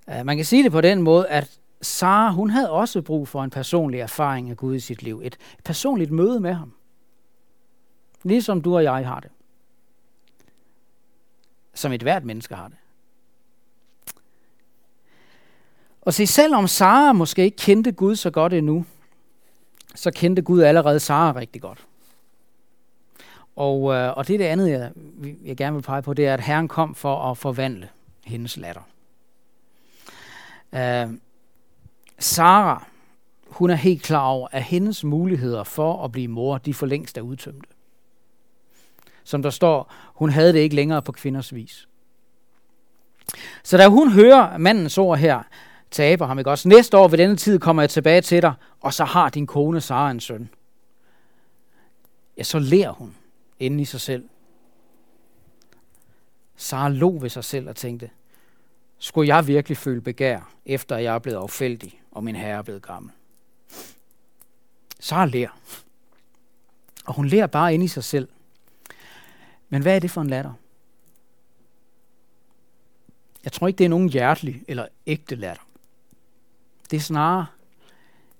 Uh, 0.07 0.27
man 0.27 0.37
kan 0.37 0.45
sige 0.45 0.63
det 0.63 0.73
på 0.73 0.81
den 0.81 1.03
måde, 1.03 1.29
at 1.29 1.59
Sara, 1.83 2.31
hun 2.31 2.51
havde 2.51 2.71
også 2.71 3.03
brug 3.03 3.29
for 3.29 3.45
en 3.45 3.51
personlig 3.51 4.01
erfaring 4.01 4.51
af 4.51 4.57
Gud 4.57 4.75
i 4.75 4.81
sit 4.81 5.03
liv. 5.03 5.21
Et 5.25 5.39
personligt 5.65 6.11
møde 6.11 6.41
med 6.41 6.53
ham. 6.53 6.73
Ligesom 8.23 8.63
du 8.63 8.77
og 8.77 8.85
jeg 8.85 9.07
har 9.07 9.21
det. 9.21 9.31
Som 11.75 11.93
et 11.93 12.03
hvert 12.03 12.25
menneske 12.25 12.55
har 12.55 12.69
det. 12.69 12.77
Og 16.01 16.15
se, 16.15 16.27
selvom 16.27 16.69
Sara 16.69 17.13
måske 17.13 17.45
ikke 17.45 17.57
kendte 17.57 17.93
Gud 17.93 18.17
så 18.17 18.31
godt 18.31 18.53
endnu, 18.53 18.85
så 19.95 20.11
kendte 20.11 20.43
Gud 20.43 20.61
allerede 20.61 21.01
Sara 21.01 21.37
rigtig 21.37 21.63
godt. 21.63 21.87
Og, 23.57 23.95
øh, 23.95 24.17
og 24.17 24.29
det 24.29 24.35
er 24.35 24.39
det 24.39 24.45
andet, 24.45 24.71
jeg, 24.71 24.91
jeg 25.45 25.57
gerne 25.57 25.77
vil 25.77 25.83
pege 25.83 26.03
på, 26.03 26.15
det 26.15 26.27
er, 26.27 26.35
at 26.35 26.41
Herren 26.41 26.69
kom 26.69 26.95
for 26.95 27.31
at 27.31 27.39
forvandle 27.39 27.89
hendes 28.25 28.57
latter. 28.57 28.83
Øh, 30.75 31.09
Sara, 32.19 32.87
hun 33.47 33.71
er 33.71 33.75
helt 33.75 34.03
klar 34.03 34.27
over, 34.27 34.49
at 34.53 34.63
hendes 34.63 35.05
muligheder 35.05 35.65
for 35.65 36.05
at 36.05 36.13
blive 36.13 36.29
mor, 36.29 36.59
de 36.59 36.75
for 36.75 36.87
længst 36.87 37.19
er 37.19 37.23
udtømte. 37.23 37.69
Som 39.25 39.43
der 39.43 39.51
står, 39.51 39.93
hun 40.15 40.31
havde 40.31 40.53
det 40.53 40.59
ikke 40.59 40.77
længere 40.77 41.03
på 41.03 41.13
kvinders 41.13 41.55
vis. 41.55 41.89
Så 43.63 43.77
da 43.77 43.89
hun 43.89 44.13
hører 44.13 44.59
mandens 44.59 44.99
ord 44.99 45.19
her 45.19 45.43
til 45.91 46.03
Abraham, 46.03 46.39
ikke 46.39 46.51
også, 46.51 46.69
næste 46.69 46.99
år 46.99 47.09
ved 47.09 47.19
denne 47.19 47.37
tid 47.37 47.59
kommer 47.59 47.83
jeg 47.83 47.91
tilbage 47.91 48.21
til 48.21 48.43
dig, 48.43 48.55
og 48.81 48.95
så 48.95 49.05
har 49.05 49.29
din 49.29 49.47
kone 49.47 49.81
Sara 49.81 50.11
en 50.11 50.21
søn. 50.21 50.51
Ja, 52.37 52.43
så 52.43 52.59
lærer 52.59 52.93
hun 52.93 53.15
inde 53.63 53.83
i 53.83 53.85
sig 53.85 54.01
selv. 54.01 54.29
Sara 56.57 56.89
lå 56.89 57.19
ved 57.19 57.29
sig 57.29 57.45
selv 57.45 57.69
og 57.69 57.77
tænkte, 57.77 58.11
skulle 58.99 59.37
jeg 59.37 59.47
virkelig 59.47 59.77
føle 59.77 60.01
begær, 60.01 60.55
efter 60.67 60.97
jeg 60.97 61.15
er 61.15 61.19
blevet 61.19 61.39
affældig, 61.39 62.03
og 62.11 62.25
min 62.25 62.37
herre 62.37 62.59
er 62.59 62.63
blevet 62.63 62.83
gammel? 62.83 63.13
Sara 65.01 65.27
lærer. 65.27 65.61
Og 67.05 67.15
hun 67.15 67.27
lærer 67.27 67.47
bare 67.47 67.75
inde 67.75 67.85
i 67.85 67.89
sig 67.89 68.05
selv. 68.05 68.29
Men 69.69 69.83
hvad 69.83 69.97
er 69.97 69.99
det 69.99 70.11
for 70.11 70.21
en 70.21 70.31
latter? 70.31 70.53
Jeg 73.45 73.53
tror 73.53 73.67
ikke, 73.67 73.79
det 73.79 73.85
er 73.85 73.89
nogen 73.89 74.09
hjertelig 74.09 74.63
eller 74.69 74.87
ægte 75.07 75.35
latter. 75.35 75.63
Det 76.91 76.97
er 76.97 77.01
snarere 77.01 77.47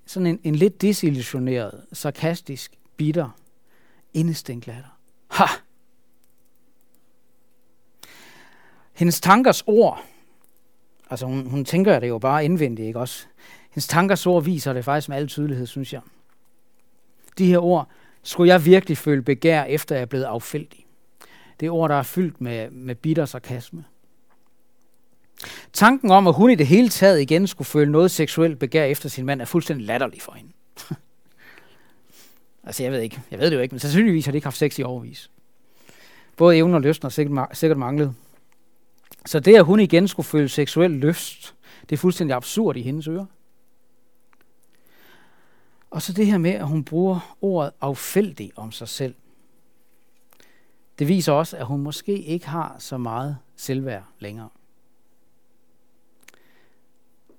sådan 0.05 0.27
en, 0.27 0.39
en 0.43 0.55
lidt 0.55 0.81
desillusioneret, 0.81 1.85
sarkastisk, 1.93 2.79
bitter, 2.97 3.29
indestænkt 4.13 4.67
latter. 4.67 4.92
Ha! 5.33 5.45
Hendes 8.93 9.21
tankers 9.21 9.63
ord, 9.67 10.03
altså 11.09 11.25
hun, 11.25 11.49
hun 11.49 11.65
tænker 11.65 11.99
det 11.99 12.07
jo 12.07 12.17
bare 12.17 12.45
indvendigt, 12.45 12.87
ikke 12.87 12.99
også? 12.99 13.25
Hendes 13.69 13.87
tankers 13.87 14.27
ord 14.27 14.43
viser 14.43 14.73
det 14.73 14.85
faktisk 14.85 15.09
med 15.09 15.17
al 15.17 15.27
tydelighed, 15.27 15.65
synes 15.65 15.93
jeg. 15.93 16.01
De 17.37 17.45
her 17.45 17.59
ord 17.59 17.89
skulle 18.23 18.53
jeg 18.53 18.65
virkelig 18.65 18.97
føle 18.97 19.21
begær, 19.21 19.63
efter 19.63 19.95
jeg 19.95 20.01
er 20.01 20.05
blevet 20.05 20.23
affældig. 20.23 20.85
Det 21.59 21.65
er 21.65 21.71
ord, 21.71 21.89
der 21.89 21.95
er 21.95 22.03
fyldt 22.03 22.41
med, 22.41 22.69
med 22.71 22.95
bitter 22.95 23.25
sarkasme. 23.25 23.85
Tanken 25.73 26.11
om, 26.11 26.27
at 26.27 26.33
hun 26.33 26.49
i 26.51 26.55
det 26.55 26.67
hele 26.67 26.89
taget 26.89 27.21
igen 27.21 27.47
skulle 27.47 27.65
føle 27.65 27.91
noget 27.91 28.11
seksuelt 28.11 28.59
begær 28.59 28.85
efter 28.85 29.09
sin 29.09 29.25
mand, 29.25 29.41
er 29.41 29.45
fuldstændig 29.45 29.87
latterlig 29.87 30.21
for 30.21 30.31
hende 30.31 30.51
altså, 32.63 32.83
jeg 32.83 32.91
ved 32.91 32.99
ikke. 32.99 33.21
Jeg 33.31 33.39
ved 33.39 33.49
det 33.51 33.55
jo 33.55 33.61
ikke, 33.61 33.73
men 33.73 33.79
sandsynligvis 33.79 34.25
har 34.25 34.31
de 34.31 34.37
ikke 34.37 34.45
haft 34.45 34.57
sex 34.57 34.79
i 34.79 34.83
overvis. 34.83 35.31
Både 36.37 36.57
evnen 36.57 36.75
og 36.75 36.81
lysten 36.81 37.05
har 37.05 37.09
sikkert, 37.09 37.57
sikkert 37.57 37.77
manglet. 37.77 38.15
Så 39.25 39.39
det, 39.39 39.55
at 39.55 39.65
hun 39.65 39.79
igen 39.79 40.07
skulle 40.07 40.25
føle 40.25 40.49
seksuel 40.49 40.91
lyst, 40.91 41.55
det 41.89 41.95
er 41.95 41.97
fuldstændig 41.97 42.35
absurd 42.35 42.75
i 42.75 42.81
hendes 42.81 43.07
ører. 43.07 43.25
Og 45.89 46.01
så 46.01 46.13
det 46.13 46.25
her 46.25 46.37
med, 46.37 46.51
at 46.51 46.67
hun 46.67 46.83
bruger 46.83 47.37
ordet 47.41 47.71
affældig 47.81 48.51
om 48.55 48.71
sig 48.71 48.87
selv. 48.87 49.15
Det 50.99 51.07
viser 51.07 51.33
også, 51.33 51.57
at 51.57 51.65
hun 51.65 51.81
måske 51.81 52.21
ikke 52.21 52.47
har 52.47 52.75
så 52.79 52.97
meget 52.97 53.37
selvværd 53.55 54.03
længere. 54.19 54.49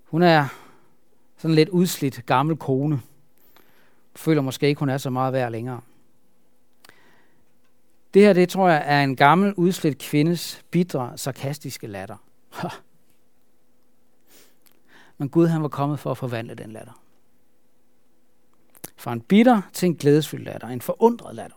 Hun 0.04 0.22
er 0.22 0.46
sådan 1.36 1.54
lidt 1.54 1.68
udslidt 1.68 2.26
gammel 2.26 2.56
kone. 2.56 3.00
Føler 4.16 4.42
måske 4.42 4.68
ikke, 4.68 4.78
hun 4.78 4.88
er 4.88 4.98
så 4.98 5.10
meget 5.10 5.32
værd 5.32 5.52
længere. 5.52 5.80
Det 8.14 8.22
her, 8.22 8.32
det 8.32 8.48
tror 8.48 8.68
jeg, 8.68 8.82
er 8.86 9.02
en 9.02 9.16
gammel, 9.16 9.54
udslidt 9.54 9.98
kvindes 9.98 10.64
bidre, 10.70 11.18
sarkastiske 11.18 11.86
latter. 11.86 12.16
Men 15.18 15.28
Gud, 15.28 15.46
han 15.46 15.62
var 15.62 15.68
kommet 15.68 15.98
for 15.98 16.10
at 16.10 16.18
forvandle 16.18 16.54
den 16.54 16.72
latter. 16.72 17.00
Fra 18.96 19.12
en 19.12 19.20
bitter 19.20 19.62
til 19.72 19.86
en 19.86 19.96
glædesfyldt 19.96 20.44
latter, 20.44 20.68
en 20.68 20.80
forundret 20.80 21.34
latter. 21.34 21.56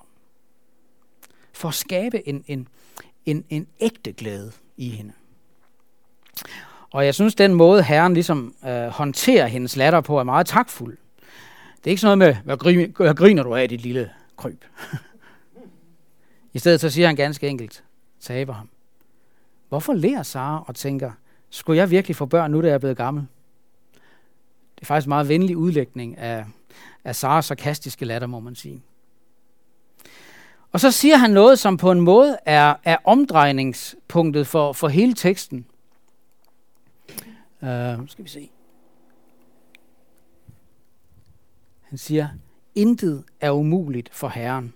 For 1.54 1.67
at 1.67 1.74
skabe 1.74 2.28
en, 2.28 2.43
en, 2.48 2.67
en, 3.26 3.46
en 3.50 3.67
ægte 3.80 4.13
glæde 4.13 4.52
i 4.78 4.89
hende. 4.89 5.13
Og 6.91 7.06
jeg 7.06 7.15
synes, 7.15 7.36
den 7.36 7.54
måde 7.54 7.84
Herren 7.84 8.13
ligesom 8.13 8.56
øh, 8.65 8.88
håndterer 8.88 9.48
hendes 9.48 9.76
latter 9.76 10.02
på, 10.02 10.20
er 10.20 10.24
meget 10.24 10.48
takfuld. 10.48 10.98
Det 11.77 11.87
er 11.87 11.89
ikke 11.89 12.01
sådan 12.01 12.17
noget 12.17 12.35
med, 12.35 12.43
hvad 12.43 12.57
griner, 12.57 12.87
hvad 12.97 13.15
griner 13.15 13.43
du 13.43 13.55
af, 13.55 13.69
dit 13.69 13.81
lille 13.81 14.11
kryb? 14.37 14.63
I 16.53 16.59
stedet 16.59 16.81
så 16.81 16.89
siger 16.89 17.07
han 17.07 17.15
ganske 17.15 17.47
enkelt 17.47 17.83
til 18.19 18.33
Abraham, 18.33 18.69
hvorfor 19.69 19.93
lærer 19.93 20.23
Sara 20.23 20.63
og 20.67 20.75
tænker, 20.75 21.11
skulle 21.49 21.77
jeg 21.77 21.91
virkelig 21.91 22.15
få 22.15 22.25
børn 22.25 22.51
nu, 22.51 22.61
da 22.61 22.67
jeg 22.67 22.73
er 22.73 22.77
blevet 22.77 22.97
gammel? 22.97 23.27
Det 24.75 24.81
er 24.81 24.85
faktisk 24.85 25.05
en 25.05 25.09
meget 25.09 25.29
venlig 25.29 25.57
udlægning 25.57 26.17
af, 26.17 26.45
af 27.03 27.15
Saras 27.15 27.45
sarkastiske 27.45 28.05
latter, 28.05 28.27
må 28.27 28.39
man 28.39 28.55
sige. 28.55 28.81
Og 30.71 30.79
så 30.79 30.91
siger 30.91 31.17
han 31.17 31.31
noget, 31.31 31.59
som 31.59 31.77
på 31.77 31.91
en 31.91 32.01
måde 32.01 32.37
er, 32.45 32.75
er 32.83 32.97
omdrejningspunktet 33.03 34.47
for, 34.47 34.73
for 34.73 34.87
hele 34.87 35.13
teksten. 35.13 35.65
Uh, 37.61 37.67
skal 38.07 38.23
vi 38.23 38.29
se. 38.29 38.49
Han 41.89 41.97
siger, 41.97 42.28
intet 42.76 43.23
er 43.41 43.52
umuligt 43.52 44.10
for 44.13 44.28
Herren. 44.28 44.73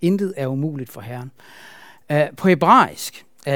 Intet 0.00 0.34
er 0.36 0.46
umuligt 0.46 0.90
for 0.90 1.00
Herren. 1.00 1.30
Uh, 2.12 2.36
på 2.36 2.48
hebraisk, 2.48 3.26
uh, 3.46 3.52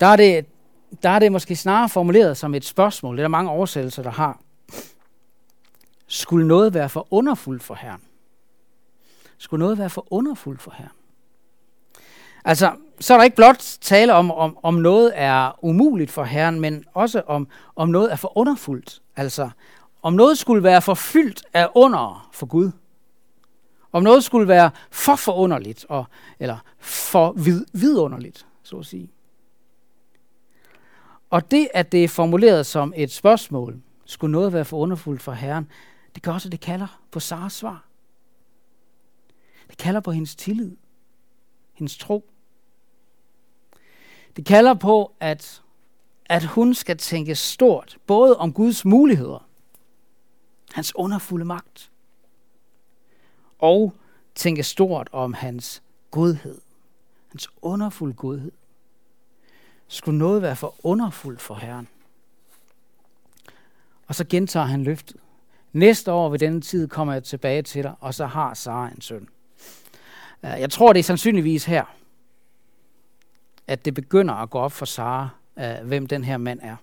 der, 0.00 0.06
er 0.06 0.16
det, 0.16 0.46
der 1.02 1.08
er 1.08 1.18
det 1.18 1.32
måske 1.32 1.56
snarere 1.56 1.88
formuleret 1.88 2.36
som 2.36 2.54
et 2.54 2.64
spørgsmål. 2.64 3.16
Det 3.16 3.20
er 3.20 3.24
der 3.24 3.28
mange 3.28 3.50
oversættelser, 3.50 4.02
der 4.02 4.10
har. 4.10 4.40
Skulle 6.06 6.48
noget 6.48 6.74
være 6.74 6.88
for 6.88 7.06
underfuldt 7.10 7.62
for 7.62 7.74
Herren? 7.74 8.00
Skulle 9.38 9.58
noget 9.58 9.78
være 9.78 9.90
for 9.90 10.06
underfuldt 10.10 10.62
for 10.62 10.70
Herren? 10.70 10.92
Altså, 12.44 12.72
så 13.00 13.14
er 13.14 13.18
der 13.18 13.24
ikke 13.24 13.36
blot 13.36 13.76
tale 13.80 14.14
om, 14.14 14.30
om, 14.30 14.58
om 14.62 14.74
noget 14.74 15.12
er 15.14 15.64
umuligt 15.64 16.10
for 16.10 16.24
Herren, 16.24 16.60
men 16.60 16.84
også 16.94 17.22
om, 17.26 17.48
om 17.76 17.88
noget 17.88 18.12
er 18.12 18.16
for 18.16 18.38
underfuldt. 18.38 19.02
Altså, 19.16 19.50
om 20.04 20.12
noget 20.12 20.38
skulle 20.38 20.62
være 20.62 20.82
forfyldt 20.82 21.46
af 21.52 21.68
under 21.74 22.28
for 22.32 22.46
Gud. 22.46 22.70
Om 23.92 24.02
noget 24.02 24.24
skulle 24.24 24.48
være 24.48 24.70
for 24.90 25.16
forunderligt, 25.16 25.86
og, 25.88 26.04
eller 26.38 26.58
for 26.78 27.32
vid, 27.32 27.66
vidunderligt, 27.72 28.46
så 28.62 28.76
at 28.76 28.86
sige. 28.86 29.10
Og 31.30 31.50
det, 31.50 31.68
at 31.74 31.92
det 31.92 32.04
er 32.04 32.08
formuleret 32.08 32.66
som 32.66 32.92
et 32.96 33.12
spørgsmål, 33.12 33.82
skulle 34.04 34.32
noget 34.32 34.52
være 34.52 34.64
for 34.64 34.76
underfuldt 34.76 35.22
for 35.22 35.32
Herren, 35.32 35.70
det 36.14 36.22
gør 36.22 36.32
også, 36.32 36.48
at 36.48 36.52
det 36.52 36.60
kalder 36.60 37.00
på 37.10 37.20
Saras 37.20 37.52
svar. 37.52 37.84
Det 39.68 39.78
kalder 39.78 40.00
på 40.00 40.12
hendes 40.12 40.36
tillid, 40.36 40.76
hendes 41.72 41.98
tro. 41.98 42.30
Det 44.36 44.46
kalder 44.46 44.74
på, 44.74 45.12
at, 45.20 45.62
at 46.26 46.44
hun 46.44 46.74
skal 46.74 46.98
tænke 46.98 47.34
stort, 47.34 47.98
både 48.06 48.36
om 48.36 48.52
Guds 48.52 48.84
muligheder, 48.84 49.48
hans 50.74 50.96
underfulde 50.96 51.44
magt, 51.44 51.90
og 53.58 53.94
tænke 54.34 54.62
stort 54.62 55.08
om 55.12 55.34
hans 55.34 55.82
godhed, 56.10 56.60
hans 57.28 57.48
underfulde 57.62 58.14
godhed. 58.14 58.52
Skulle 59.88 60.18
noget 60.18 60.42
være 60.42 60.56
for 60.56 60.74
underfuldt 60.82 61.40
for 61.40 61.54
Herren? 61.54 61.88
Og 64.06 64.14
så 64.14 64.24
gentager 64.24 64.66
han 64.66 64.84
løftet. 64.84 65.16
Næste 65.72 66.12
år 66.12 66.28
ved 66.28 66.38
denne 66.38 66.60
tid 66.60 66.88
kommer 66.88 67.12
jeg 67.12 67.24
tilbage 67.24 67.62
til 67.62 67.82
dig, 67.82 67.94
og 68.00 68.14
så 68.14 68.26
har 68.26 68.54
Sara 68.54 68.88
en 68.88 69.00
søn. 69.00 69.28
Øh, 70.44 70.50
jeg 70.50 70.70
tror, 70.70 70.92
det 70.92 71.00
er 71.00 71.04
sandsynligvis 71.04 71.64
her, 71.64 71.84
at 73.66 73.84
det 73.84 73.94
begynder 73.94 74.34
at 74.34 74.50
gå 74.50 74.58
op 74.58 74.72
for 74.72 74.84
Sara, 74.84 75.28
øh, 75.58 75.86
hvem 75.86 76.06
den 76.06 76.24
her 76.24 76.36
mand 76.36 76.60
er. 76.62 76.76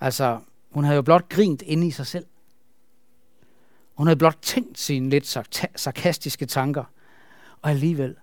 Altså, 0.00 0.40
hun 0.74 0.84
havde 0.84 0.96
jo 0.96 1.02
blot 1.02 1.28
grint 1.28 1.62
inde 1.62 1.86
i 1.86 1.90
sig 1.90 2.06
selv. 2.06 2.26
Hun 3.94 4.06
havde 4.06 4.16
blot 4.16 4.38
tænkt 4.42 4.78
sine 4.78 5.10
lidt 5.10 5.36
sarkastiske 5.76 6.46
tanker. 6.46 6.84
Og 7.62 7.70
alligevel, 7.70 8.16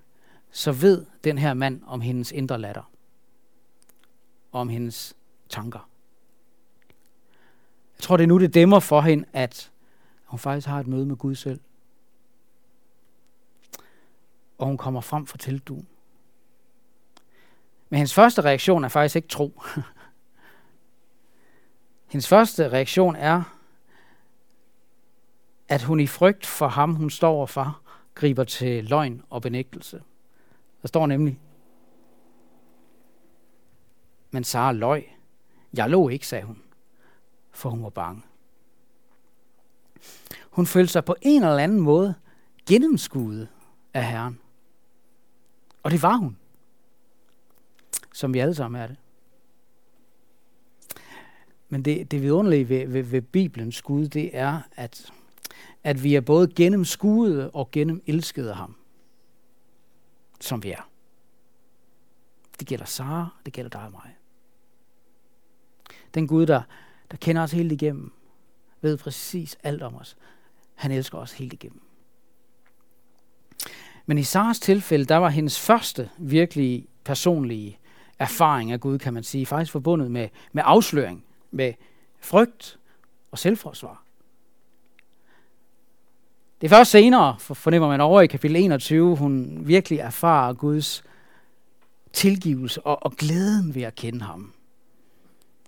så 0.51 0.71
ved 0.71 1.05
den 1.23 1.37
her 1.37 1.53
mand 1.53 1.81
om 1.85 2.01
hendes 2.01 2.31
indre 2.31 2.57
latter. 2.57 2.91
Om 4.51 4.69
hendes 4.69 5.15
tanker. 5.49 5.89
Jeg 7.97 8.03
tror, 8.03 8.17
det 8.17 8.23
er 8.23 8.27
nu, 8.27 8.39
det 8.39 8.53
dæmmer 8.53 8.79
for 8.79 9.01
hende, 9.01 9.25
at 9.33 9.71
hun 10.25 10.39
faktisk 10.39 10.67
har 10.67 10.79
et 10.79 10.87
møde 10.87 11.05
med 11.05 11.15
Gud 11.15 11.35
selv. 11.35 11.59
Og 14.57 14.67
hun 14.67 14.77
kommer 14.77 15.01
frem 15.01 15.25
for 15.25 15.37
tilduen. 15.37 15.87
Men 17.89 17.97
hendes 17.97 18.13
første 18.13 18.41
reaktion 18.41 18.83
er 18.83 18.87
faktisk 18.87 19.15
ikke 19.15 19.27
tro. 19.27 19.61
hendes 22.11 22.27
første 22.27 22.69
reaktion 22.69 23.15
er, 23.15 23.57
at 25.67 25.83
hun 25.83 25.99
i 25.99 26.07
frygt 26.07 26.45
for 26.45 26.67
ham, 26.67 26.95
hun 26.95 27.09
står 27.09 27.31
overfor, 27.31 27.81
griber 28.15 28.43
til 28.43 28.83
løgn 28.83 29.23
og 29.29 29.41
benægtelse. 29.41 30.03
Der 30.81 30.87
står 30.87 31.07
nemlig, 31.07 31.39
men 34.31 34.43
Sara 34.43 34.71
løg. 34.71 35.17
Jeg 35.73 35.89
lå 35.89 36.09
ikke, 36.09 36.27
sagde 36.27 36.45
hun 36.45 36.61
for 37.51 37.69
hun 37.69 37.83
var 37.83 37.89
bange. 37.89 38.21
Hun 40.51 40.65
følte 40.65 40.91
sig 40.91 41.05
på 41.05 41.15
en 41.21 41.43
eller 41.43 41.57
anden 41.57 41.79
måde 41.79 42.15
gennemskuet 42.67 43.47
af 43.93 44.07
Herren. 44.07 44.39
Og 45.83 45.91
det 45.91 46.01
var 46.01 46.15
hun. 46.15 46.37
Som 48.13 48.33
vi 48.33 48.39
alle 48.39 48.55
sammen 48.55 48.81
er 48.81 48.87
det. 48.87 48.97
Men 51.71 51.85
det, 51.85 52.11
det 52.11 52.21
vidunderlige 52.21 52.69
ved, 52.69 52.87
ved, 52.87 53.03
ved 53.03 53.21
Bibelens 53.21 53.81
Gud, 53.81 54.07
det 54.07 54.29
er, 54.37 54.61
at, 54.75 55.11
at 55.83 56.03
vi 56.03 56.15
er 56.15 56.21
både 56.21 56.53
gennemskuede 56.55 57.51
og 57.51 57.71
gennemelskede 57.71 58.49
af 58.49 58.55
ham. 58.55 58.75
Som 60.39 60.63
vi 60.63 60.71
er. 60.71 60.89
Det 62.59 62.67
gælder 62.67 62.85
Sara, 62.85 63.29
det 63.45 63.53
gælder 63.53 63.69
dig 63.69 63.81
og 63.81 63.91
mig. 63.91 64.15
Den 66.13 66.27
Gud, 66.27 66.45
der, 66.45 66.61
der 67.11 67.17
kender 67.17 67.41
os 67.43 67.51
helt 67.51 67.71
igennem, 67.71 68.11
ved 68.81 68.97
præcis 68.97 69.57
alt 69.63 69.81
om 69.81 69.95
os. 69.95 70.17
Han 70.75 70.91
elsker 70.91 71.17
os 71.17 71.31
helt 71.31 71.53
igennem. 71.53 71.81
Men 74.05 74.17
i 74.17 74.23
Saras 74.23 74.59
tilfælde, 74.59 75.05
der 75.05 75.17
var 75.17 75.29
hendes 75.29 75.59
første 75.59 76.09
virkelige 76.17 76.87
personlige 77.03 77.79
erfaring 78.19 78.71
af 78.71 78.79
Gud, 78.79 78.99
kan 78.99 79.13
man 79.13 79.23
sige, 79.23 79.45
faktisk 79.45 79.71
forbundet 79.71 80.11
med, 80.11 80.29
med 80.51 80.63
afsløring, 80.65 81.25
med 81.51 81.73
frygt 82.19 82.79
og 83.31 83.39
selvforsvar. 83.39 84.03
Det 86.61 86.67
er 86.67 86.69
først 86.69 86.91
senere, 86.91 87.39
fornemmer 87.39 87.87
man 87.89 88.01
over 88.01 88.21
i 88.21 88.27
kapitel 88.27 88.55
21, 88.55 89.17
hun 89.17 89.61
virkelig 89.67 89.99
erfarer 89.99 90.53
Guds 90.53 91.03
tilgivelse 92.13 92.81
og, 92.81 93.03
og 93.03 93.11
glæden 93.11 93.75
ved 93.75 93.81
at 93.81 93.95
kende 93.95 94.21
ham. 94.21 94.53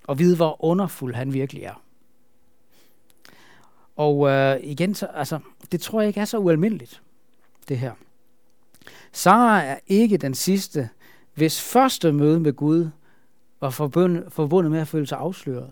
og 0.07 0.19
vide, 0.19 0.35
hvor 0.35 0.65
underfuld 0.65 1.15
han 1.15 1.33
virkelig 1.33 1.63
er. 1.63 1.81
Og 3.95 4.29
øh, 4.29 4.59
igen, 4.63 4.95
så, 4.95 5.05
altså, 5.05 5.39
det 5.71 5.81
tror 5.81 6.01
jeg 6.01 6.07
ikke 6.07 6.19
er 6.19 6.25
så 6.25 6.37
ualmindeligt, 6.37 7.01
det 7.69 7.77
her. 7.79 7.93
Sara 9.11 9.61
er 9.63 9.77
ikke 9.87 10.17
den 10.17 10.33
sidste, 10.33 10.89
hvis 11.33 11.61
første 11.61 12.11
møde 12.11 12.39
med 12.39 12.53
Gud 12.53 12.89
var 13.63 13.69
forbundet, 13.69 14.25
forbundet 14.29 14.71
med 14.71 14.79
at 14.79 14.87
føle 14.87 15.07
sig 15.07 15.17
afsløret. 15.17 15.71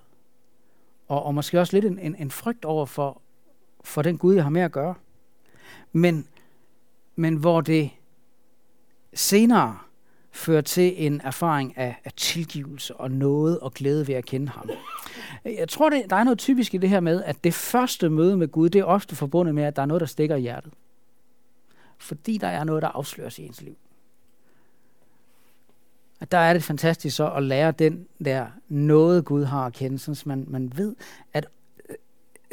Og, 1.08 1.24
og 1.24 1.36
måske 1.36 1.60
også 1.60 1.76
lidt 1.76 1.86
en, 1.86 2.00
en, 2.00 2.16
en 2.16 2.32
frygt 2.32 2.66
over 2.66 2.86
for, 2.86 3.22
for 3.84 4.02
den 4.02 4.18
Gud, 4.18 4.36
jeg 4.36 4.44
har 4.44 4.50
med 4.50 4.62
at 4.62 4.72
gøre. 4.72 4.96
Men, 5.92 6.28
men 7.16 7.36
hvor 7.36 7.62
det 7.62 7.90
senere 9.14 9.78
fører 10.32 10.62
til 10.62 11.06
en 11.06 11.22
erfaring 11.22 11.78
af, 11.78 11.96
af 12.06 12.12
tilgivelse 12.18 12.96
og 12.96 13.12
noget 13.12 13.60
og 13.60 13.74
glæde 13.74 14.08
ved 14.08 14.16
at 14.16 14.26
kende 14.26 14.50
ham. 14.50 14.70
Jeg 15.46 15.70
tror, 15.70 15.90
det, 15.90 16.10
der 16.10 16.16
er 16.16 16.24
noget 16.24 16.40
typisk 16.40 16.74
i 16.74 16.78
det 16.78 16.90
her 16.90 17.00
med, 17.00 17.24
at 17.24 17.44
det 17.44 17.54
første 17.54 18.10
møde 18.10 18.38
med 18.38 18.48
Gud, 18.48 18.70
det 18.70 18.80
er 18.80 18.86
ofte 18.86 19.16
forbundet 19.16 19.56
med, 19.56 19.64
at 19.64 19.76
der 19.76 19.82
er 19.82 19.86
noget, 19.86 20.02
der 20.02 20.08
stikker 20.08 20.36
i 20.36 20.42
hjertet. 20.42 20.74
Fordi 21.98 22.38
der 22.38 22.48
er 22.48 22.64
noget, 22.64 22.82
der 22.82 22.88
afsløres 22.88 23.40
i 23.40 23.46
ens 23.46 23.62
liv. 23.62 23.78
At 26.22 26.32
der 26.32 26.38
er 26.38 26.54
det 26.54 26.64
fantastisk 26.64 27.16
så 27.16 27.32
at 27.32 27.44
lære 27.44 27.72
den 27.72 28.08
der 28.26 28.48
noget, 28.70 29.26
Gud 29.26 29.44
har 29.44 29.66
at 29.66 29.74
kende, 29.74 30.00
så 30.00 30.24
man, 30.26 30.46
man 30.48 30.72
ved, 30.76 30.96
at 31.34 31.48
øh, 31.90 31.96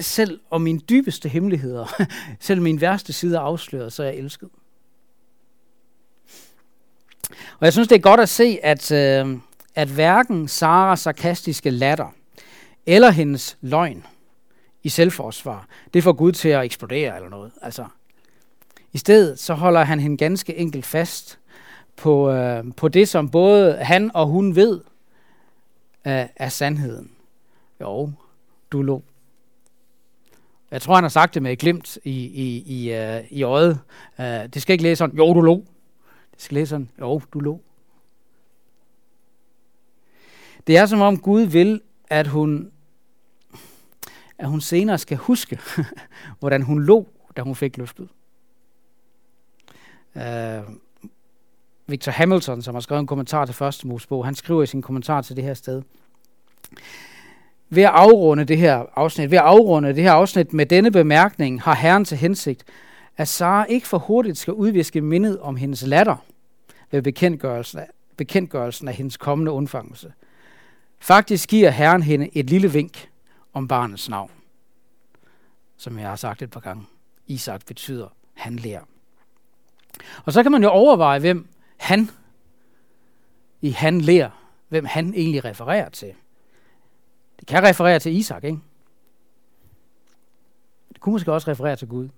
selv 0.01 0.41
om 0.51 0.61
mine 0.61 0.79
dybeste 0.79 1.29
hemmeligheder, 1.29 2.03
selv 2.41 2.63
min 2.63 2.81
værste 2.81 3.13
side 3.13 3.37
er 3.37 3.41
afsløret, 3.41 3.93
så 3.93 4.03
er 4.03 4.07
jeg 4.07 4.17
elsket. 4.17 4.49
Og 7.31 7.65
jeg 7.65 7.73
synes, 7.73 7.89
det 7.89 7.97
er 7.97 8.01
godt 8.01 8.21
at 8.21 8.29
se, 8.29 8.59
at, 8.63 8.93
øh, 8.93 9.39
at 9.75 9.89
hverken 9.89 10.49
Saras 10.49 11.01
sarkastiske 11.01 11.71
latter 11.71 12.15
eller 12.87 13.11
hendes 13.11 13.59
løgn 13.61 14.07
i 14.83 14.89
selvforsvar, 14.89 15.67
det 15.95 16.03
får 16.03 16.13
Gud 16.13 16.33
til 16.33 16.49
at 16.49 16.65
eksplodere 16.65 17.17
eller 17.17 17.29
noget. 17.29 17.53
Altså, 17.63 17.85
I 18.93 18.99
stedet 18.99 19.39
så 19.39 19.55
holder 19.55 19.85
han 19.85 20.01
hende 20.01 20.17
ganske 20.17 20.57
enkelt 20.57 20.87
fast 20.87 21.39
på, 21.99 22.31
øh, 22.31 22.65
på 22.77 22.89
det, 22.89 23.09
som 23.09 23.31
både 23.31 23.77
han 23.77 24.11
og 24.15 24.27
hun 24.27 24.57
ved 24.57 24.81
øh, 26.07 26.27
er 26.37 26.49
sandheden. 26.49 27.11
Jo, 27.81 28.13
du 28.73 28.83
lå. 28.83 29.03
Jeg 30.71 30.83
tror, 30.83 30.95
han 30.95 31.05
har 31.05 31.09
sagt 31.09 31.35
det 31.35 31.43
med 31.43 31.53
et 31.53 31.59
glimt 31.59 31.99
i, 32.05 32.27
i, 32.27 32.63
i, 32.67 32.93
øh, 32.93 33.25
i 33.31 33.43
øjet. 33.43 33.81
Øh, 34.21 34.27
det 34.27 34.63
skal 34.63 34.73
ikke 34.73 34.83
læse 34.83 34.97
sådan, 34.97 35.17
jo, 35.17 35.35
du 35.35 35.41
lå. 35.41 35.65
Det 36.33 36.43
skal 36.43 36.55
læse 36.55 36.69
sådan, 36.69 36.91
jo, 37.01 37.21
du 37.33 37.41
lå. 37.41 37.61
Det 40.67 40.77
er 40.77 40.87
som 40.87 41.01
om 41.01 41.19
Gud 41.19 41.43
vil, 41.43 41.81
at 42.09 42.27
hun, 42.27 42.73
at 44.39 44.49
hun 44.49 44.61
senere 44.61 44.99
skal 44.99 45.17
huske, 45.17 45.59
hvordan 46.41 46.63
hun 46.63 46.83
lå, 46.83 47.07
da 47.37 47.43
hun 47.43 47.57
fik 47.57 47.77
løftet. 47.77 48.09
Øh, 50.17 50.63
Victor 51.89 52.13
Hamilton, 52.13 52.63
som 52.63 52.75
har 52.75 52.81
skrevet 52.81 53.01
en 53.01 53.07
kommentar 53.07 53.45
til 53.45 53.55
første 53.55 53.87
Mosebog, 53.87 54.25
han 54.25 54.35
skriver 54.35 54.63
i 54.63 54.67
sin 54.67 54.83
kommentar 54.83 55.23
til 55.23 55.37
det 55.37 55.45
her 55.45 55.55
sted. 55.55 55.83
Ved 57.69 57.83
at 57.83 57.91
afrunde 57.91 58.45
det 58.45 58.59
her 58.59 58.85
afsnit, 58.97 59.31
ved 59.31 59.39
at 59.39 59.45
afrunde 59.45 59.95
det 59.95 60.03
her 60.03 60.13
afsnit 60.13 60.53
med 60.53 60.67
denne 60.67 60.91
bemærkning, 60.91 61.63
har 61.63 61.75
Herren 61.75 62.05
til 62.05 62.17
hensigt, 62.17 62.65
at 63.17 63.29
Sara 63.29 63.65
ikke 63.65 63.89
for 63.89 63.99
hurtigt 63.99 64.39
skal 64.39 64.55
udviske 64.55 65.01
mindet 65.01 65.41
om 65.41 65.57
hendes 65.57 65.83
latter 65.83 66.17
ved 66.91 67.03
bekendtgørelsen 67.03 67.79
af, 67.79 67.89
bekendtgørelsen 68.17 68.89
af 68.89 68.95
hendes 68.95 69.17
kommende 69.17 69.53
undfangelse. 69.53 70.13
Faktisk 70.99 71.49
giver 71.49 71.71
Herren 71.71 72.03
hende 72.03 72.29
et 72.33 72.51
lille 72.51 72.73
vink 72.73 73.09
om 73.53 73.69
barnets 73.69 74.09
navn, 74.09 74.31
som 75.77 75.99
jeg 75.99 76.09
har 76.09 76.17
sagt 76.17 76.43
et 76.43 76.51
par 76.51 76.61
gange. 76.61 76.85
Isak 77.27 77.67
betyder, 77.67 78.09
han 78.35 78.57
lærer. 78.57 78.83
Og 80.25 80.33
så 80.33 80.43
kan 80.43 80.53
man 80.53 80.63
jo 80.63 80.69
overveje, 80.69 81.19
hvem 81.19 81.49
han 81.79 82.11
i 83.61 83.71
han 83.71 84.01
lærer, 84.01 84.31
hvem 84.69 84.85
han 84.85 85.15
egentlig 85.15 85.45
refererer 85.45 85.89
til. 85.89 86.13
Det 87.41 87.49
kan 87.49 87.63
referere 87.63 87.99
til 87.99 88.17
Isak, 88.17 88.45
ikke? 88.45 88.59
Det 90.89 91.01
kunne 91.01 91.13
måske 91.13 91.33
også 91.33 91.51
referere 91.51 91.77
til 91.77 91.89
Gud. 91.89 92.09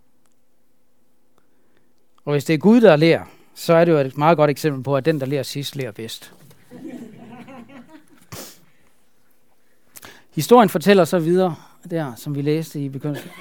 Og 2.24 2.32
hvis 2.32 2.44
det 2.44 2.54
er 2.54 2.58
Gud, 2.58 2.80
der 2.80 2.96
lærer, 2.96 3.24
så 3.54 3.74
er 3.74 3.84
det 3.84 3.92
jo 3.92 3.98
et 3.98 4.18
meget 4.18 4.36
godt 4.36 4.50
eksempel 4.50 4.82
på, 4.82 4.96
at 4.96 5.04
den, 5.04 5.20
der 5.20 5.26
lærer 5.26 5.42
sidst, 5.42 5.76
lærer 5.76 5.92
bedst. 5.92 6.34
Historien 10.34 10.68
fortæller 10.68 11.04
så 11.04 11.18
videre, 11.18 11.56
der, 11.90 12.14
som 12.14 12.34
vi 12.34 12.42
læste 12.42 12.80
i, 12.80 12.92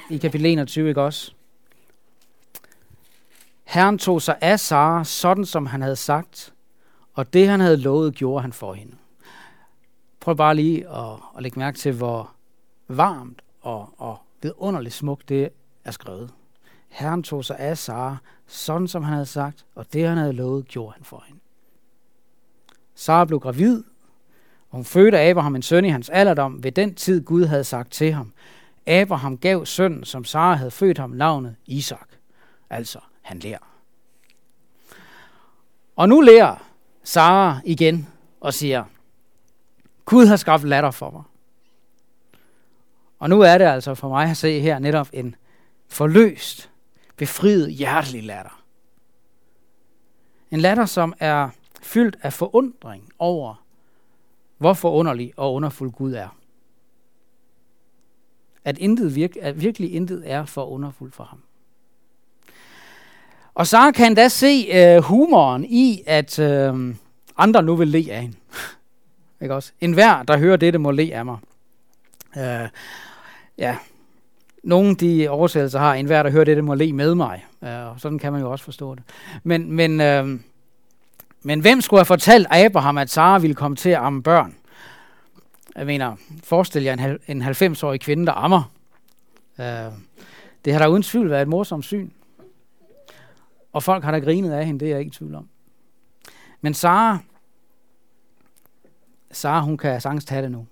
i 0.09 0.17
kapitel 0.17 0.45
21, 0.45 0.89
ikke 0.89 1.01
også? 1.01 1.33
Herren 3.69 3.97
tog 3.97 4.21
sig 4.21 4.37
af 4.41 4.59
Sara, 4.59 5.03
sådan 5.03 5.45
som 5.45 5.65
han 5.65 5.81
havde 5.81 5.95
sagt, 5.95 6.53
og 7.13 7.33
det 7.33 7.47
han 7.47 7.59
havde 7.59 7.77
lovet, 7.77 8.15
gjorde 8.15 8.41
han 8.41 8.53
for 8.53 8.73
hende. 8.73 8.95
Prøv 10.19 10.35
bare 10.35 10.55
lige 10.55 10.89
at, 10.89 11.13
at 11.37 11.43
lægge 11.43 11.59
mærke 11.59 11.77
til, 11.77 11.91
hvor 11.91 12.31
varmt 12.87 13.41
og, 13.61 13.89
og 13.97 14.17
vidunderligt 14.41 14.95
smukt 14.95 15.29
det 15.29 15.49
er 15.83 15.91
skrevet. 15.91 16.29
Herren 16.87 17.23
tog 17.23 17.45
sig 17.45 17.59
af 17.59 17.77
Sara, 17.77 18.17
sådan 18.47 18.87
som 18.87 19.03
han 19.03 19.13
havde 19.13 19.25
sagt, 19.25 19.65
og 19.75 19.93
det 19.93 20.07
han 20.07 20.17
havde 20.17 20.33
lovet, 20.33 20.67
gjorde 20.67 20.93
han 20.93 21.03
for 21.03 21.23
hende. 21.27 21.41
Sara 22.95 23.25
blev 23.25 23.39
gravid, 23.39 23.83
og 24.69 24.75
hun 24.75 24.85
fødte 24.85 25.19
Abraham 25.19 25.55
en 25.55 25.61
søn 25.61 25.85
i 25.85 25.89
hans 25.89 26.09
alderdom 26.09 26.63
ved 26.63 26.71
den 26.71 26.95
tid 26.95 27.23
Gud 27.23 27.45
havde 27.45 27.63
sagt 27.63 27.91
til 27.91 28.13
ham. 28.13 28.33
Abraham 28.87 29.37
gav 29.37 29.65
sønnen, 29.65 30.03
som 30.03 30.25
Sara 30.25 30.53
havde 30.53 30.71
født 30.71 30.97
ham, 30.97 31.09
navnet 31.09 31.55
Isak. 31.65 32.09
Altså, 32.69 32.99
han 33.29 33.39
lærer. 33.39 33.59
Og 35.95 36.09
nu 36.09 36.21
lærer 36.21 36.55
Sara 37.03 37.59
igen 37.65 38.07
og 38.39 38.53
siger, 38.53 38.83
Gud 40.05 40.25
har 40.25 40.35
skabt 40.35 40.63
latter 40.63 40.91
for 40.91 41.11
mig. 41.11 41.23
Og 43.19 43.29
nu 43.29 43.41
er 43.41 43.57
det 43.57 43.65
altså 43.65 43.95
for 43.95 44.09
mig 44.09 44.29
at 44.29 44.37
se 44.37 44.59
her 44.59 44.79
netop 44.79 45.09
en 45.13 45.35
forløst, 45.87 46.71
befriet, 47.17 47.73
hjertelig 47.73 48.23
latter. 48.23 48.63
En 50.51 50.59
latter, 50.59 50.85
som 50.85 51.13
er 51.19 51.49
fyldt 51.81 52.17
af 52.21 52.33
forundring 52.33 53.09
over, 53.19 53.65
hvor 54.57 54.73
forunderlig 54.73 55.33
og 55.37 55.53
underfuld 55.53 55.91
Gud 55.91 56.13
er. 56.13 56.37
At, 58.63 58.77
intet 58.77 59.15
virke, 59.15 59.43
at 59.43 59.61
virkelig 59.61 59.93
intet 59.93 60.31
er 60.31 60.45
for 60.45 60.65
underfuldt 60.65 61.15
for 61.15 61.23
ham. 61.23 61.43
Og 63.53 63.67
så 63.67 63.91
kan 63.95 64.15
da 64.15 64.27
se 64.27 64.67
øh, 64.73 65.03
humoren 65.03 65.65
i, 65.65 66.03
at 66.07 66.39
øh, 66.39 66.95
andre 67.37 67.63
nu 67.63 67.75
vil 67.75 67.87
le 67.87 68.11
af 68.11 68.21
hende. 68.21 68.37
Ikke 69.41 69.55
også? 69.55 69.71
En 69.81 69.93
hver, 69.93 70.23
der 70.23 70.37
hører 70.37 70.57
dette, 70.57 70.79
må 70.79 70.91
le 70.91 71.11
af 71.13 71.25
mig. 71.25 71.37
Øh, 72.37 72.69
ja, 73.57 73.77
nogle 74.63 74.95
de 74.95 75.29
oversættelser 75.29 75.79
har, 75.79 75.93
en 75.93 76.05
hver, 76.05 76.23
der 76.23 76.29
hører 76.29 76.43
dette, 76.43 76.61
må 76.61 76.75
le 76.75 76.93
med 76.93 77.15
mig. 77.15 77.45
Øh, 77.63 77.87
og 77.87 77.95
sådan 77.97 78.19
kan 78.19 78.31
man 78.31 78.41
jo 78.41 78.51
også 78.51 78.65
forstå 78.65 78.95
det. 78.95 79.03
Men, 79.43 79.71
men, 79.71 80.01
øh, 80.01 80.39
men 81.43 81.59
hvem 81.59 81.81
skulle 81.81 81.99
have 81.99 82.05
fortalt 82.05 82.47
Abraham, 82.49 82.97
at 82.97 83.09
Sara 83.09 83.37
ville 83.37 83.55
komme 83.55 83.77
til 83.77 83.89
at 83.89 83.97
amme 83.97 84.23
børn? 84.23 84.55
Jeg 85.75 85.85
mener, 85.85 86.15
forestil 86.43 86.83
jer 86.83 86.93
en, 86.93 87.17
en 87.27 87.41
90-årig 87.41 88.01
kvinde, 88.01 88.25
der 88.25 88.31
ammer. 88.31 88.71
Øh, 89.59 89.65
det 90.65 90.73
har 90.73 90.79
da 90.79 90.87
uden 90.87 91.03
tvivl 91.03 91.29
været 91.29 91.41
et 91.41 91.47
morsomt 91.47 91.85
syn. 91.85 92.09
Og 93.73 93.83
folk 93.83 94.03
har 94.03 94.11
da 94.11 94.19
grinet 94.19 94.51
af 94.51 94.65
hende, 94.65 94.79
det 94.79 94.85
er 94.85 94.89
jeg 94.89 94.99
ikke 94.99 95.09
i 95.09 95.13
tvivl 95.13 95.35
om. 95.35 95.47
Men 96.61 96.73
Sara, 96.73 97.17
Sara 99.31 99.61
hun 99.61 99.77
kan 99.77 100.01
sagtens 100.01 100.25
tage 100.25 100.41
det 100.41 100.51
nu. 100.51 100.67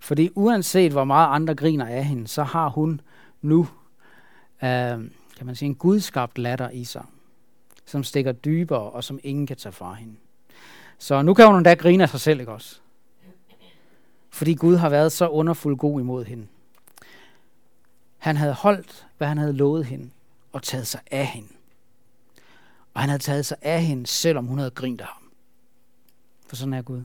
Fordi 0.00 0.30
uanset 0.34 0.92
hvor 0.92 1.04
meget 1.04 1.34
andre 1.34 1.54
griner 1.54 1.86
af 1.86 2.04
hende, 2.04 2.28
så 2.28 2.42
har 2.42 2.68
hun 2.68 3.00
nu, 3.42 3.60
øh, 4.62 4.68
kan 5.36 5.46
man 5.46 5.54
sige, 5.54 5.66
en 5.66 5.74
gudskabt 5.74 6.38
latter 6.38 6.70
i 6.70 6.84
sig, 6.84 7.04
som 7.84 8.04
stikker 8.04 8.32
dybere 8.32 8.90
og 8.90 9.04
som 9.04 9.20
ingen 9.22 9.46
kan 9.46 9.56
tage 9.56 9.72
fra 9.72 9.94
hende. 9.94 10.14
Så 10.98 11.22
nu 11.22 11.34
kan 11.34 11.46
hun 11.46 11.56
endda 11.56 11.74
grine 11.74 12.02
af 12.02 12.08
sig 12.08 12.20
selv, 12.20 12.40
ikke 12.40 12.52
også? 12.52 12.80
Fordi 14.30 14.54
Gud 14.54 14.76
har 14.76 14.88
været 14.88 15.12
så 15.12 15.28
underfuld 15.28 15.76
god 15.76 16.00
imod 16.00 16.24
hende. 16.24 16.46
Han 18.18 18.36
havde 18.36 18.52
holdt, 18.52 19.06
hvad 19.18 19.28
han 19.28 19.38
havde 19.38 19.52
lovet 19.52 19.84
hende, 19.84 20.10
og 20.52 20.62
taget 20.62 20.86
sig 20.86 21.00
af 21.10 21.26
hende. 21.26 21.48
Og 22.98 23.02
han 23.02 23.08
havde 23.10 23.22
taget 23.22 23.46
sig 23.46 23.56
af 23.62 23.82
hende, 23.82 24.06
selvom 24.06 24.46
hun 24.46 24.58
havde 24.58 24.70
grint 24.70 25.00
af 25.00 25.06
ham. 25.06 25.30
For 26.46 26.56
sådan 26.56 26.74
er 26.74 26.82
Gud. 26.82 27.02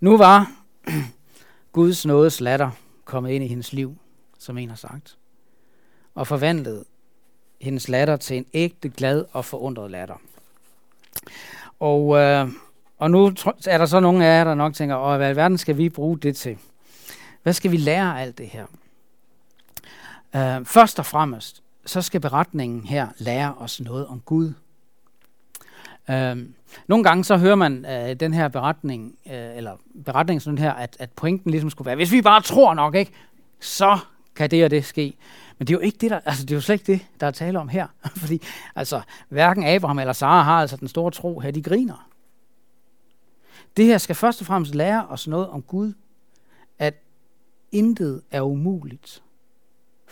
Nu 0.00 0.16
var 0.16 0.52
Guds 1.72 2.06
nådes 2.06 2.40
latter 2.40 2.70
kommet 3.04 3.30
ind 3.30 3.44
i 3.44 3.46
hendes 3.46 3.72
liv, 3.72 3.96
som 4.38 4.58
en 4.58 4.68
har 4.68 4.76
sagt, 4.76 5.18
og 6.14 6.26
forvandlet 6.26 6.84
hendes 7.60 7.88
latter 7.88 8.16
til 8.16 8.36
en 8.36 8.46
ægte, 8.52 8.88
glad 8.88 9.24
og 9.32 9.44
forundret 9.44 9.90
latter. 9.90 10.16
Og 11.80 12.16
øh, 12.16 12.48
Og 12.98 13.10
nu 13.10 13.26
er 13.66 13.78
der 13.78 13.86
så 13.86 14.00
nogle 14.00 14.26
af 14.26 14.38
jer, 14.38 14.44
der 14.44 14.54
nok 14.54 14.74
tænker, 14.74 14.96
Åh, 14.96 15.16
hvad 15.16 15.32
i 15.32 15.36
verden 15.36 15.58
skal 15.58 15.76
vi 15.76 15.88
bruge 15.88 16.18
det 16.18 16.36
til? 16.36 16.58
Hvad 17.42 17.52
skal 17.52 17.70
vi 17.70 17.76
lære 17.76 18.18
af 18.18 18.22
alt 18.22 18.38
det 18.38 18.48
her? 18.48 18.66
Øh, 20.34 20.64
først 20.64 20.98
og 20.98 21.06
fremmest, 21.06 21.63
så 21.86 22.02
skal 22.02 22.20
beretningen 22.20 22.84
her 22.84 23.08
lære 23.18 23.54
os 23.54 23.80
noget 23.80 24.06
om 24.06 24.20
Gud. 24.20 24.52
Øhm, 26.10 26.54
nogle 26.86 27.04
gange 27.04 27.24
så 27.24 27.36
hører 27.36 27.54
man 27.54 27.86
øh, 27.86 28.14
den 28.20 28.34
her 28.34 28.48
beretning, 28.48 29.18
øh, 29.26 29.56
eller 29.56 29.76
beretningen 30.04 30.40
sådan 30.40 30.58
her, 30.58 30.72
at, 30.72 30.96
at 31.00 31.10
pointen 31.10 31.50
ligesom 31.50 31.70
skulle 31.70 31.86
være, 31.86 31.96
hvis 31.96 32.12
vi 32.12 32.22
bare 32.22 32.42
tror 32.42 32.74
nok, 32.74 32.94
ikke, 32.94 33.12
så 33.60 33.98
kan 34.36 34.50
det 34.50 34.64
og 34.64 34.70
det 34.70 34.84
ske. 34.84 35.16
Men 35.58 35.66
det 35.66 35.74
er 35.74 35.78
jo 35.78 35.80
ikke 35.80 35.98
det, 36.00 36.10
der, 36.10 36.20
altså 36.24 36.42
det 36.42 36.50
er 36.50 36.54
jo 36.54 36.60
slet 36.60 36.74
ikke 36.74 36.92
det, 36.92 37.06
der 37.20 37.26
er 37.26 37.30
tale 37.30 37.58
om 37.58 37.68
her. 37.68 37.86
Fordi 38.22 38.42
altså, 38.74 39.00
hverken 39.28 39.64
Abraham 39.64 39.98
eller 39.98 40.12
Sara 40.12 40.42
har 40.42 40.60
altså 40.60 40.76
den 40.76 40.88
store 40.88 41.10
tro 41.10 41.40
her, 41.40 41.50
de 41.50 41.62
griner. 41.62 42.08
Det 43.76 43.84
her 43.84 43.98
skal 43.98 44.16
først 44.16 44.40
og 44.40 44.46
fremmest 44.46 44.74
lære 44.74 45.06
os 45.06 45.28
noget 45.28 45.48
om 45.48 45.62
Gud, 45.62 45.92
at 46.78 46.94
intet 47.72 48.22
er 48.30 48.42
umuligt 48.42 49.22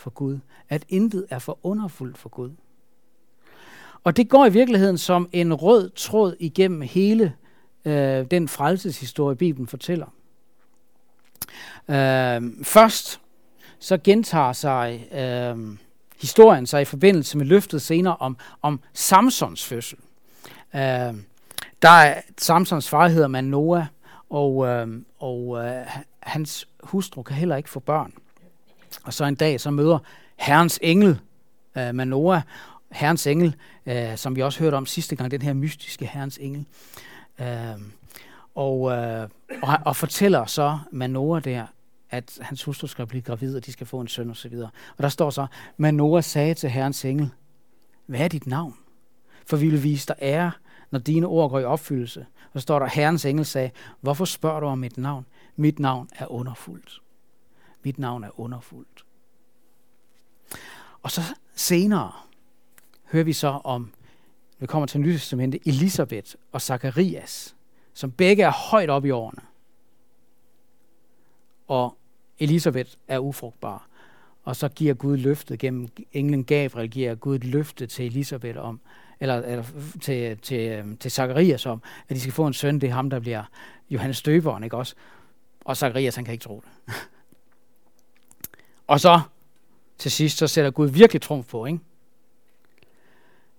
for 0.03 0.09
Gud, 0.09 0.39
at 0.69 0.85
intet 0.89 1.25
er 1.29 1.39
for 1.39 1.59
underfuldt 1.63 2.17
for 2.17 2.29
Gud. 2.29 2.51
Og 4.03 4.17
det 4.17 4.29
går 4.29 4.45
i 4.45 4.51
virkeligheden 4.51 4.97
som 4.97 5.29
en 5.31 5.53
rød 5.53 5.89
tråd 5.89 6.35
igennem 6.39 6.81
hele 6.81 7.33
øh, 7.85 8.25
den 8.31 8.47
frelseshistorie, 8.47 9.35
Bibelen 9.35 9.67
fortæller. 9.67 10.07
Øh, 11.89 12.41
først 12.63 13.19
så 13.79 13.97
gentager 14.03 14.53
sig 14.53 15.07
øh, 15.11 15.77
historien 16.21 16.65
sig 16.65 16.81
i 16.81 16.85
forbindelse 16.85 17.37
med 17.37 17.45
løftet 17.45 17.81
senere 17.81 18.15
om, 18.15 18.37
om 18.61 18.79
Samsons 18.93 19.65
fødsel. 19.65 19.97
Øh, 20.75 21.13
der 21.81 21.89
er 21.89 22.21
Samsons 22.37 22.89
far 22.89 23.07
hedder 23.07 23.27
man 23.27 23.43
Noah, 23.43 23.85
og, 24.29 24.67
øh, 24.67 24.87
og 25.19 25.65
øh, 25.65 25.87
hans 26.19 26.67
hustru 26.83 27.23
kan 27.23 27.35
heller 27.35 27.55
ikke 27.55 27.69
få 27.69 27.79
børn. 27.79 28.13
Og 29.03 29.13
så 29.13 29.25
en 29.25 29.35
dag 29.35 29.61
så 29.61 29.71
møder 29.71 29.99
Herrens 30.35 30.79
engel 30.81 31.19
øh, 31.77 31.95
Manoah, 31.95 32.41
Herrens 32.91 33.27
engel, 33.27 33.55
øh, 33.85 34.17
som 34.17 34.35
vi 34.35 34.41
også 34.41 34.59
hørte 34.59 34.75
om 34.75 34.85
sidste 34.85 35.15
gang, 35.15 35.31
den 35.31 35.41
her 35.41 35.53
mystiske 35.53 36.05
Herrens 36.05 36.37
engel. 36.37 36.65
Øh, 37.39 37.47
og, 38.55 38.91
øh, 38.91 39.29
og, 39.61 39.77
og 39.85 39.95
fortæller 39.95 40.45
så 40.45 40.79
Manoah 40.91 41.43
der, 41.43 41.65
at 42.09 42.37
hans 42.41 42.63
hustru 42.63 42.87
skal 42.87 43.07
blive 43.07 43.21
gravid, 43.21 43.55
og 43.55 43.65
de 43.65 43.71
skal 43.71 43.87
få 43.87 44.01
en 44.01 44.07
søn 44.07 44.29
osv. 44.29 44.53
Og, 44.55 44.69
og 44.97 45.03
der 45.03 45.09
står 45.09 45.29
så, 45.29 45.45
Manoah 45.77 46.23
sagde 46.23 46.53
til 46.53 46.69
Herrens 46.69 47.05
engel, 47.05 47.29
hvad 48.05 48.19
er 48.19 48.27
dit 48.27 48.47
navn? 48.47 48.75
For 49.45 49.57
vi 49.57 49.69
vil 49.69 49.83
vise 49.83 50.07
dig 50.07 50.15
ære, 50.21 50.51
når 50.91 50.99
dine 50.99 51.27
ord 51.27 51.49
går 51.49 51.59
i 51.59 51.63
opfyldelse. 51.63 52.25
Og 52.53 52.59
så 52.59 52.63
står 52.63 52.79
der, 52.79 52.87
Herrens 52.87 53.25
engel 53.25 53.45
sagde, 53.45 53.71
hvorfor 54.01 54.25
spørger 54.25 54.59
du 54.59 54.65
om 54.65 54.77
mit 54.77 54.97
navn? 54.97 55.25
Mit 55.55 55.79
navn 55.79 56.09
er 56.15 56.31
underfuldt. 56.31 57.02
Mit 57.83 57.99
navn 57.99 58.23
er 58.23 58.39
underfuldt. 58.39 59.05
Og 61.03 61.11
så 61.11 61.21
senere 61.55 62.11
hører 63.11 63.23
vi 63.23 63.33
så 63.33 63.47
om, 63.47 63.91
vi 64.59 64.65
kommer 64.65 64.87
til 64.87 65.01
Nyt 65.01 65.13
Testamentet, 65.13 65.61
Elisabeth 65.65 66.35
og 66.51 66.61
Zakarias, 66.61 67.55
som 67.93 68.11
begge 68.11 68.43
er 68.43 68.51
højt 68.51 68.89
op 68.89 69.05
i 69.05 69.11
årene. 69.11 69.41
Og 71.67 71.97
Elisabeth 72.39 72.91
er 73.07 73.19
ufrugtbar. 73.19 73.87
Og 74.43 74.55
så 74.55 74.69
giver 74.69 74.93
Gud 74.93 75.17
løftet 75.17 75.59
gennem 75.59 75.89
englen 76.13 76.43
Gabriel, 76.43 76.89
giver 76.89 77.15
Gud 77.15 77.35
et 77.35 77.43
løfte 77.43 77.87
til 77.87 78.05
Elisabeth 78.05 78.59
om, 78.59 78.79
eller, 79.19 79.35
eller 79.35 79.63
til, 80.01 80.37
til, 80.37 80.71
øhm, 80.71 80.97
til 80.97 81.11
Zacharias 81.11 81.65
om, 81.65 81.81
at 82.09 82.15
de 82.15 82.21
skal 82.21 82.33
få 82.33 82.47
en 82.47 82.53
søn. 82.53 82.81
Det 82.81 82.89
er 82.89 82.93
ham, 82.93 83.09
der 83.09 83.19
bliver 83.19 83.43
Johannes 83.89 84.21
Døberen, 84.21 84.63
ikke 84.63 84.77
også? 84.77 84.95
Og 85.65 85.77
Zacharias, 85.77 86.15
han 86.15 86.25
kan 86.25 86.31
ikke 86.31 86.43
tro 86.43 86.63
det 86.65 86.93
og 88.93 88.99
så 88.99 89.21
til 89.97 90.11
sidst, 90.11 90.37
så 90.37 90.47
sætter 90.47 90.71
Gud 90.71 90.87
virkelig 90.87 91.21
trumf 91.21 91.45
på, 91.45 91.65
ikke? 91.65 91.79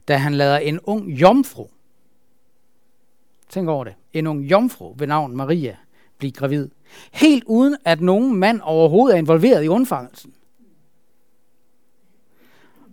Da 0.09 0.17
han 0.17 0.35
lader 0.35 0.59
en 0.59 0.81
ung 0.81 1.09
jomfru, 1.09 1.69
tænk 3.49 3.69
over 3.69 3.85
det, 3.85 3.95
en 4.13 4.27
ung 4.27 4.41
jomfru 4.41 4.95
ved 4.97 5.07
navn 5.07 5.37
Maria, 5.37 5.77
blive 6.19 6.33
gravid. 6.33 6.69
Helt 7.13 7.45
uden 7.47 7.77
at 7.85 8.01
nogen 8.01 8.37
mand 8.37 8.61
overhovedet 8.63 9.15
er 9.15 9.19
involveret 9.19 9.65
i 9.65 9.69
undfangelsen. 9.69 10.35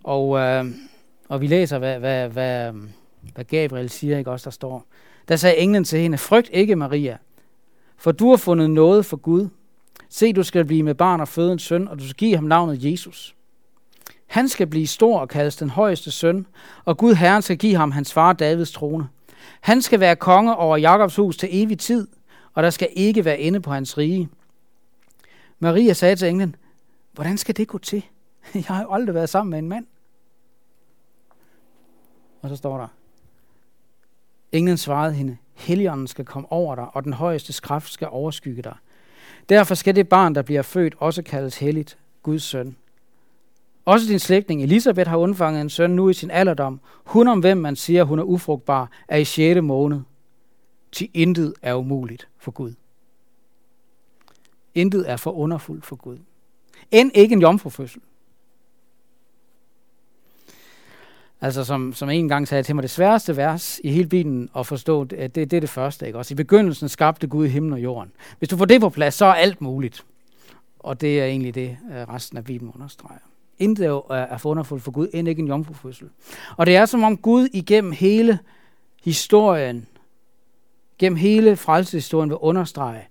Og, 0.04 0.38
øh, 0.38 0.64
og 1.28 1.40
vi 1.40 1.46
læser, 1.46 1.78
hvad, 1.78 1.98
hvad, 1.98 2.28
hvad, 2.28 2.72
hvad 3.34 3.44
Gabriel 3.44 3.90
siger, 3.90 4.18
ikke 4.18 4.30
også 4.30 4.44
der 4.44 4.50
står. 4.50 4.86
Der 5.28 5.36
sagde 5.36 5.56
englen 5.56 5.84
til 5.84 6.00
hende, 6.00 6.18
frygt 6.18 6.50
ikke 6.52 6.76
Maria, 6.76 7.18
for 7.96 8.12
du 8.12 8.30
har 8.30 8.36
fundet 8.36 8.70
noget 8.70 9.06
for 9.06 9.16
Gud. 9.16 9.48
Se, 10.14 10.32
du 10.32 10.42
skal 10.42 10.64
blive 10.64 10.82
med 10.82 10.94
barn 10.94 11.20
og 11.20 11.28
føde 11.28 11.52
en 11.52 11.58
søn, 11.58 11.88
og 11.88 11.98
du 11.98 12.04
skal 12.04 12.16
give 12.16 12.34
ham 12.34 12.44
navnet 12.44 12.84
Jesus. 12.84 13.36
Han 14.26 14.48
skal 14.48 14.66
blive 14.66 14.86
stor 14.86 15.20
og 15.20 15.28
kaldes 15.28 15.56
den 15.56 15.70
højeste 15.70 16.10
søn, 16.10 16.46
og 16.84 16.98
Gud 16.98 17.14
Herren 17.14 17.42
skal 17.42 17.58
give 17.58 17.76
ham 17.76 17.90
hans 17.90 18.12
far 18.12 18.32
Davids 18.32 18.72
trone. 18.72 19.08
Han 19.60 19.82
skal 19.82 20.00
være 20.00 20.16
konge 20.16 20.56
over 20.56 20.76
Jakobs 20.76 21.16
hus 21.16 21.36
til 21.36 21.48
evig 21.52 21.78
tid, 21.78 22.08
og 22.54 22.62
der 22.62 22.70
skal 22.70 22.88
ikke 22.92 23.24
være 23.24 23.38
ende 23.38 23.60
på 23.60 23.70
hans 23.70 23.98
rige. 23.98 24.28
Maria 25.58 25.92
sagde 25.92 26.16
til 26.16 26.28
englen, 26.28 26.56
hvordan 27.12 27.38
skal 27.38 27.56
det 27.56 27.68
gå 27.68 27.78
til? 27.78 28.02
Jeg 28.54 28.64
har 28.64 28.82
jo 28.82 28.92
aldrig 28.92 29.14
været 29.14 29.28
sammen 29.28 29.50
med 29.50 29.58
en 29.58 29.68
mand. 29.68 29.86
Og 32.42 32.48
så 32.48 32.56
står 32.56 32.78
der, 32.78 32.88
Englen 34.52 34.76
svarede 34.76 35.14
hende, 35.14 35.36
Helligånden 35.54 36.06
skal 36.06 36.24
komme 36.24 36.52
over 36.52 36.74
dig, 36.74 36.86
og 36.92 37.04
den 37.04 37.12
højeste 37.12 37.62
kraft 37.62 37.92
skal 37.92 38.08
overskygge 38.10 38.62
dig. 38.62 38.76
Derfor 39.48 39.74
skal 39.74 39.96
det 39.96 40.08
barn, 40.08 40.34
der 40.34 40.42
bliver 40.42 40.62
født, 40.62 40.94
også 40.98 41.22
kaldes 41.22 41.58
helligt, 41.58 41.98
Guds 42.22 42.42
søn. 42.42 42.76
Også 43.84 44.06
din 44.08 44.18
slægtning 44.18 44.62
Elisabeth 44.62 45.10
har 45.10 45.16
undfanget 45.16 45.60
en 45.60 45.70
søn 45.70 45.90
nu 45.90 46.08
i 46.08 46.12
sin 46.12 46.30
alderdom. 46.30 46.80
Hun 47.04 47.28
om 47.28 47.40
hvem 47.40 47.56
man 47.56 47.76
siger, 47.76 48.04
hun 48.04 48.18
er 48.18 48.22
ufrugtbar, 48.22 48.90
er 49.08 49.16
i 49.16 49.24
6. 49.24 49.60
måned. 49.62 50.00
Til 50.92 51.08
intet 51.14 51.54
er 51.62 51.74
umuligt 51.74 52.28
for 52.38 52.50
Gud. 52.50 52.74
Intet 54.74 55.10
er 55.10 55.16
for 55.16 55.32
underfuldt 55.32 55.86
for 55.86 55.96
Gud. 55.96 56.18
End 56.90 57.10
ikke 57.14 57.32
en 57.32 57.40
jomfrufødsel. 57.40 58.00
Altså 61.42 61.64
som, 61.64 61.92
som 61.92 62.10
en 62.10 62.28
gang 62.28 62.48
sagde 62.48 62.62
til 62.62 62.74
mig, 62.74 62.82
det 62.82 62.90
sværeste 62.90 63.36
vers 63.36 63.80
i 63.84 63.90
hele 63.90 64.08
Bibelen 64.08 64.48
at 64.56 64.66
forstå, 64.66 65.04
det, 65.04 65.34
det, 65.34 65.50
det 65.50 65.56
er 65.56 65.60
det 65.60 65.70
første. 65.70 66.06
Ikke? 66.06 66.18
Også 66.18 66.34
i 66.34 66.36
begyndelsen 66.36 66.88
skabte 66.88 67.26
Gud 67.26 67.48
himlen 67.48 67.72
og 67.72 67.82
jorden. 67.82 68.12
Hvis 68.38 68.48
du 68.48 68.56
får 68.56 68.64
det 68.64 68.80
på 68.80 68.88
plads, 68.88 69.14
så 69.14 69.26
er 69.26 69.32
alt 69.32 69.60
muligt. 69.60 70.04
Og 70.78 71.00
det 71.00 71.20
er 71.20 71.24
egentlig 71.24 71.54
det, 71.54 71.78
øh, 71.92 72.14
resten 72.14 72.38
af 72.38 72.44
Bibelen 72.44 72.72
understreger. 72.74 73.18
Intet 73.58 73.86
er 73.86 74.02
er 74.10 74.46
underfuldt 74.46 74.82
for 74.82 74.90
Gud, 74.90 75.08
end 75.14 75.28
ikke 75.28 75.42
en 75.42 75.48
jomfrufødsel. 75.48 76.08
Og 76.56 76.66
det 76.66 76.76
er 76.76 76.86
som 76.86 77.02
om 77.02 77.16
Gud 77.16 77.48
igennem 77.52 77.92
hele 77.92 78.38
historien, 79.04 79.86
gennem 80.98 81.16
hele 81.16 81.56
frelseshistorien 81.56 82.30
vil 82.30 82.38
understrege, 82.38 83.08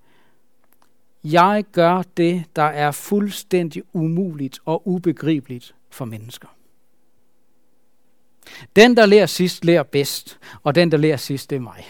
jeg 1.23 1.63
gør 1.71 2.03
det, 2.17 2.43
der 2.55 2.63
er 2.63 2.91
fuldstændig 2.91 3.83
umuligt 3.93 4.59
og 4.65 4.87
ubegribeligt 4.87 5.75
for 5.89 6.05
mennesker. 6.05 6.47
Den, 8.75 8.97
der 8.97 9.05
lærer 9.05 9.25
sidst, 9.25 9.65
lærer 9.65 9.83
bedst, 9.83 10.39
og 10.63 10.75
den, 10.75 10.91
der 10.91 10.97
lærer 10.97 11.17
sidst, 11.17 11.49
det 11.49 11.55
er 11.55 11.59
mig. 11.59 11.85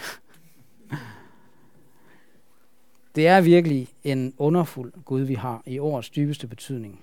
Det 3.16 3.28
er 3.28 3.42
virkelig 3.42 3.88
en 4.04 4.34
underfuld 4.38 4.94
Gud, 5.06 5.22
vi 5.22 5.34
har 5.34 5.62
i 5.66 5.80
ordets 5.80 6.10
dybeste 6.10 6.48
betydning. 6.48 7.00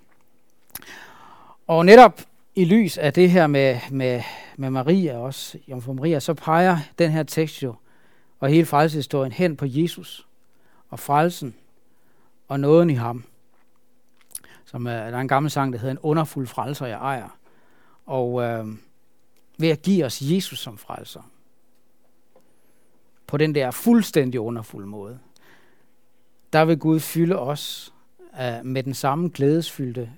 Og 1.66 1.86
netop 1.86 2.20
i 2.54 2.64
lys 2.64 2.98
af 2.98 3.12
det 3.12 3.30
her 3.30 3.46
med, 3.46 3.78
med, 3.90 4.22
med 4.56 4.70
Maria 4.70 5.16
også, 5.16 5.58
Jomfru 5.68 5.92
Maria, 5.92 6.20
så 6.20 6.34
peger 6.34 6.78
den 6.98 7.10
her 7.10 7.22
tekst 7.22 7.62
jo, 7.62 7.74
og 8.40 8.48
hele 8.48 8.66
frelseshistorien 8.66 9.32
hen 9.32 9.56
på 9.56 9.64
Jesus 9.68 10.26
og 10.90 10.98
frelsen 10.98 11.54
og 12.48 12.60
nåden 12.60 12.90
i 12.90 12.94
ham. 12.94 13.24
Som, 14.64 14.86
uh, 14.86 14.92
der 14.92 14.98
er 14.98 15.20
en 15.20 15.28
gammel 15.28 15.50
sang, 15.50 15.72
der 15.72 15.78
hedder 15.78 15.92
En 15.92 15.98
underfuld 16.02 16.46
frelser, 16.46 16.86
jeg 16.86 16.98
ejer. 16.98 17.38
Og 18.06 18.42
øh, 18.42 18.66
ved 19.58 19.68
at 19.68 19.82
give 19.82 20.04
os 20.04 20.22
Jesus 20.22 20.58
som 20.58 20.78
frelser. 20.78 21.30
På 23.26 23.36
den 23.36 23.54
der 23.54 23.70
fuldstændig 23.70 24.40
underfulde 24.40 24.86
måde. 24.86 25.18
Der 26.52 26.64
vil 26.64 26.78
Gud 26.78 27.00
fylde 27.00 27.38
os 27.38 27.94
uh, 28.32 28.66
med 28.66 28.82
den 28.82 28.94
samme 28.94 29.30
glædesfyldte, 29.34 30.12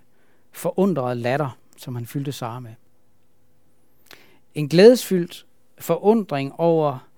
forundrede 0.52 1.14
latter, 1.14 1.58
som 1.76 1.94
han 1.94 2.06
fyldte 2.06 2.32
Sara 2.32 2.60
med. 2.60 2.74
En 4.54 4.68
glædesfyldt 4.68 5.46
forundring 5.78 6.52
over 6.52 7.08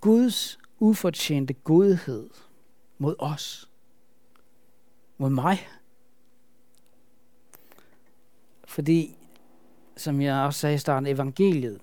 Guds 0.00 0.58
ufortjente 0.78 1.52
godhed 1.52 2.30
mod 2.98 3.14
os. 3.18 3.70
Mod 5.18 5.30
mig. 5.30 5.68
Fordi 8.64 9.16
som 9.96 10.20
jeg 10.20 10.34
også 10.34 10.60
sagde 10.60 10.74
i 10.74 10.78
starten, 10.78 11.06
evangeliet 11.06 11.80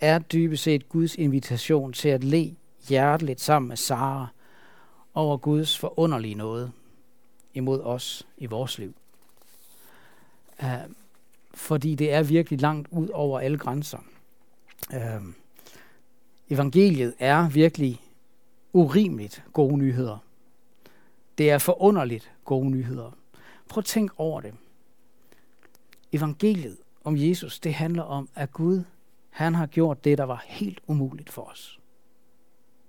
er 0.00 0.18
dybest 0.18 0.62
set 0.62 0.88
Guds 0.88 1.14
invitation 1.14 1.92
til 1.92 2.08
at 2.08 2.24
le 2.24 2.56
hjerteligt 2.88 3.40
sammen 3.40 3.68
med 3.68 3.76
Sara 3.76 4.26
over 5.14 5.36
Guds 5.36 5.78
forunderlige 5.78 6.34
noget 6.34 6.72
imod 7.54 7.80
os 7.80 8.26
i 8.38 8.46
vores 8.46 8.78
liv. 8.78 8.94
Uh, 10.62 10.68
fordi 11.54 11.94
det 11.94 12.12
er 12.12 12.22
virkelig 12.22 12.60
langt 12.60 12.88
ud 12.90 13.08
over 13.08 13.40
alle 13.40 13.58
grænser. 13.58 13.98
Uh, 14.90 15.26
evangeliet 16.50 17.14
er 17.18 17.48
virkelig 17.48 18.00
urimeligt 18.72 19.44
gode 19.52 19.78
nyheder. 19.78 20.18
Det 21.38 21.50
er 21.50 21.58
forunderligt 21.58 22.32
gode 22.44 22.70
nyheder. 22.70 23.10
Prøv 23.68 23.80
at 23.80 23.84
tænk 23.84 24.10
over 24.16 24.40
det. 24.40 24.54
Evangeliet 26.12 26.76
om 27.04 27.16
Jesus, 27.16 27.60
det 27.60 27.74
handler 27.74 28.02
om, 28.02 28.28
at 28.34 28.52
Gud, 28.52 28.84
han 29.30 29.54
har 29.54 29.66
gjort 29.66 30.04
det, 30.04 30.18
der 30.18 30.24
var 30.24 30.44
helt 30.46 30.80
umuligt 30.86 31.30
for 31.30 31.42
os. 31.42 31.80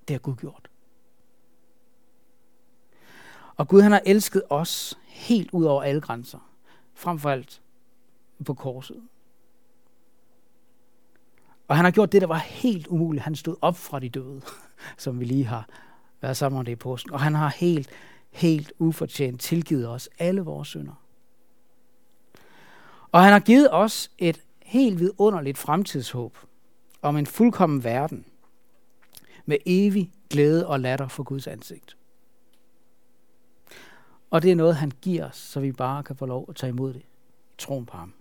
Det 0.07 0.13
har 0.13 0.19
Gud 0.19 0.35
gjort. 0.35 0.69
Og 3.55 3.67
Gud, 3.67 3.81
han 3.81 3.91
har 3.91 4.01
elsket 4.05 4.43
os 4.49 4.99
helt 5.07 5.51
ud 5.51 5.65
over 5.65 5.83
alle 5.83 6.01
grænser. 6.01 6.51
Frem 6.93 7.19
for 7.19 7.29
alt 7.29 7.61
på 8.45 8.53
korset. 8.53 9.01
Og 11.67 11.75
han 11.75 11.85
har 11.85 11.91
gjort 11.91 12.11
det, 12.11 12.21
der 12.21 12.27
var 12.27 12.37
helt 12.37 12.87
umuligt. 12.87 13.23
Han 13.23 13.35
stod 13.35 13.55
op 13.61 13.75
fra 13.75 13.99
de 13.99 14.09
døde, 14.09 14.41
som 14.97 15.19
vi 15.19 15.25
lige 15.25 15.45
har 15.45 15.69
været 16.21 16.37
sammen 16.37 16.59
om 16.59 16.65
det 16.65 16.71
i 16.71 16.75
påsken. 16.75 17.13
Og 17.13 17.19
han 17.19 17.35
har 17.35 17.49
helt, 17.49 17.89
helt 18.31 18.73
ufortjent 18.79 19.41
tilgivet 19.41 19.87
os 19.87 20.09
alle 20.19 20.41
vores 20.41 20.67
synder. 20.67 21.04
Og 23.15 23.23
han 23.23 23.31
har 23.31 23.39
givet 23.39 23.67
os 23.71 24.11
et 24.17 24.41
helt 24.61 24.99
vidunderligt 24.99 25.57
fremtidshåb 25.57 26.37
om 27.01 27.17
en 27.17 27.25
fuldkommen 27.25 27.83
verden 27.83 28.25
med 29.45 29.57
evig 29.65 30.11
glæde 30.29 30.67
og 30.67 30.79
latter 30.79 31.07
for 31.07 31.23
Guds 31.23 31.47
ansigt. 31.47 31.97
Og 34.29 34.41
det 34.41 34.51
er 34.51 34.55
noget, 34.55 34.75
han 34.75 34.91
giver 35.01 35.25
os, 35.29 35.37
så 35.37 35.59
vi 35.59 35.71
bare 35.71 36.03
kan 36.03 36.15
få 36.15 36.25
lov 36.25 36.45
at 36.49 36.55
tage 36.55 36.69
imod 36.69 36.93
det 36.93 36.99
i 36.99 37.05
troen 37.57 37.85
på 37.85 37.97
ham. 37.97 38.13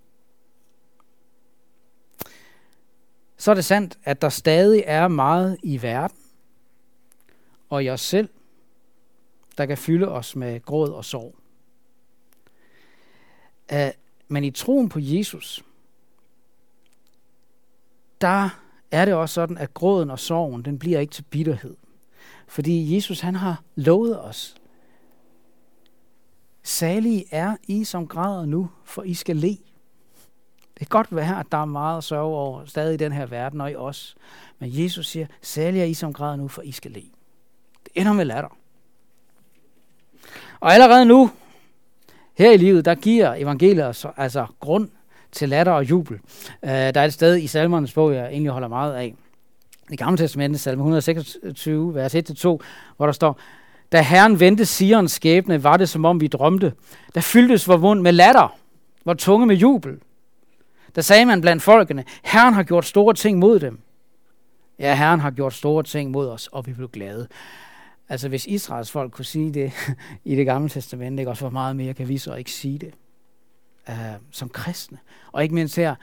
Så 3.36 3.51
er 3.51 3.55
det 3.55 3.64
sandt, 3.64 3.99
at 4.05 4.22
der 4.22 4.28
stadig 4.28 4.82
er 4.86 5.09
meget 5.09 5.59
i 5.62 5.82
verden 5.82 6.18
og 7.70 7.84
i 7.84 7.90
os 7.90 8.01
selv, 8.01 8.28
der 9.59 9.66
kan 9.66 9.78
fylde 9.78 10.09
os 10.09 10.36
med 10.36 10.61
gråd 10.61 10.90
og 10.90 11.05
sorg. 11.05 11.34
Men 14.35 14.45
i 14.45 14.51
troen 14.51 14.89
på 14.89 14.99
Jesus, 15.03 15.64
der 18.20 18.49
er 18.91 19.05
det 19.05 19.14
også 19.14 19.35
sådan, 19.35 19.59
at 19.59 19.74
gråden 19.74 20.11
og 20.11 20.18
sorgen, 20.18 20.64
den 20.64 20.78
bliver 20.78 21.01
ikke 21.01 21.12
til 21.12 21.22
bitterhed. 21.22 21.76
Fordi 22.47 22.95
Jesus, 22.95 23.20
han 23.20 23.35
har 23.35 23.62
lovet 23.74 24.20
os, 24.20 24.55
Salige 26.62 27.24
er 27.30 27.57
I, 27.68 27.85
som 27.85 28.09
græder 28.09 28.47
nu, 28.47 28.70
for 28.85 29.03
I 29.03 29.14
skal 29.14 29.37
le. 29.37 29.49
Det 29.49 30.78
kan 30.78 30.87
godt 30.89 31.16
være, 31.16 31.41
at 31.41 31.47
der 31.53 31.59
er 31.59 31.64
meget 31.64 32.05
sørge 32.05 32.37
over 32.37 32.64
stadig 32.64 32.95
i 32.95 32.97
den 32.97 33.12
her 33.12 33.26
verden 33.26 33.61
og 33.61 33.70
i 33.70 33.74
os. 33.74 34.16
Men 34.59 34.70
Jesus 34.72 35.07
siger, 35.07 35.26
salige 35.43 35.82
er 35.82 35.87
I, 35.87 35.95
som 35.95 36.12
græder 36.12 36.37
nu, 36.37 36.49
for 36.49 36.62
I 36.62 36.72
skal 36.72 36.91
le. 36.91 37.03
Det 37.85 37.93
ender 37.95 38.12
med 38.12 38.24
latter. 38.24 38.57
Og 40.61 40.72
allerede 40.72 41.05
nu, 41.05 41.30
her 42.39 42.51
i 42.51 42.57
livet, 42.57 42.85
der 42.85 42.95
giver 42.95 43.35
evangeliet 43.35 43.87
os 43.87 44.07
altså 44.16 44.47
grund 44.61 44.89
til 45.32 45.49
latter 45.49 45.72
og 45.72 45.91
jubel. 45.91 46.18
Uh, 46.62 46.68
der 46.68 47.01
er 47.01 47.05
et 47.05 47.12
sted 47.12 47.37
i 47.37 47.47
salmernes 47.47 47.93
bog, 47.93 48.14
jeg 48.14 48.26
egentlig 48.26 48.53
holder 48.53 48.68
meget 48.68 48.95
af. 48.95 49.14
I 49.91 49.97
Gamle 49.97 50.16
Testamentet, 50.16 50.61
salme 50.61 50.80
126, 50.80 51.95
vers 51.95 52.14
1-2, 52.14 52.47
hvor 52.97 53.07
der 53.07 53.12
står, 53.12 53.39
da 53.93 54.03
Herren 54.03 54.41
vendte 54.41 54.66
Sions 54.66 55.12
skæbne, 55.12 55.62
var 55.62 55.76
det 55.76 55.89
som 55.89 56.05
om 56.05 56.20
vi 56.20 56.26
drømte. 56.26 56.72
Der 57.14 57.20
fyldtes 57.20 57.68
vor 57.68 57.76
mund 57.76 58.01
med 58.01 58.12
latter, 58.12 58.57
vor 59.05 59.14
tunge 59.14 59.47
med 59.47 59.57
jubel. 59.57 59.99
Der 60.95 61.03
sagde 61.03 61.24
man 61.24 61.41
blandt 61.41 61.62
folkene, 61.62 62.05
Herren 62.22 62.55
har 62.55 62.62
gjort 62.62 62.85
store 62.85 63.14
ting 63.14 63.39
mod 63.39 63.61
dem. 63.61 63.78
Ja, 64.78 64.95
Herren 64.95 65.20
har 65.20 65.30
gjort 65.30 65.55
store 65.55 65.82
ting 65.82 66.11
mod 66.11 66.28
os, 66.28 66.47
og 66.47 66.66
vi 66.66 66.72
blev 66.72 66.89
glade. 66.89 67.28
Altså, 68.09 68.28
hvis 68.28 68.46
Israels 68.46 68.90
folk 68.90 69.12
kunne 69.12 69.24
sige 69.24 69.55
det 69.55 69.72
i 70.24 70.36
det 70.36 70.46
gamle 70.46 70.68
testament, 70.68 71.18
ikke? 71.18 71.30
også 71.30 71.42
hvor 71.42 71.50
meget 71.50 71.76
mere 71.76 71.94
kan 71.94 72.09
vi 72.09 72.18
så 72.18 72.34
ikke 72.34 72.52
sige 72.52 72.78
det 72.78 72.94
uh, 73.88 73.94
som 74.30 74.48
kristne. 74.48 74.98
Og 75.32 75.42
ikke 75.42 75.55
mindst 75.55 75.76
her, 75.76 75.94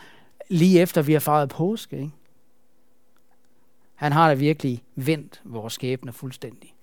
lige 0.50 0.80
efter 0.80 1.02
vi 1.02 1.14
har 1.14 1.20
fejret 1.20 1.50
påske. 1.50 1.98
Ikke? 1.98 2.12
Han 3.96 4.12
har 4.12 4.28
da 4.28 4.34
virkelig 4.34 4.84
vendt 4.96 5.42
vores 5.44 5.74
skæbne 5.74 6.14
fuldstændig. 6.14 6.76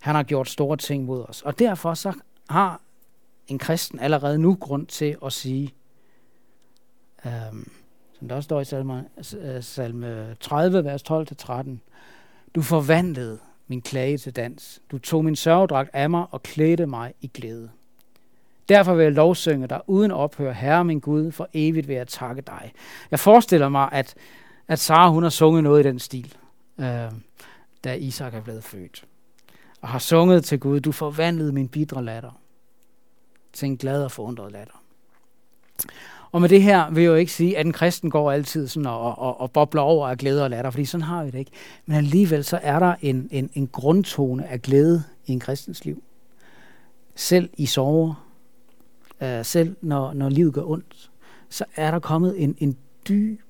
Han 0.00 0.14
har 0.14 0.22
gjort 0.22 0.48
store 0.48 0.76
ting 0.76 1.04
mod 1.04 1.24
os. 1.28 1.42
Og 1.42 1.58
derfor 1.58 1.94
så 1.94 2.12
har 2.48 2.80
en 3.46 3.58
kristen 3.58 4.00
allerede 4.00 4.38
nu 4.38 4.54
grund 4.54 4.86
til 4.86 5.16
at 5.24 5.32
sige, 5.32 5.74
øhm, 7.26 7.70
som 8.12 8.28
der 8.28 8.36
også 8.36 8.46
står 8.46 8.60
i 8.60 8.64
salme, 8.64 9.08
salme 9.60 10.36
30, 10.40 10.84
vers 10.84 11.02
12-13, 11.10 11.68
du 12.56 12.62
forvandlede 12.62 13.38
min 13.66 13.82
klage 13.82 14.18
til 14.18 14.36
dans. 14.36 14.82
Du 14.90 14.98
tog 14.98 15.24
min 15.24 15.36
sørgedragt 15.36 15.90
af 15.92 16.10
mig 16.10 16.26
og 16.30 16.42
klædte 16.42 16.86
mig 16.86 17.14
i 17.20 17.30
glæde. 17.34 17.70
Derfor 18.68 18.94
vil 18.94 19.02
jeg 19.02 19.12
lovsynge 19.12 19.66
dig 19.66 19.80
uden 19.86 20.10
ophør, 20.10 20.52
Herre 20.52 20.84
min 20.84 21.00
Gud, 21.00 21.32
for 21.32 21.48
evigt 21.52 21.88
vil 21.88 21.96
jeg 21.96 22.08
takke 22.08 22.42
dig. 22.42 22.72
Jeg 23.10 23.18
forestiller 23.18 23.68
mig, 23.68 23.88
at, 23.92 24.14
at 24.68 24.78
Sara 24.78 25.10
hun 25.10 25.22
har 25.22 25.30
sunget 25.30 25.62
noget 25.62 25.84
i 25.84 25.88
den 25.88 25.98
stil, 25.98 26.34
øh, 26.78 27.12
da 27.84 27.94
Isak 27.94 28.34
er 28.34 28.40
blevet 28.42 28.64
født 28.64 29.04
og 29.80 29.88
har 29.88 29.98
sunget 29.98 30.44
til 30.44 30.60
Gud, 30.60 30.80
du 30.80 30.92
forvandlede 30.92 31.52
min 31.52 31.68
bidre 31.68 32.04
latter 32.04 32.40
til 33.52 33.66
en 33.66 33.76
glad 33.76 34.04
og 34.04 34.12
forundret 34.12 34.52
latter. 34.52 34.82
Og 36.32 36.40
med 36.40 36.48
det 36.48 36.62
her 36.62 36.90
vil 36.90 37.02
jeg 37.02 37.10
jo 37.10 37.14
ikke 37.14 37.32
sige, 37.32 37.58
at 37.58 37.66
en 37.66 37.72
kristen 37.72 38.10
går 38.10 38.32
altid 38.32 38.68
sådan 38.68 38.86
og, 38.86 39.18
og, 39.18 39.40
og 39.40 39.50
bobler 39.50 39.82
over 39.82 40.08
af 40.08 40.18
glæde 40.18 40.44
og 40.44 40.50
latter, 40.50 40.70
fordi 40.70 40.84
sådan 40.84 41.02
har 41.02 41.24
vi 41.24 41.30
det 41.30 41.38
ikke. 41.38 41.50
Men 41.86 41.96
alligevel 41.96 42.44
så 42.44 42.58
er 42.62 42.78
der 42.78 42.94
en, 43.00 43.28
en, 43.30 43.50
en 43.54 43.66
grundtone 43.66 44.46
af 44.46 44.62
glæde 44.62 45.02
i 45.26 45.32
en 45.32 45.40
kristens 45.40 45.84
liv. 45.84 46.02
Selv 47.14 47.50
i 47.56 47.66
sorger, 47.66 48.26
øh, 49.22 49.44
selv 49.44 49.76
når, 49.80 50.12
når 50.12 50.28
livet 50.28 50.54
gør 50.54 50.62
ondt, 50.62 51.10
så 51.48 51.64
er 51.76 51.90
der 51.90 51.98
kommet 51.98 52.42
en, 52.42 52.56
en 52.58 52.76
dyb 53.08 53.40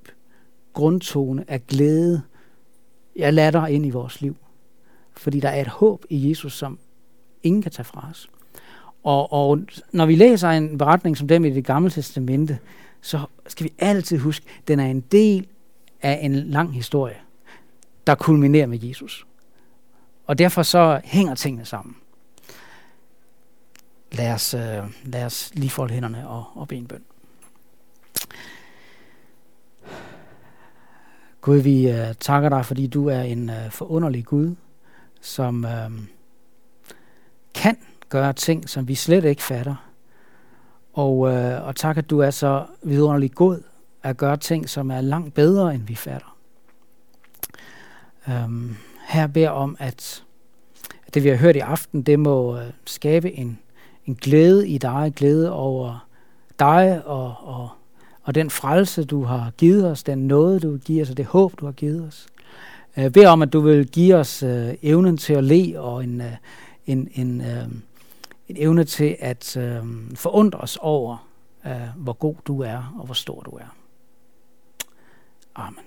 grundtone 0.72 1.44
af 1.48 1.66
glæde, 1.66 2.22
ja, 3.16 3.30
latter 3.30 3.66
ind 3.66 3.86
i 3.86 3.90
vores 3.90 4.20
liv. 4.20 4.36
Fordi 5.12 5.40
der 5.40 5.48
er 5.48 5.60
et 5.60 5.68
håb 5.68 6.04
i 6.10 6.28
Jesus, 6.28 6.58
som 6.58 6.78
ingen 7.42 7.62
kan 7.62 7.72
tage 7.72 7.84
fra 7.84 8.08
os. 8.10 8.28
Og, 9.06 9.32
og 9.32 9.60
når 9.92 10.06
vi 10.06 10.14
læser 10.14 10.48
en 10.48 10.78
beretning 10.78 11.16
som 11.16 11.28
dem 11.28 11.44
i 11.44 11.50
det 11.50 11.64
gamle 11.64 11.90
testamente, 11.90 12.58
så 13.00 13.20
skal 13.46 13.64
vi 13.64 13.72
altid 13.78 14.18
huske, 14.18 14.46
at 14.58 14.68
den 14.68 14.80
er 14.80 14.86
en 14.86 15.00
del 15.00 15.46
af 16.02 16.18
en 16.22 16.34
lang 16.34 16.74
historie, 16.74 17.16
der 18.06 18.14
kulminerer 18.14 18.66
med 18.66 18.78
Jesus. 18.82 19.26
Og 20.26 20.38
derfor 20.38 20.62
så 20.62 21.00
hænger 21.04 21.34
tingene 21.34 21.64
sammen. 21.64 21.96
Lad 24.12 24.32
os, 24.32 24.54
øh, 24.54 24.84
lad 25.04 25.24
os 25.24 25.50
lige 25.54 25.70
folde 25.70 25.94
hænderne 25.94 26.28
og, 26.28 26.44
og 26.54 26.68
bede 26.68 26.80
en 26.80 26.86
bøn. 26.86 27.02
Gud, 31.40 31.56
vi 31.56 31.90
øh, 31.90 32.14
takker 32.20 32.48
dig, 32.48 32.66
fordi 32.66 32.86
du 32.86 33.08
er 33.08 33.22
en 33.22 33.50
øh, 33.50 33.70
forunderlig 33.70 34.24
Gud, 34.24 34.54
som 35.20 35.64
øh, 35.64 35.90
kan 37.54 37.76
gøre 38.08 38.32
ting, 38.32 38.68
som 38.68 38.88
vi 38.88 38.94
slet 38.94 39.24
ikke 39.24 39.42
fatter. 39.42 39.90
Og, 40.92 41.32
øh, 41.32 41.66
og 41.66 41.76
tak, 41.76 41.96
at 41.96 42.10
du 42.10 42.18
er 42.18 42.30
så 42.30 42.64
vidunderligt 42.82 43.34
god 43.34 43.62
at 44.02 44.16
gøre 44.16 44.36
ting, 44.36 44.68
som 44.68 44.90
er 44.90 45.00
langt 45.00 45.34
bedre, 45.34 45.74
end 45.74 45.82
vi 45.82 45.94
fatter. 45.94 46.36
Øhm, 48.28 48.76
her 49.08 49.26
beder 49.26 49.50
om, 49.50 49.76
at 49.78 50.22
det 51.14 51.24
vi 51.24 51.28
har 51.28 51.36
hørt 51.36 51.56
i 51.56 51.58
aften, 51.58 52.02
det 52.02 52.20
må 52.20 52.56
øh, 52.58 52.64
skabe 52.84 53.32
en, 53.32 53.58
en 54.06 54.14
glæde 54.14 54.68
i 54.68 54.78
dig, 54.78 55.12
glæde 55.16 55.52
over 55.52 56.06
dig 56.58 57.02
og, 57.06 57.34
og, 57.40 57.68
og 58.22 58.34
den 58.34 58.50
frelse, 58.50 59.04
du 59.04 59.24
har 59.24 59.50
givet 59.58 59.90
os, 59.90 60.02
den 60.02 60.18
nåde, 60.18 60.60
du 60.60 60.76
giver 60.76 61.02
os, 61.02 61.10
og 61.10 61.16
det 61.16 61.24
håb, 61.26 61.60
du 61.60 61.64
har 61.64 61.72
givet 61.72 62.06
os. 62.06 62.26
Øh, 62.96 63.02
Jeg 63.02 63.12
beder 63.12 63.28
om, 63.28 63.42
at 63.42 63.52
du 63.52 63.60
vil 63.60 63.88
give 63.88 64.14
os 64.14 64.42
øh, 64.42 64.74
evnen 64.82 65.16
til 65.16 65.32
at 65.32 65.44
le 65.44 65.80
og 65.80 66.04
en, 66.04 66.20
øh, 66.20 66.32
en, 66.86 67.08
en, 67.14 67.40
øh, 67.40 67.68
en 68.48 68.56
evne 68.58 68.84
til 68.84 69.16
at 69.20 69.56
øh, 69.56 69.84
forundre 70.14 70.58
os 70.58 70.78
over, 70.80 71.28
øh, 71.66 71.88
hvor 71.96 72.12
god 72.12 72.34
du 72.46 72.60
er 72.60 72.94
og 72.98 73.04
hvor 73.04 73.14
stor 73.14 73.40
du 73.40 73.50
er. 73.50 73.76
Amen. 75.54 75.84